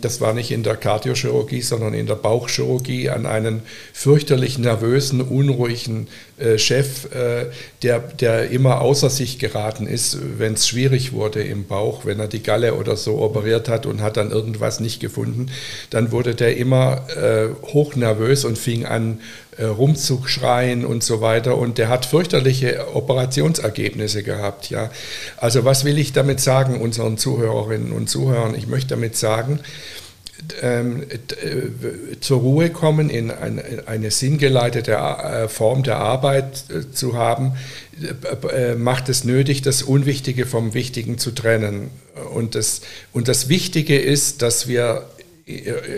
das 0.00 0.20
war 0.20 0.34
nicht 0.34 0.50
in 0.50 0.62
der 0.62 0.76
Kardiochirurgie, 0.76 1.62
sondern 1.62 1.94
in 1.94 2.06
der 2.06 2.16
Bauchchirurgie 2.16 3.10
an 3.10 3.26
einen 3.26 3.62
fürchterlich 3.92 4.58
nervösen, 4.58 5.20
unruhigen 5.20 6.08
äh, 6.38 6.58
Chef, 6.58 7.12
äh, 7.14 7.46
der, 7.82 8.00
der 8.00 8.50
immer 8.50 8.80
außer 8.80 9.10
sich 9.10 9.38
geraten 9.38 9.86
ist, 9.86 10.18
wenn 10.38 10.54
es 10.54 10.66
schwierig 10.66 11.12
wurde 11.12 11.42
im 11.42 11.66
Bauch, 11.66 12.04
wenn 12.04 12.18
er 12.18 12.28
die 12.28 12.42
Galle 12.42 12.74
oder 12.74 12.96
so 12.96 13.18
operiert 13.18 13.68
hat 13.68 13.86
und 13.86 14.00
hat 14.00 14.16
dann 14.16 14.30
irgendwas 14.30 14.80
nicht 14.80 14.98
gefunden, 15.00 15.46
dann 15.90 16.10
wurde 16.10 16.34
der 16.34 16.56
immer 16.56 17.06
äh, 17.16 17.48
hochnervös 17.72 18.44
und 18.44 18.58
fing 18.58 18.86
an 18.86 19.20
rumzuschreien 19.60 20.86
und 20.86 21.04
so 21.04 21.20
weiter. 21.20 21.58
Und 21.58 21.76
der 21.76 21.90
hat 21.90 22.06
fürchterliche 22.06 22.94
Operationsergebnisse 22.94 24.22
gehabt. 24.22 24.70
Ja. 24.70 24.90
Also 25.36 25.64
was 25.66 25.84
will 25.84 25.98
ich 25.98 26.12
damit 26.12 26.40
sagen, 26.40 26.80
unseren 26.80 27.18
Zuhörerinnen 27.18 27.92
und 27.92 28.08
Zuhörern? 28.08 28.54
Ich 28.54 28.66
möchte 28.66 28.88
damit 28.88 29.16
sagen, 29.16 29.51
ähm, 30.60 31.02
äh, 31.02 32.20
zur 32.20 32.40
Ruhe 32.40 32.70
kommen, 32.70 33.10
in 33.10 33.30
eine, 33.30 33.84
eine 33.86 34.10
sinngeleitete 34.10 34.92
äh, 34.92 35.48
Form 35.48 35.82
der 35.82 35.98
Arbeit 35.98 36.64
äh, 36.70 36.90
zu 36.92 37.16
haben, 37.16 37.52
macht 38.78 39.08
es 39.08 39.22
nötig, 39.22 39.62
das 39.62 39.82
Unwichtige 39.82 40.46
vom 40.46 40.74
Wichtigen 40.74 41.18
zu 41.18 41.30
trennen. 41.30 41.90
Und 42.34 42.54
das, 42.54 42.80
und 43.12 43.28
das 43.28 43.48
Wichtige 43.48 43.98
ist, 43.98 44.42
dass 44.42 44.66
wir 44.66 45.06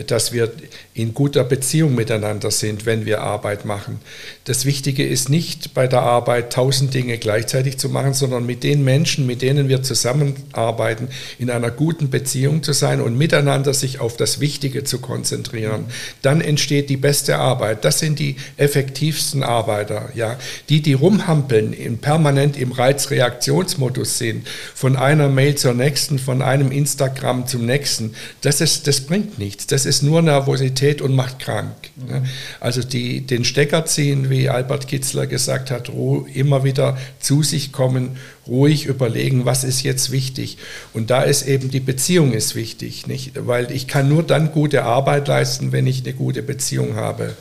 dass 0.06 0.32
wir 0.32 0.50
in 0.96 1.12
guter 1.12 1.42
Beziehung 1.42 1.96
miteinander 1.96 2.52
sind, 2.52 2.86
wenn 2.86 3.04
wir 3.04 3.20
Arbeit 3.20 3.64
machen. 3.64 3.98
Das 4.44 4.64
Wichtige 4.64 5.04
ist 5.04 5.28
nicht 5.28 5.74
bei 5.74 5.88
der 5.88 6.02
Arbeit 6.02 6.52
tausend 6.52 6.94
Dinge 6.94 7.18
gleichzeitig 7.18 7.78
zu 7.78 7.88
machen, 7.88 8.14
sondern 8.14 8.46
mit 8.46 8.62
den 8.62 8.84
Menschen, 8.84 9.26
mit 9.26 9.42
denen 9.42 9.68
wir 9.68 9.82
zusammenarbeiten, 9.82 11.08
in 11.40 11.50
einer 11.50 11.72
guten 11.72 12.10
Beziehung 12.10 12.62
zu 12.62 12.72
sein 12.72 13.00
und 13.00 13.18
miteinander 13.18 13.74
sich 13.74 13.98
auf 13.98 14.16
das 14.16 14.38
Wichtige 14.38 14.84
zu 14.84 15.00
konzentrieren. 15.00 15.86
Dann 16.22 16.40
entsteht 16.40 16.88
die 16.90 16.96
beste 16.96 17.38
Arbeit. 17.38 17.84
Das 17.84 17.98
sind 17.98 18.20
die 18.20 18.36
effektivsten 18.56 19.42
Arbeiter, 19.42 20.10
ja, 20.14 20.38
die, 20.68 20.80
die 20.80 20.92
rumhampeln, 20.92 21.72
in, 21.72 21.98
permanent 21.98 22.56
im 22.56 22.70
Reizreaktionsmodus 22.70 24.18
sind, 24.18 24.46
von 24.76 24.94
einer 24.94 25.28
Mail 25.28 25.56
zur 25.56 25.74
nächsten, 25.74 26.20
von 26.20 26.40
einem 26.40 26.70
Instagram 26.70 27.48
zum 27.48 27.66
nächsten. 27.66 28.14
Das 28.42 28.60
ist, 28.60 28.86
das 28.86 29.00
bringt 29.00 29.40
nichts. 29.40 29.66
Das 29.66 29.86
ist 29.86 30.02
nur 30.02 30.22
Nervosität 30.22 30.83
und 31.00 31.14
macht 31.14 31.38
krank. 31.38 31.74
Mhm. 31.96 32.24
Also 32.60 32.82
die, 32.82 33.20
den 33.22 33.44
Stecker 33.44 33.86
ziehen, 33.86 34.30
wie 34.30 34.48
Albert 34.48 34.88
Kitzler 34.88 35.26
gesagt 35.26 35.70
hat, 35.70 35.90
immer 36.32 36.64
wieder 36.64 36.96
zu 37.20 37.42
sich 37.42 37.72
kommen, 37.72 38.16
ruhig 38.46 38.86
überlegen, 38.86 39.44
was 39.44 39.64
ist 39.64 39.82
jetzt 39.82 40.10
wichtig. 40.10 40.58
Und 40.92 41.10
da 41.10 41.22
ist 41.22 41.46
eben 41.46 41.70
die 41.70 41.80
Beziehung 41.80 42.32
ist 42.32 42.54
wichtig, 42.54 43.06
nicht? 43.06 43.32
Weil 43.34 43.70
ich 43.70 43.86
kann 43.88 44.08
nur 44.08 44.22
dann 44.22 44.52
gute 44.52 44.84
Arbeit 44.84 45.28
leisten, 45.28 45.72
wenn 45.72 45.86
ich 45.86 46.04
eine 46.04 46.14
gute 46.14 46.42
Beziehung 46.42 46.96
habe. 46.96 47.34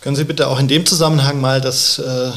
Können 0.00 0.16
Sie 0.16 0.24
bitte 0.24 0.48
auch 0.48 0.58
in 0.58 0.68
dem 0.68 0.86
Zusammenhang 0.86 1.40
mal 1.40 1.60
das 1.60 1.98
äh, 1.98 2.30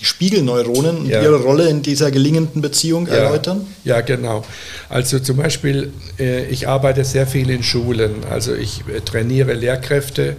die 0.00 0.04
Spiegelneuronen 0.04 0.98
und 0.98 1.08
ja. 1.08 1.22
ihre 1.22 1.42
Rolle 1.42 1.68
in 1.68 1.82
dieser 1.82 2.10
gelingenden 2.10 2.62
Beziehung 2.62 3.06
ja. 3.06 3.14
erläutern? 3.14 3.66
Ja, 3.84 4.00
genau. 4.00 4.44
Also 4.88 5.18
zum 5.18 5.38
Beispiel, 5.38 5.92
äh, 6.18 6.46
ich 6.46 6.68
arbeite 6.68 7.04
sehr 7.04 7.26
viel 7.26 7.50
in 7.50 7.62
Schulen. 7.62 8.24
Also 8.30 8.54
ich 8.54 8.84
äh, 8.88 9.00
trainiere 9.00 9.54
Lehrkräfte 9.54 10.36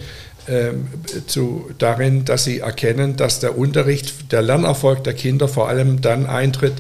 ähm, 0.48 0.88
zu, 1.28 1.70
darin, 1.78 2.26
dass 2.26 2.46
sie 2.46 2.60
erkennen, 2.60 3.16
dass 3.16 3.40
der 3.40 3.58
Unterricht, 3.58 4.32
der 4.32 4.42
Lernerfolg 4.42 5.04
der 5.04 5.14
Kinder 5.14 5.48
vor 5.48 5.70
allem 5.70 6.02
dann 6.02 6.26
eintritt, 6.26 6.74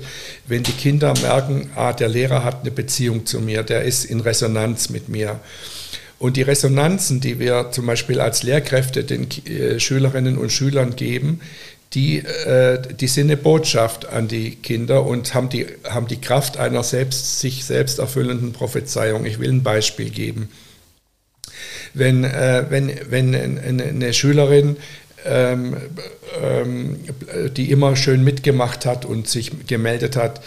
wenn 0.47 0.63
die 0.63 0.71
Kinder 0.71 1.13
merken, 1.21 1.69
ah, 1.75 1.93
der 1.93 2.07
Lehrer 2.07 2.43
hat 2.43 2.61
eine 2.61 2.71
Beziehung 2.71 3.27
zu 3.27 3.39
mir, 3.39 3.61
der 3.61 3.83
ist 3.83 4.05
in 4.05 4.21
Resonanz 4.21 4.89
mit 4.89 5.09
mir. 5.09 5.39
Und 6.17 6.35
die 6.35 6.41
Resonanzen, 6.41 7.21
die 7.21 7.39
wir 7.39 7.69
zum 7.71 7.85
Beispiel 7.85 8.19
als 8.19 8.41
Lehrkräfte 8.43 9.03
den 9.03 9.27
äh, 9.45 9.79
Schülerinnen 9.79 10.37
und 10.37 10.51
Schülern 10.51 10.95
geben, 10.95 11.39
die, 11.93 12.19
äh, 12.19 12.81
die 12.93 13.07
sind 13.07 13.27
eine 13.27 13.37
Botschaft 13.37 14.07
an 14.07 14.27
die 14.27 14.55
Kinder 14.55 15.05
und 15.05 15.33
haben 15.33 15.49
die, 15.49 15.65
haben 15.83 16.07
die 16.07 16.21
Kraft 16.21 16.57
einer 16.57 16.83
selbst, 16.83 17.39
sich 17.39 17.65
selbst 17.65 17.99
erfüllenden 17.99 18.53
Prophezeiung. 18.53 19.25
Ich 19.25 19.39
will 19.39 19.49
ein 19.49 19.63
Beispiel 19.63 20.09
geben. 20.09 20.49
Wenn, 21.93 22.23
äh, 22.23 22.65
wenn, 22.69 22.91
wenn 23.09 23.35
eine 23.35 24.13
Schülerin 24.13 24.77
ähm, 25.25 25.75
ähm, 26.41 26.99
die 27.57 27.71
immer 27.71 27.95
schön 27.95 28.23
mitgemacht 28.23 28.85
hat 28.85 29.03
und 29.03 29.27
sich 29.27 29.67
gemeldet 29.67 30.15
hat, 30.15 30.41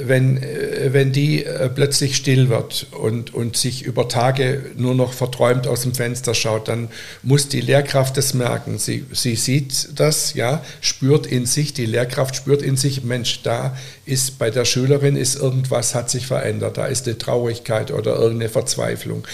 wenn, 0.00 0.42
äh, 0.42 0.92
wenn 0.92 1.12
die 1.12 1.44
äh, 1.44 1.68
plötzlich 1.68 2.16
still 2.16 2.48
wird 2.48 2.86
und, 2.92 3.34
und 3.34 3.56
sich 3.56 3.82
über 3.82 4.08
Tage 4.08 4.62
nur 4.76 4.94
noch 4.94 5.12
verträumt 5.12 5.66
aus 5.66 5.82
dem 5.82 5.94
Fenster 5.94 6.34
schaut, 6.34 6.68
dann 6.68 6.88
muss 7.22 7.48
die 7.48 7.60
Lehrkraft 7.60 8.16
das 8.16 8.34
merken. 8.34 8.78
Sie, 8.78 9.04
sie 9.12 9.36
sieht 9.36 9.98
das, 9.98 10.34
ja, 10.34 10.62
spürt 10.80 11.26
in 11.26 11.46
sich, 11.46 11.72
die 11.72 11.86
Lehrkraft 11.86 12.36
spürt 12.36 12.62
in 12.62 12.76
sich, 12.76 13.04
Mensch, 13.04 13.42
da 13.42 13.76
ist 14.04 14.38
bei 14.38 14.50
der 14.50 14.64
Schülerin 14.64 15.16
ist 15.16 15.36
irgendwas, 15.36 15.94
hat 15.94 16.10
sich 16.10 16.26
verändert, 16.26 16.76
da 16.76 16.86
ist 16.86 17.06
eine 17.06 17.18
Traurigkeit 17.18 17.90
oder 17.90 18.16
irgendeine 18.16 18.48
Verzweiflung. 18.48 19.26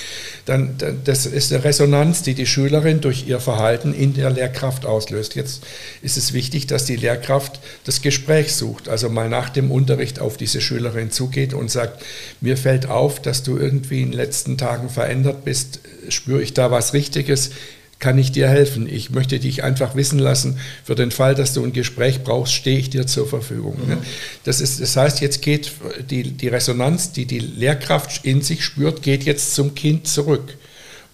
Dann, 0.46 0.76
das 1.04 1.26
ist 1.26 1.52
eine 1.52 1.64
Resonanz, 1.64 2.22
die 2.22 2.34
die 2.34 2.46
Schülerin 2.46 3.00
durch 3.00 3.26
ihr 3.26 3.40
Verhalten 3.40 3.92
in 3.92 4.14
der 4.14 4.30
Lehrkraft 4.30 4.86
auslöst. 4.86 5.34
Jetzt 5.34 5.62
ist 6.00 6.16
es 6.16 6.32
wichtig, 6.32 6.66
dass 6.66 6.84
die 6.84 6.96
Lehrkraft 6.96 7.60
das 7.84 8.00
Gespräch 8.00 8.54
sucht, 8.54 8.88
also 8.88 9.08
mal 9.08 9.28
nach 9.28 9.50
dem 9.50 9.70
Unterricht 9.70 10.20
auf 10.20 10.36
die 10.36 10.46
diese 10.52 10.60
Schülerin 10.60 11.10
zugeht 11.10 11.54
und 11.54 11.70
sagt, 11.70 12.04
mir 12.40 12.56
fällt 12.56 12.86
auf, 12.86 13.20
dass 13.20 13.42
du 13.42 13.56
irgendwie 13.56 14.02
in 14.02 14.10
den 14.10 14.16
letzten 14.16 14.58
Tagen 14.58 14.88
verändert 14.88 15.44
bist, 15.44 15.80
spüre 16.08 16.42
ich 16.42 16.54
da 16.54 16.70
was 16.70 16.92
Richtiges, 16.92 17.50
kann 17.98 18.18
ich 18.18 18.32
dir 18.32 18.48
helfen? 18.48 18.88
Ich 18.92 19.10
möchte 19.10 19.38
dich 19.38 19.62
einfach 19.62 19.94
wissen 19.94 20.18
lassen, 20.18 20.58
für 20.82 20.96
den 20.96 21.12
Fall, 21.12 21.36
dass 21.36 21.54
du 21.54 21.62
ein 21.62 21.72
Gespräch 21.72 22.24
brauchst, 22.24 22.52
stehe 22.52 22.76
ich 22.76 22.90
dir 22.90 23.06
zur 23.06 23.28
Verfügung. 23.28 23.78
Mhm. 23.86 23.98
Das, 24.42 24.60
ist, 24.60 24.80
das 24.80 24.96
heißt, 24.96 25.20
jetzt 25.20 25.40
geht 25.40 25.70
die, 26.10 26.24
die 26.32 26.48
Resonanz, 26.48 27.12
die 27.12 27.26
die 27.26 27.38
Lehrkraft 27.38 28.24
in 28.24 28.42
sich 28.42 28.64
spürt, 28.64 29.02
geht 29.02 29.22
jetzt 29.22 29.54
zum 29.54 29.76
Kind 29.76 30.08
zurück 30.08 30.58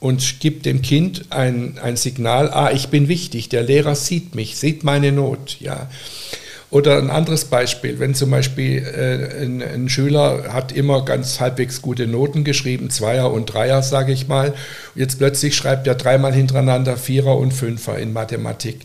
und 0.00 0.40
gibt 0.40 0.64
dem 0.64 0.80
Kind 0.80 1.26
ein, 1.30 1.78
ein 1.78 1.96
Signal, 1.96 2.50
ah, 2.50 2.70
ich 2.72 2.88
bin 2.88 3.08
wichtig, 3.08 3.50
der 3.50 3.62
Lehrer 3.62 3.94
sieht 3.94 4.34
mich, 4.34 4.56
sieht 4.56 4.82
meine 4.82 5.12
Not. 5.12 5.58
Ja. 5.60 5.90
Oder 6.70 6.98
ein 6.98 7.08
anderes 7.08 7.46
Beispiel, 7.46 7.98
wenn 7.98 8.14
zum 8.14 8.30
Beispiel 8.30 8.84
äh, 8.84 9.42
ein, 9.42 9.62
ein, 9.62 9.88
Schüler 9.88 10.52
hat 10.52 10.70
immer 10.70 11.02
ganz 11.02 11.40
halbwegs 11.40 11.80
gute 11.80 12.06
Noten 12.06 12.44
geschrieben, 12.44 12.90
Zweier 12.90 13.32
und 13.32 13.46
Dreier, 13.46 13.82
sage 13.82 14.12
ich 14.12 14.28
mal, 14.28 14.52
jetzt 14.94 15.16
plötzlich 15.16 15.56
schreibt 15.56 15.86
er 15.86 15.94
dreimal 15.94 16.34
hintereinander 16.34 16.98
Vierer 16.98 17.38
und 17.38 17.54
Fünfer 17.54 17.98
in 17.98 18.12
Mathematik. 18.12 18.80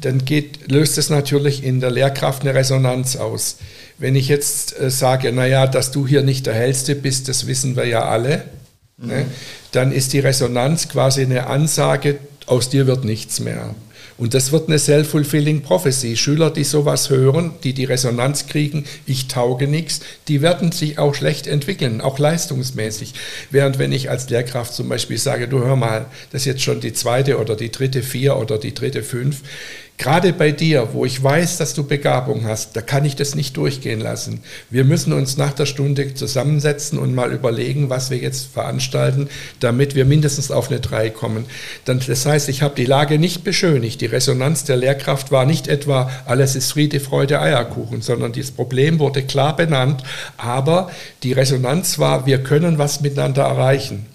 Dann 0.00 0.24
geht, 0.24 0.70
löst 0.72 0.96
es 0.96 1.10
natürlich 1.10 1.62
in 1.62 1.80
der 1.80 1.90
Lehrkraft 1.90 2.40
eine 2.40 2.54
Resonanz 2.54 3.16
aus. 3.16 3.58
Wenn 3.98 4.16
ich 4.16 4.28
jetzt 4.28 4.80
äh, 4.80 4.90
sage, 4.90 5.30
naja, 5.30 5.66
dass 5.66 5.90
du 5.90 6.06
hier 6.06 6.22
nicht 6.22 6.46
der 6.46 6.54
Hellste 6.54 6.94
bist, 6.94 7.28
das 7.28 7.46
wissen 7.46 7.76
wir 7.76 7.84
ja 7.84 8.08
alle, 8.08 8.44
mhm. 8.96 9.08
ne, 9.08 9.26
dann 9.72 9.92
ist 9.92 10.14
die 10.14 10.20
Resonanz 10.20 10.88
quasi 10.88 11.20
eine 11.22 11.48
Ansage, 11.48 12.18
aus 12.46 12.70
dir 12.70 12.86
wird 12.86 13.04
nichts 13.04 13.40
mehr. 13.40 13.74
Und 14.20 14.34
das 14.34 14.52
wird 14.52 14.68
eine 14.68 14.78
self-fulfilling 14.78 15.62
prophecy. 15.62 16.14
Schüler, 16.14 16.50
die 16.50 16.64
sowas 16.64 17.08
hören, 17.08 17.52
die 17.64 17.72
die 17.72 17.86
Resonanz 17.86 18.48
kriegen, 18.48 18.84
ich 19.06 19.28
tauge 19.28 19.66
nichts, 19.66 20.00
die 20.28 20.42
werden 20.42 20.72
sich 20.72 20.98
auch 20.98 21.14
schlecht 21.14 21.46
entwickeln, 21.46 22.02
auch 22.02 22.18
leistungsmäßig. 22.18 23.14
Während 23.50 23.78
wenn 23.78 23.92
ich 23.92 24.10
als 24.10 24.28
Lehrkraft 24.28 24.74
zum 24.74 24.90
Beispiel 24.90 25.16
sage, 25.16 25.48
du 25.48 25.60
hör 25.60 25.74
mal, 25.74 26.04
das 26.32 26.42
ist 26.42 26.46
jetzt 26.46 26.62
schon 26.62 26.80
die 26.80 26.92
zweite 26.92 27.38
oder 27.38 27.56
die 27.56 27.72
dritte 27.72 28.02
vier 28.02 28.36
oder 28.36 28.58
die 28.58 28.74
dritte 28.74 29.02
fünf, 29.02 29.40
Gerade 30.00 30.32
bei 30.32 30.50
dir, 30.50 30.94
wo 30.94 31.04
ich 31.04 31.22
weiß, 31.22 31.58
dass 31.58 31.74
du 31.74 31.84
Begabung 31.84 32.46
hast, 32.46 32.74
da 32.74 32.80
kann 32.80 33.04
ich 33.04 33.16
das 33.16 33.34
nicht 33.34 33.54
durchgehen 33.58 34.00
lassen. 34.00 34.42
Wir 34.70 34.84
müssen 34.84 35.12
uns 35.12 35.36
nach 35.36 35.52
der 35.52 35.66
Stunde 35.66 36.14
zusammensetzen 36.14 36.98
und 36.98 37.14
mal 37.14 37.30
überlegen, 37.32 37.90
was 37.90 38.10
wir 38.10 38.16
jetzt 38.16 38.46
veranstalten, 38.46 39.28
damit 39.60 39.94
wir 39.94 40.06
mindestens 40.06 40.50
auf 40.50 40.70
eine 40.70 40.80
3 40.80 41.10
kommen. 41.10 41.44
Das 41.84 42.24
heißt, 42.24 42.48
ich 42.48 42.62
habe 42.62 42.74
die 42.76 42.86
Lage 42.86 43.18
nicht 43.18 43.44
beschönigt. 43.44 44.00
Die 44.00 44.06
Resonanz 44.06 44.64
der 44.64 44.78
Lehrkraft 44.78 45.32
war 45.32 45.44
nicht 45.44 45.68
etwa, 45.68 46.10
alles 46.24 46.56
ist 46.56 46.72
Friede, 46.72 46.98
Freude, 46.98 47.38
Eierkuchen, 47.38 48.00
sondern 48.00 48.32
das 48.32 48.52
Problem 48.52 49.00
wurde 49.00 49.22
klar 49.22 49.54
benannt, 49.54 50.02
aber 50.38 50.90
die 51.24 51.34
Resonanz 51.34 51.98
war, 51.98 52.24
wir 52.24 52.42
können 52.42 52.78
was 52.78 53.02
miteinander 53.02 53.42
erreichen. 53.42 54.06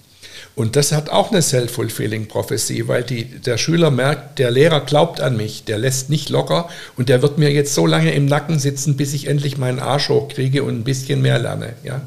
Und 0.56 0.74
das 0.74 0.90
hat 0.90 1.10
auch 1.10 1.30
eine 1.30 1.42
self-fulfilling 1.42 2.28
Prophecy, 2.28 2.88
weil 2.88 3.02
die, 3.02 3.26
der 3.26 3.58
Schüler 3.58 3.90
merkt, 3.90 4.38
der 4.38 4.50
Lehrer 4.50 4.80
glaubt 4.80 5.20
an 5.20 5.36
mich, 5.36 5.64
der 5.64 5.76
lässt 5.76 6.08
nicht 6.08 6.30
locker 6.30 6.70
und 6.96 7.10
der 7.10 7.20
wird 7.20 7.36
mir 7.36 7.52
jetzt 7.52 7.74
so 7.74 7.86
lange 7.86 8.14
im 8.14 8.24
Nacken 8.24 8.58
sitzen, 8.58 8.96
bis 8.96 9.12
ich 9.12 9.26
endlich 9.26 9.58
meinen 9.58 9.78
Arsch 9.78 10.08
hochkriege 10.08 10.62
und 10.62 10.78
ein 10.78 10.84
bisschen 10.84 11.20
mehr 11.20 11.38
lerne. 11.38 11.74
Ja? 11.84 12.00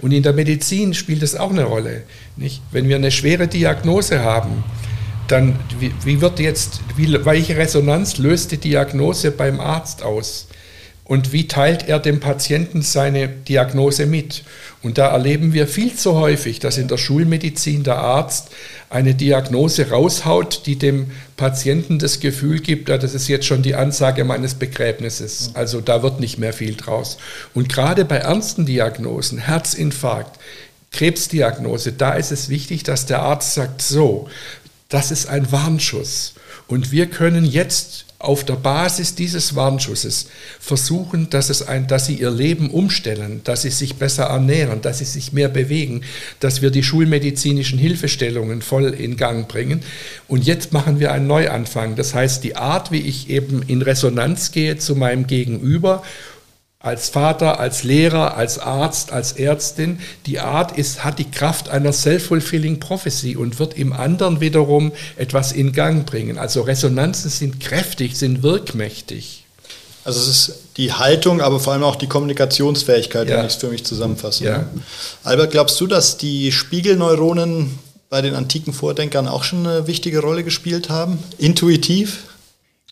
Und 0.00 0.10
in 0.10 0.24
der 0.24 0.32
Medizin 0.32 0.92
spielt 0.92 1.22
das 1.22 1.36
auch 1.36 1.50
eine 1.50 1.62
Rolle. 1.62 2.02
Nicht? 2.36 2.62
Wenn 2.72 2.88
wir 2.88 2.96
eine 2.96 3.12
schwere 3.12 3.46
Diagnose 3.46 4.24
haben, 4.24 4.64
dann 5.28 5.56
wie, 5.78 5.92
wie 6.04 6.20
wird 6.20 6.40
jetzt, 6.40 6.80
wie, 6.96 7.24
welche 7.24 7.56
Resonanz 7.56 8.18
löst 8.18 8.50
die 8.50 8.58
Diagnose 8.58 9.30
beim 9.30 9.60
Arzt 9.60 10.02
aus? 10.02 10.48
Und 11.06 11.32
wie 11.32 11.46
teilt 11.46 11.86
er 11.86 11.98
dem 11.98 12.18
Patienten 12.18 12.80
seine 12.80 13.28
Diagnose 13.28 14.06
mit? 14.06 14.42
Und 14.82 14.96
da 14.96 15.08
erleben 15.08 15.52
wir 15.52 15.68
viel 15.68 15.94
zu 15.94 16.14
häufig, 16.14 16.60
dass 16.60 16.78
in 16.78 16.88
der 16.88 16.96
Schulmedizin 16.96 17.82
der 17.82 17.98
Arzt 17.98 18.48
eine 18.88 19.14
Diagnose 19.14 19.90
raushaut, 19.90 20.62
die 20.64 20.76
dem 20.76 21.10
Patienten 21.36 21.98
das 21.98 22.20
Gefühl 22.20 22.60
gibt, 22.60 22.88
ja, 22.88 22.96
das 22.96 23.12
ist 23.12 23.28
jetzt 23.28 23.44
schon 23.44 23.62
die 23.62 23.74
Ansage 23.74 24.24
meines 24.24 24.54
Begräbnisses. 24.54 25.50
Also 25.52 25.82
da 25.82 26.02
wird 26.02 26.20
nicht 26.20 26.38
mehr 26.38 26.54
viel 26.54 26.74
draus. 26.74 27.18
Und 27.52 27.68
gerade 27.68 28.06
bei 28.06 28.16
ernsten 28.16 28.64
Diagnosen, 28.64 29.38
Herzinfarkt, 29.38 30.38
Krebsdiagnose, 30.90 31.92
da 31.92 32.14
ist 32.14 32.32
es 32.32 32.48
wichtig, 32.48 32.82
dass 32.82 33.04
der 33.04 33.20
Arzt 33.20 33.54
sagt, 33.54 33.82
so, 33.82 34.28
das 34.88 35.10
ist 35.10 35.28
ein 35.28 35.52
Warnschuss. 35.52 36.34
Und 36.66 36.92
wir 36.92 37.06
können 37.06 37.44
jetzt 37.44 38.03
auf 38.24 38.44
der 38.44 38.54
Basis 38.54 39.14
dieses 39.14 39.54
Warnschusses 39.54 40.26
versuchen, 40.60 41.30
dass, 41.30 41.50
es 41.50 41.66
ein, 41.66 41.86
dass 41.86 42.06
sie 42.06 42.14
ihr 42.14 42.30
Leben 42.30 42.70
umstellen, 42.70 43.40
dass 43.44 43.62
sie 43.62 43.70
sich 43.70 43.96
besser 43.96 44.24
ernähren, 44.24 44.80
dass 44.82 44.98
sie 44.98 45.04
sich 45.04 45.32
mehr 45.32 45.48
bewegen, 45.48 46.02
dass 46.40 46.62
wir 46.62 46.70
die 46.70 46.82
schulmedizinischen 46.82 47.78
Hilfestellungen 47.78 48.62
voll 48.62 48.86
in 48.94 49.16
Gang 49.16 49.46
bringen. 49.48 49.82
Und 50.28 50.44
jetzt 50.44 50.72
machen 50.72 51.00
wir 51.00 51.12
einen 51.12 51.26
Neuanfang. 51.26 51.96
Das 51.96 52.14
heißt, 52.14 52.42
die 52.44 52.56
Art, 52.56 52.90
wie 52.90 53.00
ich 53.00 53.30
eben 53.30 53.62
in 53.62 53.82
Resonanz 53.82 54.52
gehe 54.52 54.78
zu 54.78 54.96
meinem 54.96 55.26
Gegenüber 55.26 56.02
als 56.84 57.08
Vater, 57.08 57.58
als 57.58 57.82
Lehrer, 57.82 58.36
als 58.36 58.58
Arzt, 58.58 59.10
als 59.10 59.32
Ärztin. 59.32 60.00
Die 60.26 60.38
Art 60.38 60.76
ist, 60.76 61.02
hat 61.02 61.18
die 61.18 61.30
Kraft 61.30 61.70
einer 61.70 61.92
self-fulfilling 61.92 62.78
prophecy 62.78 63.36
und 63.36 63.58
wird 63.58 63.78
im 63.78 63.94
anderen 63.94 64.40
wiederum 64.40 64.92
etwas 65.16 65.52
in 65.52 65.72
Gang 65.72 66.04
bringen. 66.04 66.38
Also 66.38 66.60
Resonanzen 66.60 67.30
sind 67.30 67.58
kräftig, 67.58 68.16
sind 68.16 68.42
wirkmächtig. 68.42 69.44
Also 70.04 70.20
es 70.20 70.28
ist 70.28 70.58
die 70.76 70.92
Haltung, 70.92 71.40
aber 71.40 71.58
vor 71.58 71.72
allem 71.72 71.84
auch 71.84 71.96
die 71.96 72.06
Kommunikationsfähigkeit, 72.06 73.28
ja. 73.30 73.38
wenn 73.38 73.46
ich 73.46 73.54
es 73.54 73.58
für 73.58 73.68
mich 73.68 73.84
zusammenfasse. 73.86 74.44
Ja. 74.44 74.68
Albert, 75.22 75.52
glaubst 75.52 75.80
du, 75.80 75.86
dass 75.86 76.18
die 76.18 76.52
Spiegelneuronen 76.52 77.78
bei 78.10 78.20
den 78.20 78.34
antiken 78.34 78.74
Vordenkern 78.74 79.26
auch 79.26 79.44
schon 79.44 79.66
eine 79.66 79.86
wichtige 79.86 80.20
Rolle 80.20 80.44
gespielt 80.44 80.90
haben? 80.90 81.18
Intuitiv? 81.38 82.24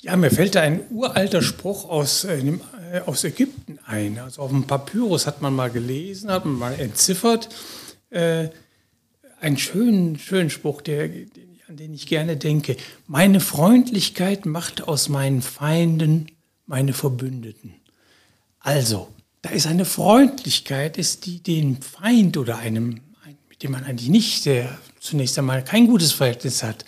Ja, 0.00 0.16
mir 0.16 0.30
fällt 0.30 0.54
da 0.54 0.62
ein 0.62 0.80
uralter 0.90 1.42
Spruch 1.42 1.88
aus 1.88 2.24
äh, 2.24 2.30
einem 2.30 2.60
äh, 2.60 2.81
aus 3.00 3.24
Ägypten 3.24 3.78
ein. 3.86 4.18
Also 4.18 4.42
auf 4.42 4.50
dem 4.50 4.64
Papyrus 4.64 5.26
hat 5.26 5.42
man 5.42 5.54
mal 5.54 5.70
gelesen, 5.70 6.30
hat 6.30 6.44
man 6.44 6.54
mal 6.54 6.78
entziffert. 6.78 7.48
Äh, 8.10 8.48
einen 9.40 9.58
schönen, 9.58 10.18
schönen 10.18 10.50
Spruch, 10.50 10.82
der, 10.82 11.04
an 11.68 11.76
den 11.76 11.94
ich 11.94 12.06
gerne 12.06 12.36
denke. 12.36 12.76
Meine 13.06 13.40
Freundlichkeit 13.40 14.46
macht 14.46 14.86
aus 14.86 15.08
meinen 15.08 15.42
Feinden 15.42 16.26
meine 16.66 16.92
Verbündeten. 16.92 17.74
Also, 18.60 19.08
da 19.42 19.50
ist 19.50 19.66
eine 19.66 19.84
Freundlichkeit, 19.84 20.96
ist 20.96 21.26
die 21.26 21.42
den 21.42 21.82
Feind 21.82 22.36
oder 22.36 22.58
einem, 22.58 23.00
mit 23.48 23.62
dem 23.62 23.72
man 23.72 23.84
eigentlich 23.84 24.08
nicht 24.08 24.46
der 24.46 24.78
zunächst 25.00 25.36
einmal 25.36 25.64
kein 25.64 25.88
gutes 25.88 26.12
Verhältnis 26.12 26.62
hat, 26.62 26.84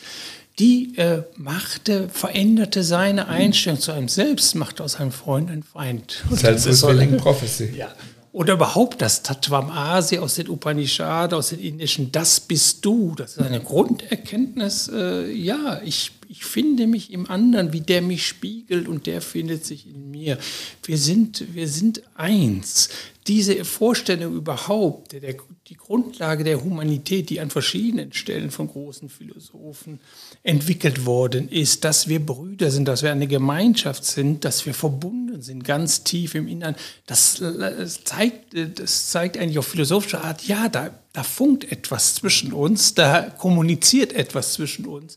die 0.59 0.97
äh, 0.97 1.23
machte, 1.37 2.09
veränderte 2.09 2.85
seine 2.85 3.29
Einstellung 3.29 3.81
zu 3.81 3.93
einem 3.93 4.09
selbst, 4.09 4.55
machte 4.55 4.85
aus 4.85 4.97
einem 4.97 5.11
Freund 5.11 5.51
einen 5.51 5.65
Feind. 5.65 6.25
Self-fulfilling 6.33 7.17
Prophecy. 7.17 7.75
Ja. 7.77 7.89
Oder 8.35 8.55
überhaupt 8.55 9.01
das 9.01 9.23
Tattvam 9.23 9.71
Asi 9.71 10.19
aus 10.19 10.35
den 10.35 10.49
Upanishad, 10.49 11.33
aus 11.33 11.51
den 11.51 11.61
indischen, 11.61 12.11
das 12.11 12.41
bist 12.41 12.85
du. 12.85 13.15
Das 13.17 13.37
ist 13.37 13.43
eine 13.43 13.61
Grunderkenntnis. 13.61 14.91
Äh, 14.93 15.31
ja, 15.31 15.81
ich, 15.85 16.11
ich 16.29 16.45
finde 16.45 16.89
mich 16.89 17.13
im 17.13 17.31
anderen, 17.31 17.73
wie 17.73 17.81
der 17.81 18.03
mich 18.03 18.27
spiegelt 18.27 18.89
und 18.89 19.07
der 19.07 19.21
findet 19.21 19.65
sich 19.65 19.87
in 19.87 20.11
mir. 20.11 20.37
Wir 20.83 20.99
sind, 20.99 21.55
wir 21.55 21.69
sind 21.69 22.03
eins. 22.17 22.89
Diese 23.29 23.65
Vorstellung 23.65 24.35
überhaupt, 24.35 25.13
der, 25.13 25.37
die 25.69 25.77
Grundlage 25.77 26.43
der 26.43 26.65
Humanität, 26.65 27.31
die 27.31 27.39
an 27.39 27.51
verschiedenen 27.51 28.13
Stellen 28.13 28.51
von 28.51 28.67
großen 28.67 29.11
Philosophen 29.11 30.01
entwickelt 30.43 31.07
worden 31.07 31.49
ist, 31.49 31.85
dass 31.85 32.09
wir 32.09 32.19
Brüder 32.19 32.73
sind, 32.73 32.89
dass 32.89 33.05
wir 33.05 33.13
eine 33.13 33.29
Gemeinschaft 33.29 34.05
sind, 34.05 34.45
dass 34.45 34.67
wir 34.67 34.75
verbunden 34.75 35.24
sind, 35.43 35.65
ganz 35.65 36.05
tief 36.05 36.35
im 36.35 36.49
Innern, 36.49 36.77
das, 37.07 37.37
das 37.41 38.05
zeigt, 38.05 38.55
das 38.79 39.11
zeigt 39.11 39.37
eigentlich 39.37 39.59
auf 39.59 39.67
philosophische 39.67 40.23
Art, 40.23 40.47
ja, 40.47 40.69
da, 40.69 40.91
da 41.13 41.23
funkt 41.23 41.71
etwas 41.71 42.15
zwischen 42.15 42.53
uns, 42.53 42.95
da 42.95 43.23
kommuniziert 43.23 44.13
etwas 44.13 44.55
zwischen 44.55 44.87
uns 44.87 45.17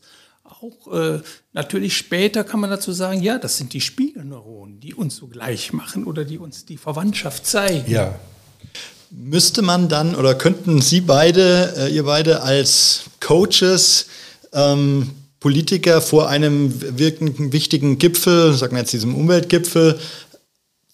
auch 0.60 0.92
äh, 0.92 1.20
natürlich 1.52 1.96
später 1.96 2.44
kann 2.44 2.60
man 2.60 2.70
dazu 2.70 2.92
sagen, 2.92 3.22
ja, 3.22 3.38
das 3.38 3.56
sind 3.58 3.72
die 3.72 3.80
Spiegelneuronen, 3.80 4.80
die 4.80 4.94
uns 4.94 5.16
so 5.16 5.26
gleich 5.26 5.72
machen 5.72 6.04
oder 6.04 6.24
die 6.24 6.38
uns 6.38 6.64
die 6.64 6.76
Verwandtschaft 6.76 7.46
zeigen. 7.46 7.90
Ja. 7.90 8.18
Müsste 9.10 9.62
man 9.62 9.88
dann 9.88 10.14
oder 10.14 10.34
könnten 10.34 10.82
Sie 10.82 11.00
beide, 11.00 11.74
äh, 11.76 11.94
ihr 11.94 12.04
beide 12.04 12.42
als 12.42 13.02
Coaches, 13.20 14.06
ähm, 14.52 15.10
Politiker 15.40 16.00
vor 16.00 16.28
einem 16.28 16.98
wirkenden 16.98 17.52
wichtigen 17.52 17.98
Gipfel, 17.98 18.54
sagen 18.54 18.72
wir 18.74 18.80
jetzt 18.80 18.92
diesem 18.92 19.14
Umweltgipfel, 19.14 19.98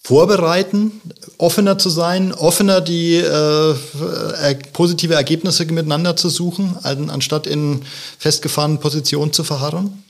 vorbereiten, 0.03 1.01
offener 1.39 1.79
zu 1.79 1.89
sein, 1.89 2.31
offener 2.31 2.79
die 2.79 3.15
äh, 3.15 3.75
positive 4.71 5.15
Ergebnisse 5.15 5.65
miteinander 5.65 6.15
zu 6.15 6.29
suchen, 6.29 6.77
anstatt 6.83 7.47
in 7.47 7.81
festgefahrenen 8.19 8.79
Positionen 8.79 9.33
zu 9.33 9.43
verharren? 9.43 10.04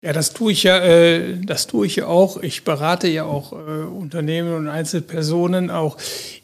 Ja, 0.00 0.12
das 0.12 0.32
tue 0.32 0.52
ich 0.52 0.62
ja, 0.62 0.78
äh, 0.78 1.38
das 1.44 1.66
tue 1.66 1.84
ich 1.84 1.96
ja 1.96 2.06
auch. 2.06 2.40
Ich 2.40 2.62
berate 2.62 3.08
ja 3.08 3.24
auch 3.24 3.52
äh, 3.52 3.56
Unternehmen 3.56 4.54
und 4.54 4.68
Einzelpersonen 4.68 5.70
auch. 5.70 5.96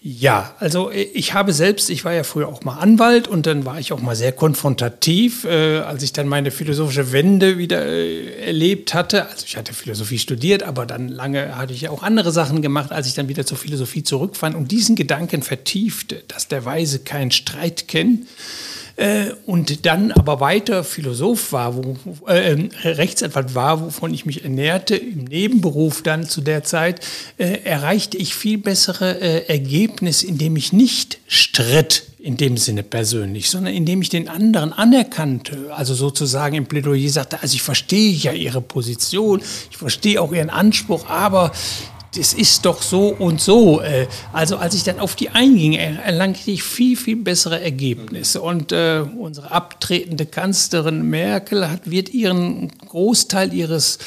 Ja, 0.03 0.57
also 0.59 0.91
äh, 0.91 1.03
ich 1.03 1.35
habe 1.35 1.53
selbst, 1.53 1.89
ich 1.89 2.05
war 2.05 2.13
ja 2.13 2.25
früher 2.25 2.49
auch 2.49 2.65
mal 2.65 2.79
Anwalt 2.79 3.29
und 3.29 3.47
dann 3.47 3.65
war 3.65 3.79
ich 3.79 3.93
auch 3.93 4.01
mal 4.01 4.17
sehr 4.17 4.33
konfrontativ, 4.33 5.45
äh, 5.45 5.79
als 5.79 6.03
ich 6.03 6.13
dann 6.13 6.27
meine 6.27 6.51
philosophische 6.51 7.13
Wende 7.13 7.57
wieder 7.57 7.87
äh, 7.87 8.45
erlebt 8.45 8.93
hatte. 8.93 9.29
Also 9.29 9.45
ich 9.47 9.57
hatte 9.57 9.73
Philosophie 9.73 10.19
studiert, 10.19 10.65
aber 10.65 10.85
dann 10.85 11.07
lange 11.07 11.57
hatte 11.57 11.75
ich 11.75 11.83
ja 11.83 11.91
auch 11.91 12.03
andere 12.03 12.33
Sachen 12.33 12.61
gemacht, 12.61 12.91
als 12.91 13.07
ich 13.07 13.15
dann 13.15 13.29
wieder 13.29 13.47
zur 13.47 13.57
Philosophie 13.57 14.03
zurückfand 14.03 14.57
und 14.57 14.73
diesen 14.73 14.97
Gedanken 14.97 15.45
vertiefte, 15.45 16.25
dass 16.27 16.49
der 16.49 16.65
Weise 16.65 16.99
keinen 16.99 17.31
Streit 17.31 17.87
kennt 17.87 18.27
äh, 18.97 19.27
und 19.47 19.87
dann 19.87 20.13
aber 20.13 20.41
weiter 20.41 20.85
Philosoph 20.85 21.53
war, 21.53 21.77
wo, 21.77 21.97
äh, 22.27 22.69
Rechtsanwalt 22.85 23.55
war, 23.55 23.81
wovon 23.81 24.15
ich 24.15 24.27
mich 24.27 24.45
ernährte, 24.45 24.97
im 24.97 25.25
Nebenberuf 25.25 26.03
dann 26.03 26.29
zu 26.29 26.41
der 26.41 26.65
Zeit, 26.65 27.01
äh, 27.39 27.61
erreichte 27.65 28.17
ich 28.17 28.35
viel 28.35 28.59
bessere 28.59 29.21
äh, 29.21 29.49
Ergebnisse, 29.49 30.27
indem 30.27 30.57
ich 30.57 30.73
nicht 30.73 31.19
stritt 31.27 32.05
in 32.25 32.39
dem 32.39 32.57
Sinne 32.57 32.83
persönlich, 32.83 33.51
sondern 33.51 33.75
indem 33.75 34.01
ich 34.01 34.09
den 34.09 34.29
anderen 34.29 34.73
anerkannte, 34.73 35.75
also 35.75 35.95
sozusagen 35.95 36.57
im 36.57 36.65
Plädoyer 36.65 37.11
sagte, 37.11 37.43
also 37.43 37.55
ich 37.55 37.63
verstehe 37.63 38.13
ja 38.13 38.33
ihre 38.33 38.63
Position, 38.63 39.43
ich 39.71 39.77
verstehe 39.77 40.23
auch 40.23 40.33
ihren 40.33 40.49
Anspruch, 40.49 41.07
aber 41.11 41.53
das 42.17 42.33
ist 42.33 42.65
doch 42.65 42.83
so 42.83 43.09
und 43.09 43.41
so. 43.41 43.81
Äh, 43.81 44.07
also 44.33 44.57
als 44.57 44.75
ich 44.75 44.85
dann 44.85 45.01
auf 45.01 45.17
die 45.17 45.31
einging, 45.31 45.75
erlangte 45.75 46.51
ich 46.51 46.63
viel, 46.63 46.97
viel 46.97 47.17
bessere 47.17 47.61
Ergebnisse. 47.61 48.41
Und 48.41 48.73
äh, 48.73 49.05
unsere 49.19 49.51
abtretende 49.51 50.27
Kanzlerin 50.27 51.09
Merkel 51.09 51.69
hat, 51.71 51.91
wird 51.91 52.09
ihren 52.11 52.69
Großteil 52.79 53.53
ihres 53.53 53.99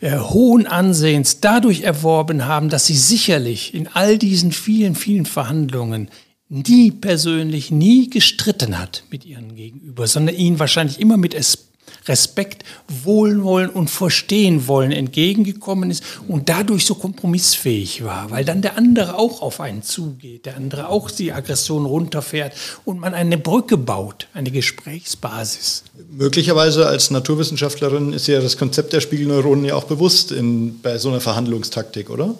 äh, 0.00 0.18
hohen 0.18 0.66
Ansehens 0.66 1.40
dadurch 1.40 1.82
erworben 1.82 2.46
haben, 2.46 2.68
dass 2.68 2.86
sie 2.86 2.96
sicherlich 2.96 3.74
in 3.74 3.88
all 3.88 4.18
diesen 4.18 4.52
vielen, 4.52 4.94
vielen 4.94 5.26
Verhandlungen 5.26 6.08
nie 6.48 6.90
persönlich, 6.90 7.70
nie 7.70 8.10
gestritten 8.10 8.78
hat 8.78 9.04
mit 9.10 9.24
ihren 9.24 9.54
Gegenüber, 9.54 10.06
sondern 10.06 10.36
ihnen 10.36 10.58
wahrscheinlich 10.58 11.00
immer 11.00 11.16
mit 11.16 11.34
es 11.34 11.68
Respekt, 12.06 12.64
Wohlwollen 12.88 13.70
und 13.70 13.90
Verstehen 13.90 14.66
wollen 14.68 14.92
entgegengekommen 14.92 15.90
ist 15.90 16.04
und 16.28 16.48
dadurch 16.48 16.86
so 16.86 16.94
kompromissfähig 16.94 18.04
war, 18.04 18.30
weil 18.30 18.44
dann 18.44 18.62
der 18.62 18.76
andere 18.76 19.18
auch 19.18 19.42
auf 19.42 19.60
einen 19.60 19.82
zugeht, 19.82 20.46
der 20.46 20.56
andere 20.56 20.88
auch 20.88 21.10
die 21.10 21.32
Aggression 21.32 21.86
runterfährt 21.86 22.52
und 22.84 23.00
man 23.00 23.14
eine 23.14 23.38
Brücke 23.38 23.76
baut, 23.76 24.28
eine 24.34 24.50
Gesprächsbasis. 24.50 25.84
Möglicherweise 26.10 26.86
als 26.86 27.10
Naturwissenschaftlerin 27.10 28.12
ist 28.12 28.26
ja 28.26 28.40
das 28.40 28.56
Konzept 28.56 28.92
der 28.92 29.00
Spiegelneuronen 29.00 29.64
ja 29.64 29.74
auch 29.74 29.84
bewusst 29.84 30.32
in, 30.32 30.80
bei 30.80 30.98
so 30.98 31.08
einer 31.08 31.20
Verhandlungstaktik, 31.20 32.10
oder? 32.10 32.34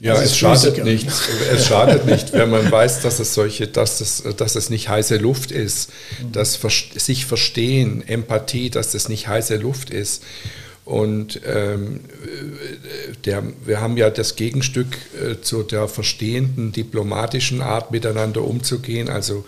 Ja, 0.00 0.20
es 0.20 0.36
schadet 0.36 0.84
nicht. 0.84 1.08
Es 1.52 1.66
schadet 1.66 2.06
nicht, 2.06 2.32
wenn 2.32 2.50
man 2.50 2.70
weiß, 2.70 3.00
dass 3.00 3.18
es 3.18 3.34
solche, 3.34 3.66
dass 3.66 4.00
es, 4.00 4.22
dass 4.36 4.54
es 4.54 4.70
nicht 4.70 4.88
heiße 4.88 5.16
Luft 5.16 5.50
ist, 5.50 5.90
dass 6.32 6.60
sich 6.94 7.26
verstehen, 7.26 8.06
Empathie, 8.06 8.70
dass 8.70 8.92
das 8.92 9.08
nicht 9.08 9.26
heiße 9.28 9.56
Luft 9.56 9.90
ist. 9.90 10.22
Und 10.84 11.40
ähm, 11.46 12.00
der, 13.26 13.42
wir 13.66 13.80
haben 13.80 13.98
ja 13.98 14.08
das 14.08 14.36
Gegenstück 14.36 14.86
äh, 15.20 15.38
zu 15.42 15.62
der 15.62 15.86
verstehenden 15.86 16.72
diplomatischen 16.72 17.60
Art, 17.60 17.90
miteinander 17.90 18.42
umzugehen, 18.42 19.10
also 19.10 19.44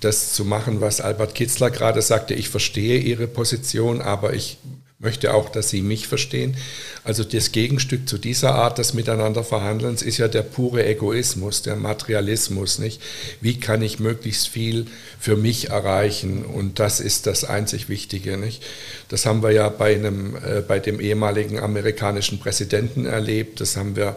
das 0.00 0.34
zu 0.34 0.44
machen, 0.44 0.82
was 0.82 1.00
Albert 1.00 1.34
Kitzler 1.34 1.70
gerade 1.70 2.02
sagte, 2.02 2.34
ich 2.34 2.50
verstehe 2.50 2.98
Ihre 2.98 3.26
Position, 3.26 4.02
aber 4.02 4.34
ich 4.34 4.58
möchte 5.04 5.34
auch, 5.34 5.48
dass 5.48 5.68
Sie 5.68 5.82
mich 5.82 6.08
verstehen. 6.08 6.56
Also 7.04 7.22
das 7.22 7.52
Gegenstück 7.52 8.08
zu 8.08 8.18
dieser 8.18 8.54
Art 8.54 8.78
des 8.78 8.94
Miteinanderverhandelns 8.94 10.02
ist 10.02 10.18
ja 10.18 10.26
der 10.26 10.42
pure 10.42 10.84
Egoismus, 10.84 11.62
der 11.62 11.76
Materialismus. 11.76 12.78
Nicht? 12.78 13.00
Wie 13.40 13.60
kann 13.60 13.82
ich 13.82 14.00
möglichst 14.00 14.48
viel 14.48 14.86
für 15.20 15.36
mich 15.36 15.70
erreichen? 15.70 16.44
Und 16.44 16.80
das 16.80 16.98
ist 16.98 17.26
das 17.26 17.44
einzig 17.44 17.88
Wichtige. 17.88 18.36
Nicht? 18.38 18.64
Das 19.08 19.26
haben 19.26 19.42
wir 19.42 19.52
ja 19.52 19.68
bei, 19.68 19.94
einem, 19.94 20.36
äh, 20.36 20.62
bei 20.66 20.80
dem 20.80 20.98
ehemaligen 20.98 21.60
amerikanischen 21.60 22.40
Präsidenten 22.40 23.06
erlebt. 23.06 23.60
Das 23.60 23.76
haben 23.76 23.94
wir 23.94 24.16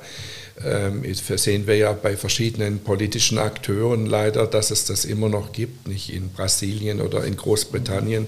ähm, 0.64 1.04
sehen 1.14 1.68
wir 1.68 1.78
ja 1.78 1.94
bei 1.94 2.18
verschiedenen 2.18 2.80
politischen 2.80 3.38
Akteuren 3.38 4.08
leider, 4.08 4.48
dass 4.48 4.72
es 4.72 4.86
das 4.86 5.06
immer 5.06 5.30
noch 5.30 5.52
gibt, 5.52 5.88
nicht 5.88 6.12
in 6.12 6.30
Brasilien 6.30 7.00
oder 7.00 7.24
in 7.26 7.38
Großbritannien. 7.38 8.28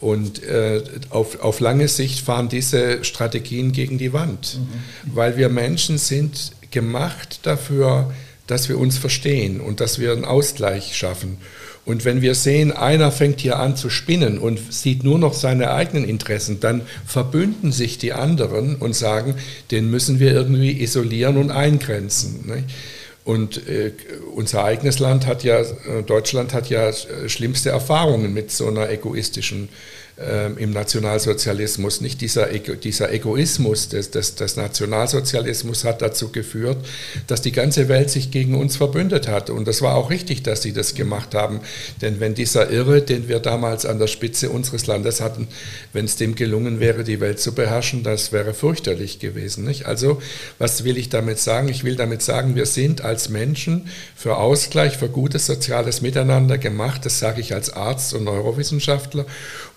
Und 0.00 0.42
äh, 0.42 0.82
auf, 1.10 1.40
auf 1.40 1.60
lange 1.60 1.86
Sicht 1.86 2.20
fahren 2.20 2.48
diese 2.48 3.04
Strategien 3.04 3.72
gegen 3.72 3.98
die 3.98 4.12
Wand, 4.12 4.58
mhm. 4.58 5.14
weil 5.14 5.36
wir 5.36 5.50
Menschen 5.50 5.98
sind 5.98 6.52
gemacht 6.70 7.40
dafür, 7.42 8.10
dass 8.46 8.68
wir 8.68 8.78
uns 8.78 8.98
verstehen 8.98 9.60
und 9.60 9.80
dass 9.80 9.98
wir 9.98 10.12
einen 10.12 10.24
Ausgleich 10.24 10.96
schaffen. 10.96 11.38
Und 11.84 12.04
wenn 12.04 12.20
wir 12.20 12.34
sehen, 12.34 12.72
einer 12.72 13.10
fängt 13.10 13.40
hier 13.40 13.58
an 13.58 13.76
zu 13.76 13.90
spinnen 13.90 14.38
und 14.38 14.72
sieht 14.72 15.02
nur 15.02 15.18
noch 15.18 15.34
seine 15.34 15.72
eigenen 15.72 16.04
Interessen, 16.04 16.60
dann 16.60 16.82
verbünden 17.06 17.72
sich 17.72 17.98
die 17.98 18.12
anderen 18.12 18.76
und 18.76 18.94
sagen, 18.94 19.34
den 19.70 19.90
müssen 19.90 20.20
wir 20.20 20.32
irgendwie 20.32 20.80
isolieren 20.82 21.36
und 21.36 21.50
eingrenzen. 21.50 22.46
Ne? 22.46 22.64
Und 23.30 23.68
äh, 23.68 23.92
unser 24.34 24.64
eigenes 24.64 24.98
Land 24.98 25.24
hat 25.24 25.44
ja, 25.44 25.60
äh, 25.60 26.02
Deutschland 26.04 26.52
hat 26.52 26.68
ja 26.68 26.88
äh, 26.88 27.28
schlimmste 27.28 27.70
Erfahrungen 27.70 28.34
mit 28.34 28.50
so 28.50 28.66
einer 28.66 28.90
egoistischen 28.90 29.68
ähm, 30.22 30.58
im 30.58 30.70
Nationalsozialismus. 30.70 32.00
Nicht 32.02 32.20
dieser, 32.20 32.52
Ego, 32.52 32.74
dieser 32.74 33.10
Egoismus 33.10 33.88
des, 33.88 34.10
des, 34.10 34.34
des, 34.34 34.56
Nationalsozialismus 34.56 35.84
hat 35.84 36.02
dazu 36.02 36.30
geführt, 36.30 36.76
dass 37.26 37.40
die 37.40 37.52
ganze 37.52 37.88
Welt 37.88 38.10
sich 38.10 38.30
gegen 38.30 38.54
uns 38.54 38.76
verbündet 38.76 39.28
hat. 39.28 39.48
Und 39.48 39.66
das 39.66 39.80
war 39.80 39.94
auch 39.94 40.10
richtig, 40.10 40.42
dass 40.42 40.60
sie 40.60 40.74
das 40.74 40.94
gemacht 40.94 41.34
haben. 41.34 41.60
Denn 42.02 42.20
wenn 42.20 42.34
dieser 42.34 42.70
Irre, 42.70 43.00
den 43.00 43.28
wir 43.28 43.38
damals 43.38 43.86
an 43.86 43.98
der 43.98 44.08
Spitze 44.08 44.50
unseres 44.50 44.86
Landes 44.86 45.22
hatten, 45.22 45.48
wenn 45.94 46.04
es 46.04 46.16
dem 46.16 46.34
gelungen 46.34 46.80
wäre, 46.80 47.02
die 47.02 47.20
Welt 47.20 47.40
zu 47.40 47.54
beherrschen, 47.54 48.02
das 48.02 48.30
wäre 48.30 48.52
fürchterlich 48.52 49.20
gewesen. 49.20 49.64
Nicht? 49.64 49.86
Also, 49.86 50.20
was 50.58 50.84
will 50.84 50.98
ich 50.98 51.08
damit 51.08 51.38
sagen? 51.38 51.68
Ich 51.68 51.82
will 51.84 51.96
damit 51.96 52.20
sagen, 52.20 52.56
wir 52.56 52.66
sind 52.66 53.02
als 53.02 53.30
Menschen 53.30 53.88
für 54.14 54.36
Ausgleich, 54.36 54.98
für 54.98 55.08
gutes 55.08 55.46
soziales 55.46 56.02
Miteinander 56.02 56.58
gemacht. 56.58 57.06
Das 57.06 57.18
sage 57.18 57.40
ich 57.40 57.54
als 57.54 57.72
Arzt 57.72 58.12
und 58.12 58.24
Neurowissenschaftler. 58.24 59.24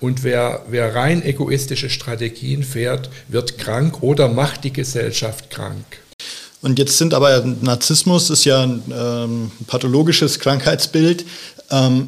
Und 0.02 0.24
wer, 0.24 0.33
wer 0.70 0.96
rein 0.96 1.24
egoistische 1.24 1.90
Strategien 1.90 2.64
fährt, 2.64 3.10
wird 3.28 3.58
krank 3.58 4.02
oder 4.02 4.28
macht 4.28 4.64
die 4.64 4.74
Gesellschaft 4.74 5.50
krank. 5.50 5.86
Und 6.62 6.80
jetzt 6.80 6.98
sind 6.98 7.14
aber 7.14 7.44
Narzissmus 7.62 8.30
ist 8.30 8.46
ja 8.46 8.64
ein 8.64 8.82
ähm, 8.98 9.52
pathologisches 9.68 10.40
Krankheitsbild. 10.40 11.26
Ähm, 11.70 12.08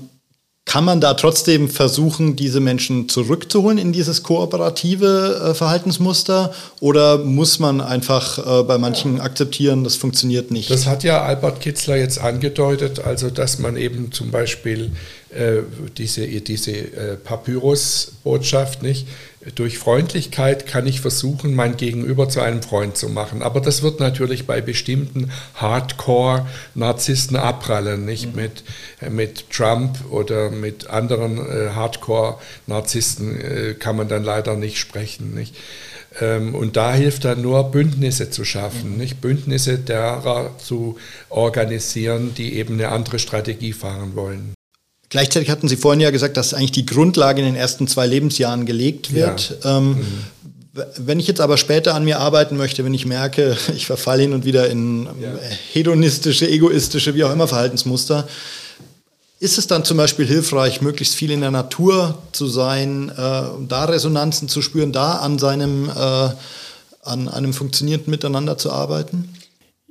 kann 0.66 0.84
man 0.84 1.00
da 1.00 1.14
trotzdem 1.14 1.70
versuchen, 1.70 2.36
diese 2.36 2.60
Menschen 2.60 3.08
zurückzuholen 3.08 3.78
in 3.78 3.94
dieses 3.94 4.24
kooperative 4.24 5.52
äh, 5.52 5.54
Verhaltensmuster? 5.54 6.54
Oder 6.80 7.20
muss 7.20 7.60
man 7.60 7.82
einfach 7.82 8.40
äh, 8.40 8.64
bei 8.64 8.80
manchen 8.80 9.22
akzeptieren, 9.22 9.84
das 9.84 9.96
funktioniert 9.96 10.50
nicht? 10.50 10.72
Das 10.72 10.88
hat 10.88 11.04
ja 11.04 11.22
Albert 11.22 11.62
Kitzler 11.62 11.98
jetzt 11.98 12.20
angedeutet, 12.20 13.00
also 13.00 13.30
dass 13.30 13.60
man 13.60 13.78
eben 13.78 14.12
zum 14.12 14.32
Beispiel 14.32 14.92
äh, 15.36 15.64
diese, 15.98 16.26
diese 16.28 16.72
äh, 16.72 17.16
Papyrus-Botschaft, 17.18 18.82
nicht? 18.84 19.08
Durch 19.54 19.78
Freundlichkeit 19.78 20.66
kann 20.66 20.88
ich 20.88 21.02
versuchen, 21.02 21.54
mein 21.54 21.78
Gegenüber 21.78 22.28
zu 22.30 22.42
einem 22.42 22.64
Freund 22.64 22.98
zu 22.98 23.10
machen. 23.10 23.44
Aber 23.44 23.60
das 23.60 23.84
wird 23.84 24.00
natürlich 24.00 24.48
bei 24.48 24.60
bestimmten 24.60 25.30
Hardcore-Narzissten 25.54 27.38
abprallen, 27.38 28.06
nicht 28.06 28.30
mhm. 28.30 28.42
mit, 28.42 28.64
äh, 29.02 29.10
mit 29.12 29.52
Trump 29.52 30.00
oder 30.10 30.50
mit 30.50 30.90
anderen 30.90 31.38
äh, 31.38 31.70
Hardcore-Narzissten 31.76 33.40
äh, 33.40 33.74
kann 33.76 33.98
man 33.98 34.08
dann 34.08 34.24
leider 34.24 34.56
nicht 34.56 34.80
sprechen. 34.80 35.36
Nicht? 35.36 35.56
Ähm, 36.20 36.56
und 36.56 36.76
da 36.76 36.94
hilft 36.94 37.26
dann 37.26 37.44
nur, 37.44 37.72
Bündnisse 37.72 38.32
zu 38.32 38.46
schaffen, 38.46 38.94
mhm. 38.94 38.98
nicht? 38.98 39.22
Bündnisse 39.22 39.78
derer 39.78 40.58
zu 40.58 40.98
organisieren, 41.30 42.34
die 42.36 42.56
eben 42.56 42.76
eine 42.76 42.90
andere 42.90 43.20
Strategie 43.20 43.74
fahren 43.74 44.16
wollen. 44.16 44.55
Gleichzeitig 45.10 45.50
hatten 45.50 45.68
Sie 45.68 45.78
vorhin 45.78 46.02
ja 46.02 46.10
gesagt, 46.10 46.36
dass 46.38 46.54
eigentlich 46.54 46.72
die 46.72 46.86
Grundlage 46.86 47.42
in 47.42 47.46
den 47.46 47.56
ersten 47.56 47.88
zwei 47.88 48.08
Lebensjahren 48.08 48.66
gelegt 48.66 49.14
wird. 49.14 49.58
Ja. 49.64 49.78
Ähm, 49.78 49.90
mhm. 49.90 50.06
Wenn 50.98 51.20
ich 51.20 51.28
jetzt 51.28 51.40
aber 51.40 51.58
später 51.58 51.96
an 51.96 52.04
mir 52.04 52.20
arbeiten 52.20 52.58
möchte, 52.58 52.84
wenn 52.84 52.94
ich 52.94 53.06
merke, 53.06 53.56
ich 53.76 53.86
verfalle 53.86 54.24
hin 54.24 54.34
und 54.34 54.46
wieder 54.46 54.70
in 54.70 55.06
ja. 55.06 55.36
hedonistische, 55.74 56.50
egoistische, 56.50 57.16
wie 57.16 57.24
auch 57.24 57.32
immer 57.32 57.48
Verhaltensmuster, 57.48 58.28
ist 59.40 59.58
es 59.58 59.68
dann 59.68 59.84
zum 59.84 59.98
Beispiel 59.98 60.26
hilfreich, 60.26 60.82
möglichst 60.82 61.16
viel 61.16 61.30
in 61.30 61.42
der 61.42 61.52
Natur 61.52 62.18
zu 62.32 62.48
sein, 62.48 63.10
äh, 63.10 63.14
da 63.16 63.86
Resonanzen 63.86 64.48
zu 64.48 64.62
spüren, 64.62 64.92
da 64.92 65.18
an 65.18 65.38
seinem, 65.40 65.90
äh, 65.90 66.30
an 67.04 67.28
einem 67.28 67.54
funktionierenden 67.54 68.10
Miteinander 68.10 68.58
zu 68.58 68.72
arbeiten? 68.72 69.30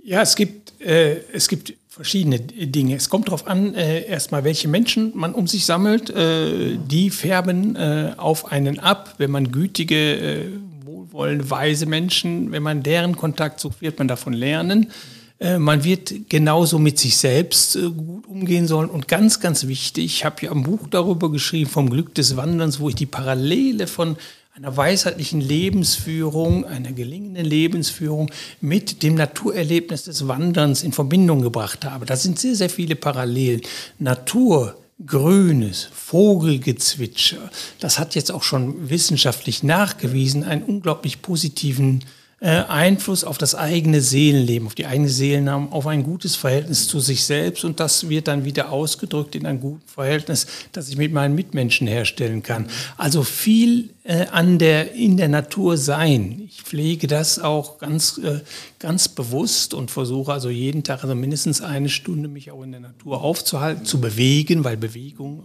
Ja, 0.02 0.22
es 0.22 0.34
gibt, 0.34 0.80
äh, 0.80 1.20
es 1.32 1.48
gibt 1.48 1.74
verschiedene 1.94 2.40
Dinge. 2.40 2.96
Es 2.96 3.08
kommt 3.08 3.28
darauf 3.28 3.46
an, 3.46 3.74
äh, 3.74 4.04
erstmal, 4.06 4.42
welche 4.42 4.66
Menschen 4.66 5.12
man 5.14 5.32
um 5.32 5.46
sich 5.46 5.64
sammelt. 5.64 6.10
Äh, 6.10 6.76
die 6.76 7.10
färben 7.10 7.76
äh, 7.76 8.14
auf 8.16 8.50
einen 8.50 8.80
ab. 8.80 9.14
Wenn 9.18 9.30
man 9.30 9.52
gütige, 9.52 10.16
äh, 10.16 10.44
wohlwollende, 10.84 11.48
weise 11.50 11.86
Menschen, 11.86 12.50
wenn 12.50 12.64
man 12.64 12.82
deren 12.82 13.16
Kontakt 13.16 13.60
sucht, 13.60 13.80
wird 13.80 13.98
man 13.98 14.08
davon 14.08 14.32
lernen. 14.32 14.90
Äh, 15.38 15.60
man 15.60 15.84
wird 15.84 16.28
genauso 16.28 16.80
mit 16.80 16.98
sich 16.98 17.16
selbst 17.16 17.76
äh, 17.76 17.82
gut 17.82 18.26
umgehen 18.26 18.66
sollen. 18.66 18.90
Und 18.90 19.06
ganz, 19.06 19.38
ganz 19.38 19.68
wichtig, 19.68 20.04
ich 20.06 20.24
habe 20.24 20.44
ja 20.46 20.50
ein 20.50 20.64
Buch 20.64 20.88
darüber 20.90 21.30
geschrieben, 21.30 21.70
vom 21.70 21.90
Glück 21.90 22.12
des 22.16 22.36
Wanderns, 22.36 22.80
wo 22.80 22.88
ich 22.88 22.96
die 22.96 23.06
Parallele 23.06 23.86
von 23.86 24.16
einer 24.56 24.76
weisheitlichen 24.76 25.40
Lebensführung, 25.40 26.64
einer 26.64 26.92
gelingenden 26.92 27.44
Lebensführung 27.44 28.30
mit 28.60 29.02
dem 29.02 29.16
Naturerlebnis 29.16 30.04
des 30.04 30.28
Wanderns 30.28 30.84
in 30.84 30.92
Verbindung 30.92 31.42
gebracht 31.42 31.84
habe. 31.84 32.06
Da 32.06 32.14
sind 32.14 32.38
sehr, 32.38 32.54
sehr 32.54 32.70
viele 32.70 32.94
Parallelen. 32.94 33.62
Natur, 33.98 34.78
Grünes, 35.04 35.88
Vogelgezwitscher, 35.92 37.50
das 37.80 37.98
hat 37.98 38.14
jetzt 38.14 38.30
auch 38.30 38.44
schon 38.44 38.88
wissenschaftlich 38.88 39.64
nachgewiesen, 39.64 40.44
einen 40.44 40.62
unglaublich 40.62 41.20
positiven 41.20 42.04
äh, 42.40 42.48
Einfluss 42.48 43.24
auf 43.24 43.38
das 43.38 43.54
eigene 43.54 44.00
Seelenleben, 44.00 44.66
auf 44.66 44.74
die 44.74 44.86
eigene 44.86 45.08
Seelennahme, 45.08 45.72
auf 45.72 45.86
ein 45.86 46.02
gutes 46.02 46.36
Verhältnis 46.36 46.88
zu 46.88 47.00
sich 47.00 47.24
selbst 47.24 47.64
und 47.64 47.80
das 47.80 48.08
wird 48.08 48.28
dann 48.28 48.44
wieder 48.44 48.70
ausgedrückt 48.70 49.34
in 49.34 49.46
ein 49.46 49.60
gutes 49.60 49.90
Verhältnis, 49.90 50.46
das 50.72 50.88
ich 50.88 50.96
mit 50.96 51.12
meinen 51.12 51.34
Mitmenschen 51.34 51.86
herstellen 51.86 52.42
kann. 52.42 52.68
Also 52.96 53.22
viel 53.22 53.90
äh, 54.04 54.26
an 54.26 54.58
der, 54.58 54.92
in 54.92 55.16
der 55.16 55.28
Natur 55.28 55.76
sein. 55.76 56.42
Ich 56.46 56.62
pflege 56.62 57.06
das 57.06 57.38
auch 57.38 57.78
ganz, 57.78 58.18
äh, 58.18 58.40
ganz 58.84 59.08
bewusst 59.08 59.72
und 59.72 59.90
versuche 59.90 60.32
also 60.32 60.50
jeden 60.50 60.84
Tag 60.84 61.02
also 61.02 61.14
mindestens 61.14 61.62
eine 61.62 61.88
Stunde 61.88 62.28
mich 62.28 62.50
auch 62.50 62.62
in 62.62 62.72
der 62.72 62.80
Natur 62.80 63.22
aufzuhalten, 63.22 63.86
zu 63.86 63.98
bewegen, 63.98 64.62
weil 64.62 64.76
Bewegung 64.76 65.42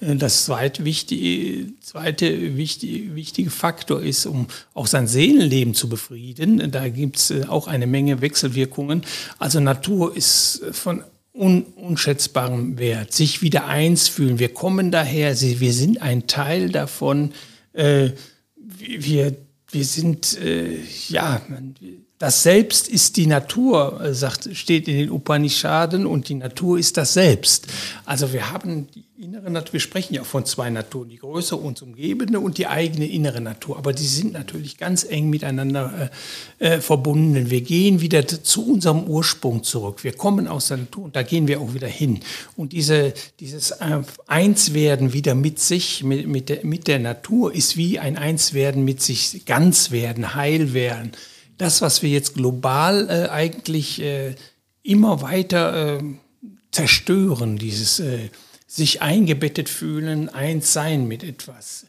äh, 0.00 0.14
das 0.14 0.44
zweite, 0.44 0.84
wichtige, 0.84 1.72
zweite 1.80 2.56
wichtige, 2.56 3.14
wichtige 3.14 3.50
Faktor 3.50 4.02
ist, 4.02 4.26
um 4.26 4.46
auch 4.74 4.86
sein 4.86 5.06
Seelenleben 5.06 5.74
zu 5.74 5.88
befrieden. 5.88 6.70
Da 6.70 6.88
gibt 6.88 7.16
es 7.16 7.30
äh, 7.30 7.46
auch 7.48 7.66
eine 7.66 7.86
Menge 7.86 8.20
Wechselwirkungen. 8.20 9.02
Also 9.38 9.58
Natur 9.60 10.14
ist 10.14 10.62
von 10.72 11.02
un 11.32 11.62
unschätzbarem 11.76 12.78
Wert. 12.78 13.12
Sich 13.12 13.40
wieder 13.40 13.66
eins 13.66 14.08
fühlen. 14.08 14.38
Wir 14.38 14.52
kommen 14.52 14.90
daher, 14.90 15.40
wir 15.40 15.72
sind 15.72 16.02
ein 16.02 16.26
Teil 16.26 16.68
davon 16.68 17.32
äh, 17.72 18.10
wir, 18.56 19.36
wir 19.70 19.84
sind, 19.84 20.38
äh, 20.40 20.78
ja, 21.08 21.40
das 22.18 22.42
Selbst 22.42 22.88
ist 22.88 23.18
die 23.18 23.26
Natur, 23.26 24.00
äh, 24.00 24.14
sagt, 24.14 24.48
steht 24.56 24.88
in 24.88 24.96
den 24.96 25.10
Upanishaden 25.10 26.06
und 26.06 26.28
die 26.30 26.34
Natur 26.34 26.78
ist 26.78 26.96
das 26.96 27.12
Selbst. 27.12 27.66
Also 28.06 28.32
wir 28.32 28.50
haben 28.50 28.88
die 28.94 29.04
innere 29.18 29.50
Natur, 29.50 29.74
wir 29.74 29.80
sprechen 29.80 30.14
ja 30.14 30.24
von 30.24 30.46
zwei 30.46 30.70
Naturen, 30.70 31.10
die 31.10 31.18
größere 31.18 31.58
uns 31.58 31.82
umgebende 31.82 32.40
und 32.40 32.56
die 32.56 32.68
eigene 32.68 33.06
innere 33.06 33.42
Natur. 33.42 33.76
Aber 33.76 33.92
die 33.92 34.06
sind 34.06 34.32
natürlich 34.32 34.78
ganz 34.78 35.04
eng 35.04 35.28
miteinander 35.28 36.10
äh, 36.58 36.76
äh, 36.76 36.80
verbunden. 36.80 37.50
Wir 37.50 37.60
gehen 37.60 38.00
wieder 38.00 38.26
zu 38.26 38.72
unserem 38.72 39.04
Ursprung 39.04 39.62
zurück. 39.62 40.02
Wir 40.02 40.12
kommen 40.12 40.48
aus 40.48 40.68
der 40.68 40.78
Natur 40.78 41.04
und 41.04 41.16
da 41.16 41.22
gehen 41.22 41.48
wir 41.48 41.60
auch 41.60 41.74
wieder 41.74 41.88
hin. 41.88 42.20
Und 42.56 42.72
diese, 42.72 43.12
dieses 43.40 43.72
äh, 43.72 44.00
Einswerden 44.26 45.12
wieder 45.12 45.34
mit 45.34 45.60
sich, 45.60 46.02
mit, 46.02 46.26
mit, 46.26 46.48
der, 46.48 46.64
mit 46.64 46.86
der 46.88 46.98
Natur, 46.98 47.54
ist 47.54 47.76
wie 47.76 47.98
ein 47.98 48.16
Einswerden 48.16 48.86
mit 48.86 49.02
sich, 49.02 49.44
ganz 49.44 49.90
werden, 49.90 50.34
heil 50.34 50.72
werden. 50.72 51.12
Das, 51.58 51.80
was 51.82 52.02
wir 52.02 52.10
jetzt 52.10 52.34
global 52.34 53.08
äh, 53.08 53.28
eigentlich 53.28 54.00
äh, 54.02 54.34
immer 54.82 55.22
weiter 55.22 55.98
äh, 55.98 56.02
zerstören, 56.70 57.56
dieses 57.56 58.02
sich 58.66 59.00
eingebettet 59.00 59.70
fühlen, 59.70 60.28
eins 60.28 60.74
sein 60.74 61.08
mit 61.08 61.22
etwas. 61.24 61.86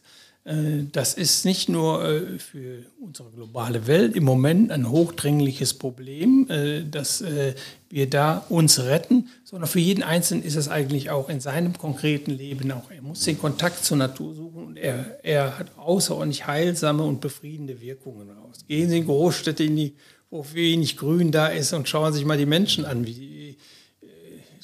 Äh, 0.48 0.86
das 0.90 1.14
ist 1.14 1.44
nicht 1.44 1.68
nur 1.68 2.04
äh, 2.04 2.38
für 2.38 2.84
unsere 3.00 3.30
globale 3.30 3.86
Welt 3.86 4.16
im 4.16 4.24
Moment 4.24 4.70
ein 4.70 4.88
hochdringliches 4.88 5.74
Problem, 5.74 6.48
äh, 6.48 6.84
dass 6.84 7.22
wir 7.90 8.10
da 8.10 8.44
uns 8.48 8.80
retten, 8.80 9.28
sondern 9.44 9.68
für 9.68 9.80
jeden 9.80 10.02
Einzelnen 10.02 10.42
ist 10.42 10.56
es 10.56 10.68
eigentlich 10.68 11.10
auch 11.10 11.28
in 11.28 11.40
seinem 11.40 11.76
konkreten 11.76 12.30
Leben 12.30 12.70
auch. 12.72 12.90
Er 12.90 13.02
muss 13.02 13.24
den 13.24 13.38
Kontakt 13.38 13.84
zur 13.84 13.96
Natur 13.96 14.34
suchen 14.34 14.66
und 14.66 14.76
er, 14.76 15.18
er 15.22 15.58
hat 15.58 15.78
außerordentlich 15.78 16.46
heilsame 16.46 17.02
und 17.02 17.20
befriedende 17.20 17.80
Wirkungen 17.80 18.30
raus. 18.30 18.58
Gehen 18.66 18.90
Sie 18.90 18.98
in 18.98 19.06
Großstädte, 19.06 19.64
in 19.64 19.76
die, 19.76 19.94
wo 20.30 20.44
wenig 20.52 20.96
Grün 20.96 21.32
da 21.32 21.46
ist 21.48 21.72
und 21.72 21.88
schauen 21.88 22.12
sich 22.12 22.24
mal 22.24 22.38
die 22.38 22.46
Menschen 22.46 22.84
an, 22.84 23.06
wie 23.06 23.14
die 23.14 23.47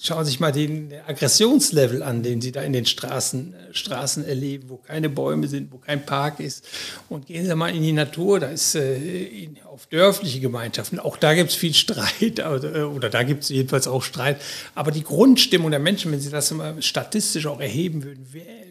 schauen 0.04 0.24
Sie 0.24 0.32
sich 0.32 0.40
mal 0.40 0.52
den 0.52 0.92
Aggressionslevel 1.06 2.02
an, 2.02 2.22
den 2.22 2.40
Sie 2.40 2.52
da 2.52 2.62
in 2.62 2.72
den 2.72 2.86
Straßen, 2.86 3.54
äh, 3.54 3.74
Straßen 3.74 4.24
erleben, 4.24 4.68
wo 4.68 4.76
keine 4.76 5.08
Bäume 5.08 5.48
sind, 5.48 5.72
wo 5.72 5.78
kein 5.78 6.04
Park 6.04 6.40
ist. 6.40 6.66
Und 7.08 7.26
gehen 7.26 7.46
Sie 7.46 7.54
mal 7.54 7.74
in 7.74 7.82
die 7.82 7.92
Natur, 7.92 8.40
da 8.40 8.48
ist 8.48 8.74
äh, 8.74 9.48
auf 9.64 9.86
dörfliche 9.86 10.40
Gemeinschaften, 10.40 10.98
auch 10.98 11.16
da 11.16 11.34
gibt 11.34 11.50
es 11.50 11.56
viel 11.56 11.74
Streit, 11.74 12.40
oder, 12.46 12.74
äh, 12.74 12.82
oder 12.82 13.08
da 13.08 13.22
gibt 13.22 13.44
es 13.44 13.48
jedenfalls 13.48 13.88
auch 13.88 14.02
Streit. 14.02 14.40
Aber 14.74 14.90
die 14.90 15.02
Grundstimmung 15.02 15.70
der 15.70 15.80
Menschen, 15.80 16.12
wenn 16.12 16.20
Sie 16.20 16.30
das 16.30 16.50
mal 16.50 16.80
statistisch 16.82 17.46
auch 17.46 17.60
erheben 17.60 18.04
würden, 18.04 18.26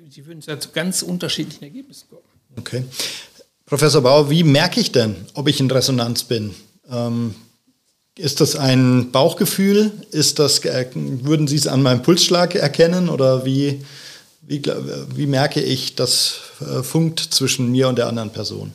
Sie 0.10 0.26
würden 0.28 0.42
zu 0.42 0.70
ganz 0.72 1.02
unterschiedlichen 1.02 1.64
Ergebnissen 1.64 2.08
kommen. 2.10 2.22
Okay. 2.56 2.84
Professor 3.66 4.02
Bauer, 4.02 4.30
wie 4.30 4.44
merke 4.44 4.80
ich 4.80 4.92
denn, 4.92 5.16
ob 5.34 5.48
ich 5.48 5.60
in 5.60 5.72
Resonanz 5.72 6.24
bin? 6.26 6.54
Ähm, 6.88 7.34
ist 8.18 8.42
das 8.42 8.56
ein 8.56 9.12
Bauchgefühl? 9.12 9.92
Ist 10.12 10.40
das, 10.40 10.60
äh, 10.66 10.88
würden 10.94 11.48
Sie 11.48 11.56
es 11.56 11.68
an 11.68 11.82
meinem 11.82 12.04
Pulsschlag 12.04 12.56
erkennen 12.56 13.10
oder 13.10 13.46
wie, 13.46 13.84
wie, 14.42 14.62
wie 15.16 15.26
merke 15.26 15.62
ich, 15.62 15.96
das 15.96 16.36
äh, 16.62 16.84
funkt 16.84 17.20
zwischen 17.20 17.72
mir 17.72 17.88
und 17.88 17.98
der 17.98 18.08
anderen 18.08 18.32
Person? 18.32 18.74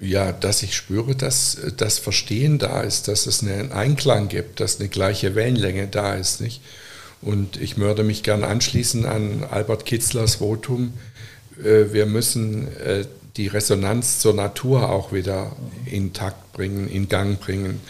Ja, 0.00 0.32
dass 0.32 0.64
ich 0.64 0.74
spüre, 0.74 1.14
dass 1.14 1.56
das 1.76 2.00
Verstehen 2.00 2.58
da 2.58 2.80
ist, 2.80 3.06
dass 3.06 3.26
es 3.26 3.42
einen 3.42 3.70
Einklang 3.70 4.26
gibt, 4.26 4.58
dass 4.58 4.80
eine 4.80 4.88
gleiche 4.88 5.36
Wellenlänge 5.36 5.86
da 5.86 6.14
ist. 6.14 6.40
Nicht? 6.40 6.60
Und 7.20 7.60
ich 7.60 7.76
würde 7.76 8.02
mich 8.02 8.24
gern 8.24 8.42
anschließen 8.42 9.06
an 9.06 9.44
Albert 9.48 9.86
Kitzlers 9.86 10.36
Votum. 10.36 10.94
Äh, 11.62 11.92
wir 11.92 12.06
müssen 12.06 12.66
die 13.36 13.46
Resonanz 13.46 14.20
zur 14.20 14.34
Natur 14.34 14.90
auch 14.90 15.12
wieder 15.12 15.56
intakt 15.86 16.52
bringen, 16.52 16.88
in 16.88 17.08
Gang 17.08 17.40
bringen. 17.40 17.80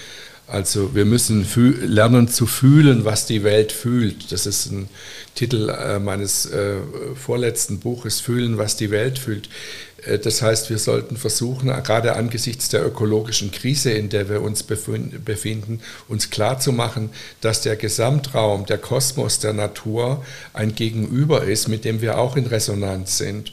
Also 0.46 0.94
wir 0.94 1.04
müssen 1.04 1.46
lernen 1.80 2.28
zu 2.28 2.46
fühlen, 2.46 3.04
was 3.04 3.26
die 3.26 3.42
Welt 3.42 3.72
fühlt. 3.72 4.32
Das 4.32 4.44
ist 4.44 4.70
ein 4.70 4.88
Titel 5.34 5.70
äh, 5.70 5.98
meines 5.98 6.46
äh, 6.46 6.76
vorletzten 7.14 7.78
Buches, 7.78 8.20
Fühlen, 8.20 8.58
was 8.58 8.76
die 8.76 8.90
Welt 8.90 9.18
fühlt. 9.18 9.48
Äh, 10.04 10.18
das 10.18 10.42
heißt, 10.42 10.68
wir 10.68 10.78
sollten 10.78 11.16
versuchen, 11.16 11.68
gerade 11.68 12.16
angesichts 12.16 12.68
der 12.68 12.84
ökologischen 12.84 13.50
Krise, 13.50 13.92
in 13.92 14.10
der 14.10 14.28
wir 14.28 14.42
uns 14.42 14.62
befinden, 14.62 15.80
uns 16.08 16.30
klarzumachen, 16.30 17.10
dass 17.40 17.62
der 17.62 17.76
Gesamtraum, 17.76 18.66
der 18.66 18.78
Kosmos 18.78 19.38
der 19.38 19.54
Natur 19.54 20.24
ein 20.52 20.74
Gegenüber 20.74 21.44
ist, 21.44 21.68
mit 21.68 21.84
dem 21.84 22.00
wir 22.02 22.18
auch 22.18 22.36
in 22.36 22.46
Resonanz 22.46 23.16
sind. 23.16 23.52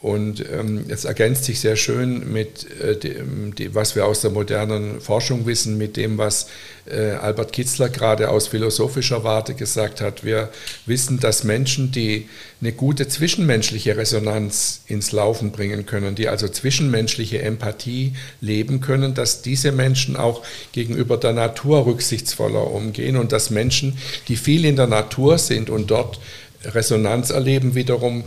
Und 0.00 0.44
ähm, 0.52 0.84
es 0.88 1.04
ergänzt 1.04 1.44
sich 1.44 1.58
sehr 1.58 1.74
schön 1.74 2.32
mit 2.32 2.70
äh, 2.80 2.96
dem, 2.96 3.56
die, 3.56 3.74
was 3.74 3.96
wir 3.96 4.06
aus 4.06 4.20
der 4.20 4.30
modernen 4.30 5.00
Forschung 5.00 5.44
wissen, 5.44 5.76
mit 5.76 5.96
dem, 5.96 6.18
was 6.18 6.46
äh, 6.86 7.10
Albert 7.10 7.52
Kitzler 7.52 7.88
gerade 7.88 8.28
aus 8.28 8.46
philosophischer 8.46 9.24
Warte 9.24 9.54
gesagt 9.54 10.00
hat. 10.00 10.22
Wir 10.22 10.50
wissen, 10.86 11.18
dass 11.18 11.42
Menschen, 11.42 11.90
die 11.90 12.28
eine 12.60 12.70
gute 12.70 13.08
zwischenmenschliche 13.08 13.96
Resonanz 13.96 14.82
ins 14.86 15.10
Laufen 15.10 15.50
bringen 15.50 15.84
können, 15.84 16.14
die 16.14 16.28
also 16.28 16.46
zwischenmenschliche 16.46 17.42
Empathie 17.42 18.12
leben 18.40 18.80
können, 18.80 19.14
dass 19.14 19.42
diese 19.42 19.72
Menschen 19.72 20.14
auch 20.14 20.44
gegenüber 20.70 21.16
der 21.16 21.32
Natur 21.32 21.86
rücksichtsvoller 21.86 22.70
umgehen 22.70 23.16
und 23.16 23.32
dass 23.32 23.50
Menschen, 23.50 23.98
die 24.28 24.36
viel 24.36 24.64
in 24.64 24.76
der 24.76 24.86
Natur 24.86 25.38
sind 25.38 25.70
und 25.70 25.90
dort 25.90 26.20
Resonanz 26.64 27.30
erleben, 27.30 27.74
wiederum 27.74 28.22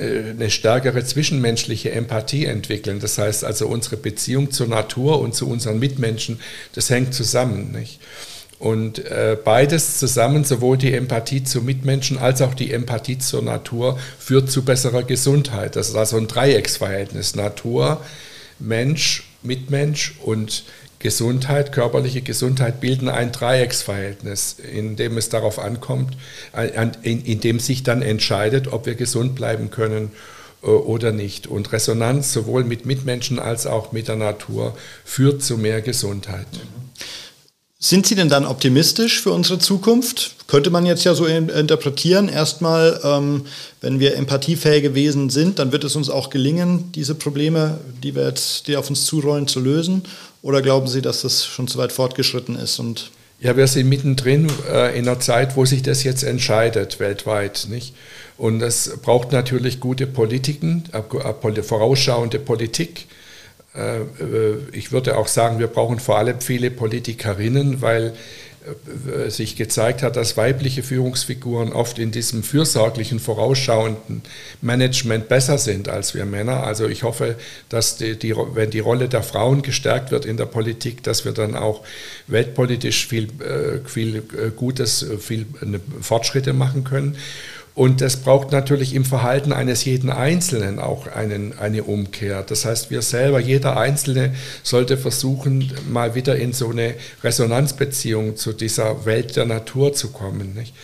eine 0.00 0.50
stärkere 0.50 1.04
zwischenmenschliche 1.04 1.90
Empathie 1.92 2.46
entwickeln. 2.46 3.00
Das 3.00 3.18
heißt 3.18 3.44
also, 3.44 3.66
unsere 3.66 3.96
Beziehung 3.96 4.50
zur 4.50 4.68
Natur 4.68 5.20
und 5.20 5.34
zu 5.34 5.48
unseren 5.48 5.78
Mitmenschen, 5.78 6.40
das 6.74 6.90
hängt 6.90 7.14
zusammen. 7.14 7.72
Nicht? 7.72 8.00
Und 8.58 9.04
äh, 9.06 9.36
beides 9.44 9.98
zusammen, 9.98 10.44
sowohl 10.44 10.78
die 10.78 10.94
Empathie 10.94 11.42
zu 11.42 11.62
Mitmenschen 11.62 12.16
als 12.16 12.40
auch 12.42 12.54
die 12.54 12.72
Empathie 12.72 13.18
zur 13.18 13.42
Natur, 13.42 13.98
führt 14.20 14.52
zu 14.52 14.64
besserer 14.64 15.02
Gesundheit. 15.02 15.74
Das 15.74 15.88
ist 15.88 15.96
also 15.96 16.16
ein 16.16 16.28
Dreiecksverhältnis. 16.28 17.34
Natur, 17.34 18.00
Mensch, 18.60 19.24
Mitmensch 19.42 20.14
und 20.22 20.62
Gesundheit, 21.02 21.72
körperliche 21.72 22.22
Gesundheit 22.22 22.80
bilden 22.80 23.08
ein 23.08 23.32
Dreiecksverhältnis, 23.32 24.56
in 24.72 24.96
dem 24.96 25.18
es 25.18 25.28
darauf 25.28 25.58
ankommt, 25.58 26.16
in, 27.02 27.40
dem 27.40 27.58
sich 27.58 27.82
dann 27.82 28.02
entscheidet, 28.02 28.72
ob 28.72 28.86
wir 28.86 28.94
gesund 28.94 29.34
bleiben 29.34 29.70
können 29.70 30.12
äh, 30.62 30.66
oder 30.66 31.12
nicht. 31.12 31.46
Und 31.46 31.72
Resonanz 31.72 32.32
sowohl 32.32 32.64
mit 32.64 32.86
Mitmenschen 32.86 33.38
als 33.38 33.66
auch 33.66 33.92
mit 33.92 34.08
der 34.08 34.16
Natur 34.16 34.76
führt 35.04 35.42
zu 35.42 35.58
mehr 35.58 35.82
Gesundheit. 35.82 36.46
Sind 37.84 38.06
Sie 38.06 38.14
denn 38.14 38.28
dann 38.28 38.46
optimistisch 38.46 39.20
für 39.20 39.32
unsere 39.32 39.58
Zukunft? 39.58 40.36
Könnte 40.46 40.70
man 40.70 40.86
jetzt 40.86 41.02
ja 41.02 41.14
so 41.14 41.26
interpretieren. 41.26 42.28
Erstmal, 42.28 43.00
ähm, 43.02 43.42
wenn 43.80 43.98
wir 43.98 44.14
empathiefähige 44.14 44.94
Wesen 44.94 45.30
sind, 45.30 45.58
dann 45.58 45.72
wird 45.72 45.82
es 45.82 45.96
uns 45.96 46.08
auch 46.08 46.30
gelingen, 46.30 46.92
diese 46.92 47.16
Probleme, 47.16 47.80
die 48.04 48.14
wir 48.14 48.24
jetzt, 48.28 48.68
die 48.68 48.76
auf 48.76 48.88
uns 48.88 49.04
zurollen, 49.04 49.48
zu 49.48 49.58
lösen. 49.58 50.04
Oder 50.42 50.60
glauben 50.60 50.88
Sie, 50.88 51.00
dass 51.00 51.22
das 51.22 51.46
schon 51.46 51.68
zu 51.68 51.78
weit 51.78 51.92
fortgeschritten 51.92 52.56
ist? 52.56 52.78
Und 52.78 53.10
ja, 53.40 53.56
wir 53.56 53.66
sind 53.66 53.88
mittendrin 53.88 54.48
äh, 54.70 54.96
in 54.98 55.08
einer 55.08 55.20
Zeit, 55.20 55.56
wo 55.56 55.64
sich 55.64 55.82
das 55.82 56.04
jetzt 56.04 56.22
entscheidet 56.22 57.00
weltweit. 57.00 57.66
Nicht? 57.70 57.94
Und 58.36 58.60
es 58.60 58.98
braucht 59.02 59.32
natürlich 59.32 59.80
gute 59.80 60.06
Politiken, 60.06 60.84
äh, 60.92 61.62
vorausschauende 61.62 62.38
Politik. 62.38 63.06
Äh, 63.74 64.00
äh, 64.00 64.58
ich 64.72 64.92
würde 64.92 65.16
auch 65.16 65.28
sagen, 65.28 65.58
wir 65.58 65.68
brauchen 65.68 65.98
vor 65.98 66.18
allem 66.18 66.40
viele 66.40 66.70
Politikerinnen, 66.70 67.80
weil 67.80 68.08
äh, 68.08 68.12
sich 69.28 69.56
gezeigt 69.56 70.02
hat, 70.02 70.16
dass 70.16 70.36
weibliche 70.36 70.82
Führungsfiguren 70.82 71.72
oft 71.72 71.98
in 71.98 72.10
diesem 72.10 72.42
fürsorglichen, 72.42 73.18
vorausschauenden 73.18 74.22
Management 74.60 75.28
besser 75.28 75.58
sind 75.58 75.88
als 75.88 76.14
wir 76.14 76.24
Männer. 76.24 76.64
Also 76.64 76.86
ich 76.86 77.02
hoffe, 77.02 77.36
dass 77.68 77.96
die, 77.96 78.18
die, 78.18 78.34
wenn 78.36 78.70
die 78.70 78.80
Rolle 78.80 79.08
der 79.08 79.22
Frauen 79.22 79.62
gestärkt 79.62 80.10
wird 80.10 80.24
in 80.24 80.36
der 80.36 80.46
Politik, 80.46 81.02
dass 81.02 81.24
wir 81.24 81.32
dann 81.32 81.56
auch 81.56 81.82
weltpolitisch 82.28 83.06
viel, 83.06 83.28
äh, 83.40 83.86
viel 83.88 84.22
Gutes, 84.56 85.06
viel 85.20 85.46
Fortschritte 86.00 86.52
machen 86.52 86.84
können. 86.84 87.16
Und 87.74 88.02
das 88.02 88.16
braucht 88.16 88.52
natürlich 88.52 88.94
im 88.94 89.04
Verhalten 89.04 89.52
eines 89.52 89.84
jeden 89.86 90.10
Einzelnen 90.10 90.78
auch 90.78 91.06
einen, 91.06 91.58
eine 91.58 91.84
Umkehr. 91.84 92.42
Das 92.42 92.66
heißt, 92.66 92.90
wir 92.90 93.00
selber, 93.00 93.40
jeder 93.40 93.78
Einzelne 93.78 94.34
sollte 94.62 94.98
versuchen, 94.98 95.72
mal 95.88 96.14
wieder 96.14 96.36
in 96.36 96.52
so 96.52 96.68
eine 96.68 96.94
Resonanzbeziehung 97.24 98.36
zu 98.36 98.52
dieser 98.52 99.06
Welt 99.06 99.36
der 99.36 99.46
Natur 99.46 99.94
zu 99.94 100.10
kommen. 100.10 100.54
Nicht? 100.54 100.74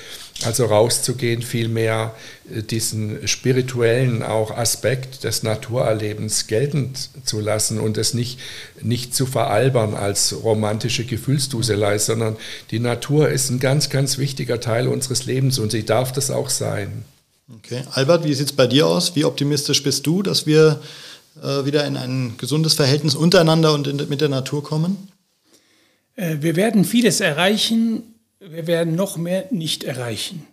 Also 0.44 0.66
rauszugehen, 0.66 1.42
vielmehr 1.42 2.14
äh, 2.54 2.62
diesen 2.62 3.26
spirituellen 3.26 4.22
auch 4.22 4.56
Aspekt 4.56 5.24
des 5.24 5.42
Naturerlebens 5.42 6.46
geltend 6.46 7.10
zu 7.24 7.40
lassen 7.40 7.80
und 7.80 7.98
es 7.98 8.14
nicht, 8.14 8.38
nicht 8.80 9.14
zu 9.14 9.26
veralbern 9.26 9.94
als 9.94 10.44
romantische 10.44 11.04
Gefühlsduselei, 11.04 11.98
sondern 11.98 12.36
die 12.70 12.78
Natur 12.78 13.30
ist 13.30 13.50
ein 13.50 13.58
ganz, 13.58 13.90
ganz 13.90 14.18
wichtiger 14.18 14.60
Teil 14.60 14.86
unseres 14.86 15.26
Lebens 15.26 15.58
und 15.58 15.72
sie 15.72 15.84
darf 15.84 16.12
das 16.12 16.30
auch 16.30 16.50
sein. 16.50 17.04
Okay. 17.56 17.82
Albert, 17.92 18.24
wie 18.24 18.34
sieht 18.34 18.46
es 18.46 18.52
bei 18.52 18.66
dir 18.66 18.86
aus? 18.86 19.16
Wie 19.16 19.24
optimistisch 19.24 19.82
bist 19.82 20.06
du, 20.06 20.22
dass 20.22 20.46
wir 20.46 20.80
äh, 21.42 21.64
wieder 21.64 21.84
in 21.84 21.96
ein 21.96 22.34
gesundes 22.38 22.74
Verhältnis 22.74 23.16
untereinander 23.16 23.72
und 23.72 23.88
in, 23.88 23.96
mit 24.08 24.20
der 24.20 24.28
Natur 24.28 24.62
kommen? 24.62 25.08
Äh, 26.14 26.36
wir 26.40 26.54
werden 26.54 26.84
vieles 26.84 27.20
erreichen, 27.20 28.02
wir 28.40 28.66
werden 28.66 28.94
noch 28.94 29.16
mehr 29.16 29.46
nicht 29.50 29.84
erreichen. 29.84 30.46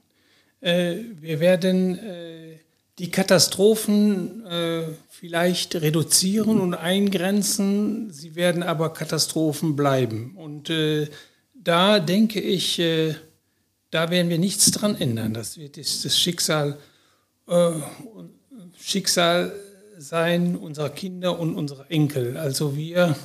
Äh, 0.62 0.96
wir 1.22 1.40
werden 1.40 2.00
äh, 2.00 2.60
die 2.98 3.12
Katastrophen 3.12 4.46
äh, 4.46 4.84
vielleicht 5.10 5.76
reduzieren 5.76 6.60
und 6.60 6.74
eingrenzen, 6.74 8.12
sie 8.12 8.36
werden 8.36 8.64
aber 8.64 8.94
Katastrophen 8.94 9.76
bleiben. 9.76 10.36
Und 10.36 10.72
da 11.54 12.00
denke 12.00 12.40
ich, 12.40 12.82
da 13.92 14.10
werden 14.10 14.30
wir 14.30 14.38
nichts 14.38 14.72
dran 14.72 14.96
ändern. 14.96 15.34
Das 15.34 15.58
wird 15.58 15.78
das 15.78 16.20
Schicksal, 16.20 16.78
Schicksal 18.78 19.54
sein 19.98 20.56
unserer 20.56 20.90
Kinder 20.90 21.40
und 21.40 21.56
unserer 21.56 21.90
Enkel. 21.90 22.38
Also 22.38 22.76
wir, 22.76 23.16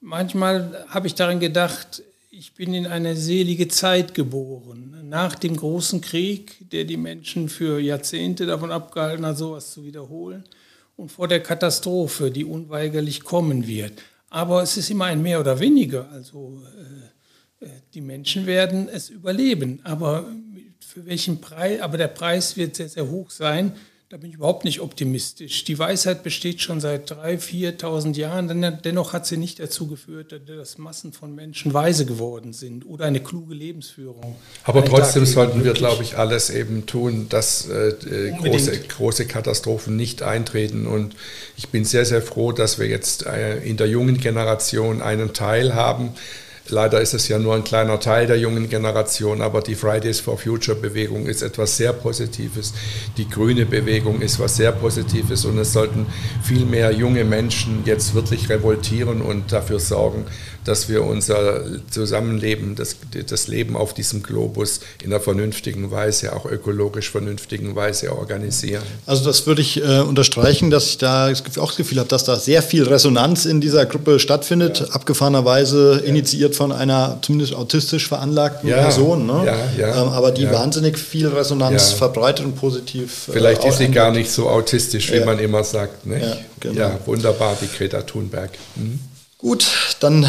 manchmal 0.00 0.86
habe 0.88 1.06
ich 1.06 1.14
daran 1.14 1.40
gedacht, 1.40 2.02
ich 2.30 2.54
bin 2.54 2.74
in 2.74 2.86
eine 2.86 3.16
selige 3.16 3.66
Zeit 3.66 4.14
geboren, 4.14 4.96
nach 5.08 5.34
dem 5.34 5.56
großen 5.56 6.00
Krieg, 6.00 6.70
der 6.70 6.84
die 6.84 6.96
Menschen 6.96 7.48
für 7.48 7.80
Jahrzehnte 7.80 8.46
davon 8.46 8.70
abgehalten 8.70 9.26
hat, 9.26 9.36
sowas 9.36 9.72
zu 9.72 9.84
wiederholen, 9.84 10.44
und 10.96 11.10
vor 11.10 11.26
der 11.26 11.42
Katastrophe, 11.42 12.30
die 12.30 12.44
unweigerlich 12.44 13.24
kommen 13.24 13.66
wird. 13.66 13.94
Aber 14.28 14.62
es 14.62 14.76
ist 14.76 14.90
immer 14.90 15.06
ein 15.06 15.22
mehr 15.22 15.40
oder 15.40 15.58
weniger. 15.58 16.08
Also 16.12 16.62
äh, 17.60 17.64
äh 17.64 17.68
die 17.94 18.00
Menschen 18.00 18.46
werden 18.46 18.88
es 18.88 19.10
überleben, 19.10 19.80
aber 19.82 20.30
für 20.78 21.06
welchen 21.06 21.40
Preis? 21.40 21.80
Aber 21.80 21.98
der 21.98 22.08
Preis 22.08 22.56
wird 22.56 22.76
sehr, 22.76 22.88
sehr 22.88 23.08
hoch 23.08 23.30
sein. 23.30 23.72
Da 24.10 24.16
bin 24.16 24.30
ich 24.30 24.36
überhaupt 24.38 24.64
nicht 24.64 24.80
optimistisch. 24.80 25.62
Die 25.62 25.78
Weisheit 25.78 26.24
besteht 26.24 26.60
schon 26.60 26.80
seit 26.80 27.12
3.000, 27.12 27.78
4.000 27.78 28.16
Jahren. 28.16 28.78
Dennoch 28.82 29.12
hat 29.12 29.24
sie 29.24 29.36
nicht 29.36 29.60
dazu 29.60 29.86
geführt, 29.86 30.34
dass 30.48 30.78
Massen 30.78 31.12
von 31.12 31.32
Menschen 31.32 31.72
weise 31.72 32.06
geworden 32.06 32.52
sind 32.52 32.84
oder 32.84 33.04
eine 33.04 33.20
kluge 33.20 33.54
Lebensführung. 33.54 34.34
Aber 34.64 34.84
trotzdem 34.84 35.24
sollten 35.26 35.62
wir, 35.62 35.74
glaube 35.74 36.02
ich, 36.02 36.18
alles 36.18 36.50
eben 36.50 36.86
tun, 36.86 37.28
dass 37.28 37.68
äh, 37.68 37.90
äh 37.90 38.32
große, 38.32 38.80
große 38.80 39.26
Katastrophen 39.26 39.94
nicht 39.94 40.22
eintreten. 40.22 40.88
Und 40.88 41.14
ich 41.56 41.68
bin 41.68 41.84
sehr, 41.84 42.04
sehr 42.04 42.20
froh, 42.20 42.50
dass 42.50 42.80
wir 42.80 42.88
jetzt 42.88 43.26
äh, 43.26 43.58
in 43.60 43.76
der 43.76 43.86
jungen 43.86 44.18
Generation 44.18 45.02
einen 45.02 45.34
Teil 45.34 45.76
haben, 45.76 46.14
Leider 46.68 47.00
ist 47.00 47.14
es 47.14 47.26
ja 47.28 47.38
nur 47.38 47.54
ein 47.54 47.64
kleiner 47.64 47.98
Teil 47.98 48.26
der 48.26 48.38
jungen 48.38 48.68
Generation, 48.68 49.42
aber 49.42 49.60
die 49.60 49.74
Fridays 49.74 50.20
for 50.20 50.38
Future 50.38 50.76
Bewegung 50.76 51.26
ist 51.26 51.42
etwas 51.42 51.76
sehr 51.76 51.92
Positives. 51.92 52.74
Die 53.16 53.28
grüne 53.28 53.66
Bewegung 53.66 54.20
ist 54.20 54.38
was 54.38 54.56
sehr 54.56 54.72
Positives 54.72 55.44
und 55.44 55.58
es 55.58 55.72
sollten 55.72 56.06
viel 56.42 56.64
mehr 56.66 56.92
junge 56.92 57.24
Menschen 57.24 57.82
jetzt 57.86 58.14
wirklich 58.14 58.48
revoltieren 58.48 59.20
und 59.20 59.52
dafür 59.52 59.80
sorgen, 59.80 60.26
dass 60.64 60.88
wir 60.88 61.04
unser 61.04 61.62
Zusammenleben, 61.90 62.74
das, 62.74 62.96
das 63.28 63.48
Leben 63.48 63.76
auf 63.76 63.94
diesem 63.94 64.22
Globus 64.22 64.80
in 65.02 65.12
einer 65.12 65.20
vernünftigen 65.20 65.90
Weise, 65.90 66.34
auch 66.34 66.46
ökologisch 66.46 67.10
vernünftigen 67.10 67.74
Weise 67.76 68.16
organisieren. 68.16 68.82
Also 69.06 69.24
das 69.24 69.46
würde 69.46 69.62
ich 69.62 69.82
äh, 69.82 70.00
unterstreichen, 70.00 70.70
dass 70.70 70.86
ich 70.86 70.98
da 70.98 71.30
auch 71.58 71.68
das 71.68 71.76
Gefühl 71.76 71.98
habe, 71.98 72.08
dass 72.08 72.24
da 72.24 72.36
sehr 72.36 72.62
viel 72.62 72.84
Resonanz 72.84 73.44
in 73.46 73.60
dieser 73.60 73.86
Gruppe 73.86 74.18
stattfindet, 74.18 74.80
ja. 74.80 74.86
abgefahrenerweise 74.94 76.00
ja. 76.02 76.08
initiiert 76.08 76.54
von 76.54 76.72
einer 76.72 77.18
zumindest 77.22 77.54
autistisch 77.54 78.08
veranlagten 78.08 78.68
ja. 78.68 78.76
Person, 78.82 79.26
ne? 79.26 79.46
ähm, 79.78 80.08
aber 80.08 80.30
die 80.30 80.50
wahnsinnig 80.50 80.98
viel 80.98 81.28
Resonanz 81.28 81.92
verbreitet 81.92 82.44
und 82.44 82.56
positiv. 82.56 83.28
Äh, 83.28 83.32
Vielleicht 83.32 83.64
ist 83.64 83.78
sie 83.78 83.88
gar 83.88 84.10
nicht 84.10 84.30
so 84.30 84.48
autistisch, 84.48 85.12
wie 85.12 85.20
man 85.20 85.38
immer 85.38 85.64
sagt. 85.64 86.06
Nicht? 86.06 86.22
Ja, 86.22 86.36
genau. 86.60 86.80
ja, 86.80 86.98
wunderbar, 87.06 87.56
die 87.60 87.68
Greta 87.68 88.02
Thunberg. 88.02 88.50
Mhm. 88.76 89.00
Gut, 89.40 89.66
dann 90.00 90.26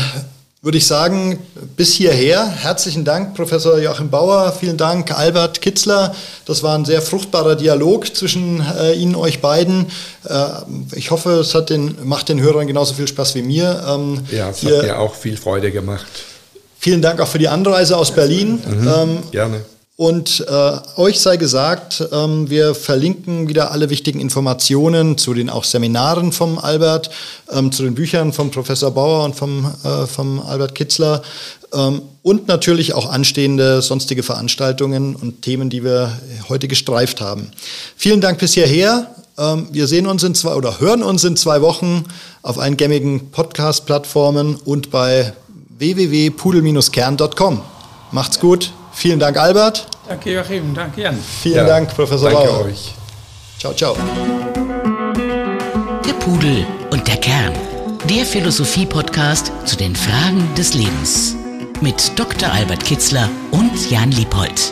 würde 0.61 0.77
ich 0.77 0.85
sagen, 0.85 1.39
bis 1.75 1.93
hierher. 1.93 2.45
Herzlichen 2.47 3.03
Dank, 3.03 3.33
Professor 3.33 3.79
Joachim 3.79 4.09
Bauer. 4.09 4.55
Vielen 4.57 4.77
Dank, 4.77 5.11
Albert 5.11 5.61
Kitzler. 5.61 6.15
Das 6.45 6.61
war 6.61 6.77
ein 6.77 6.85
sehr 6.85 7.01
fruchtbarer 7.01 7.55
Dialog 7.55 8.15
zwischen 8.15 8.63
äh, 8.77 8.93
Ihnen, 8.93 9.15
euch 9.15 9.41
beiden. 9.41 9.87
Äh, 10.29 10.47
ich 10.95 11.11
hoffe, 11.11 11.31
es 11.39 11.55
hat 11.55 11.71
den, 11.71 11.97
macht 12.03 12.29
den 12.29 12.39
Hörern 12.39 12.67
genauso 12.67 12.93
viel 12.93 13.07
Spaß 13.07 13.35
wie 13.35 13.41
mir. 13.41 13.83
Ähm, 13.87 14.19
ja, 14.31 14.51
es 14.51 14.63
hat 14.63 14.83
mir 14.83 14.99
auch 14.99 15.15
viel 15.15 15.35
Freude 15.35 15.71
gemacht. 15.71 16.05
Vielen 16.79 17.01
Dank 17.01 17.19
auch 17.19 17.27
für 17.27 17.39
die 17.39 17.47
Anreise 17.47 17.97
aus 17.97 18.11
Berlin. 18.11 18.61
Mhm, 18.65 18.87
ähm, 18.87 19.23
gerne. 19.31 19.65
Und 20.01 20.43
äh, 20.49 20.99
euch 20.99 21.19
sei 21.19 21.37
gesagt, 21.37 22.03
ähm, 22.11 22.49
wir 22.49 22.73
verlinken 22.73 23.47
wieder 23.47 23.69
alle 23.69 23.91
wichtigen 23.91 24.19
Informationen 24.19 25.15
zu 25.19 25.35
den 25.35 25.47
auch 25.47 25.63
Seminaren 25.63 26.31
vom 26.31 26.57
Albert, 26.57 27.11
ähm, 27.51 27.71
zu 27.71 27.83
den 27.83 27.93
Büchern 27.93 28.33
vom 28.33 28.49
Professor 28.49 28.89
Bauer 28.89 29.23
und 29.23 29.35
vom, 29.35 29.71
äh, 29.83 30.07
vom 30.07 30.39
Albert 30.39 30.73
Kitzler 30.73 31.21
ähm, 31.71 32.01
und 32.23 32.47
natürlich 32.47 32.95
auch 32.95 33.11
anstehende 33.11 33.83
sonstige 33.83 34.23
Veranstaltungen 34.23 35.15
und 35.15 35.43
Themen, 35.43 35.69
die 35.69 35.83
wir 35.83 36.17
heute 36.49 36.67
gestreift 36.67 37.21
haben. 37.21 37.51
Vielen 37.95 38.21
Dank 38.21 38.39
bis 38.39 38.55
hierher. 38.55 39.05
Ähm, 39.37 39.67
wir 39.71 39.85
sehen 39.85 40.07
uns 40.07 40.23
in 40.23 40.33
zwei 40.33 40.55
oder 40.55 40.79
hören 40.79 41.03
uns 41.03 41.23
in 41.23 41.37
zwei 41.37 41.61
Wochen 41.61 42.05
auf 42.41 42.57
allen 42.57 42.75
gängigen 42.75 43.29
Podcast-Plattformen 43.29 44.55
und 44.55 44.89
bei 44.89 45.33
www.pudel-kern.com. 45.77 47.61
Macht's 48.11 48.39
gut. 48.39 48.71
Vielen 49.01 49.19
Dank, 49.19 49.35
Albert. 49.35 49.87
Danke, 50.07 50.31
Joachim. 50.31 50.75
Danke, 50.75 51.01
Jan. 51.01 51.17
Vielen 51.41 51.55
ja, 51.55 51.65
Dank, 51.65 51.95
Professor 51.95 52.29
danke 52.29 52.47
Bauer. 52.47 52.65
euch. 52.65 52.93
Ciao, 53.57 53.73
ciao. 53.73 53.95
Der 56.05 56.13
Pudel 56.19 56.67
und 56.91 57.07
der 57.07 57.17
Kern. 57.17 57.51
Der 58.07 58.23
Philosophie-Podcast 58.23 59.51
zu 59.65 59.75
den 59.75 59.95
Fragen 59.95 60.47
des 60.55 60.75
Lebens. 60.75 61.35
Mit 61.81 62.19
Dr. 62.19 62.51
Albert 62.51 62.85
Kitzler 62.85 63.27
und 63.49 63.89
Jan 63.89 64.11
Liebold. 64.11 64.71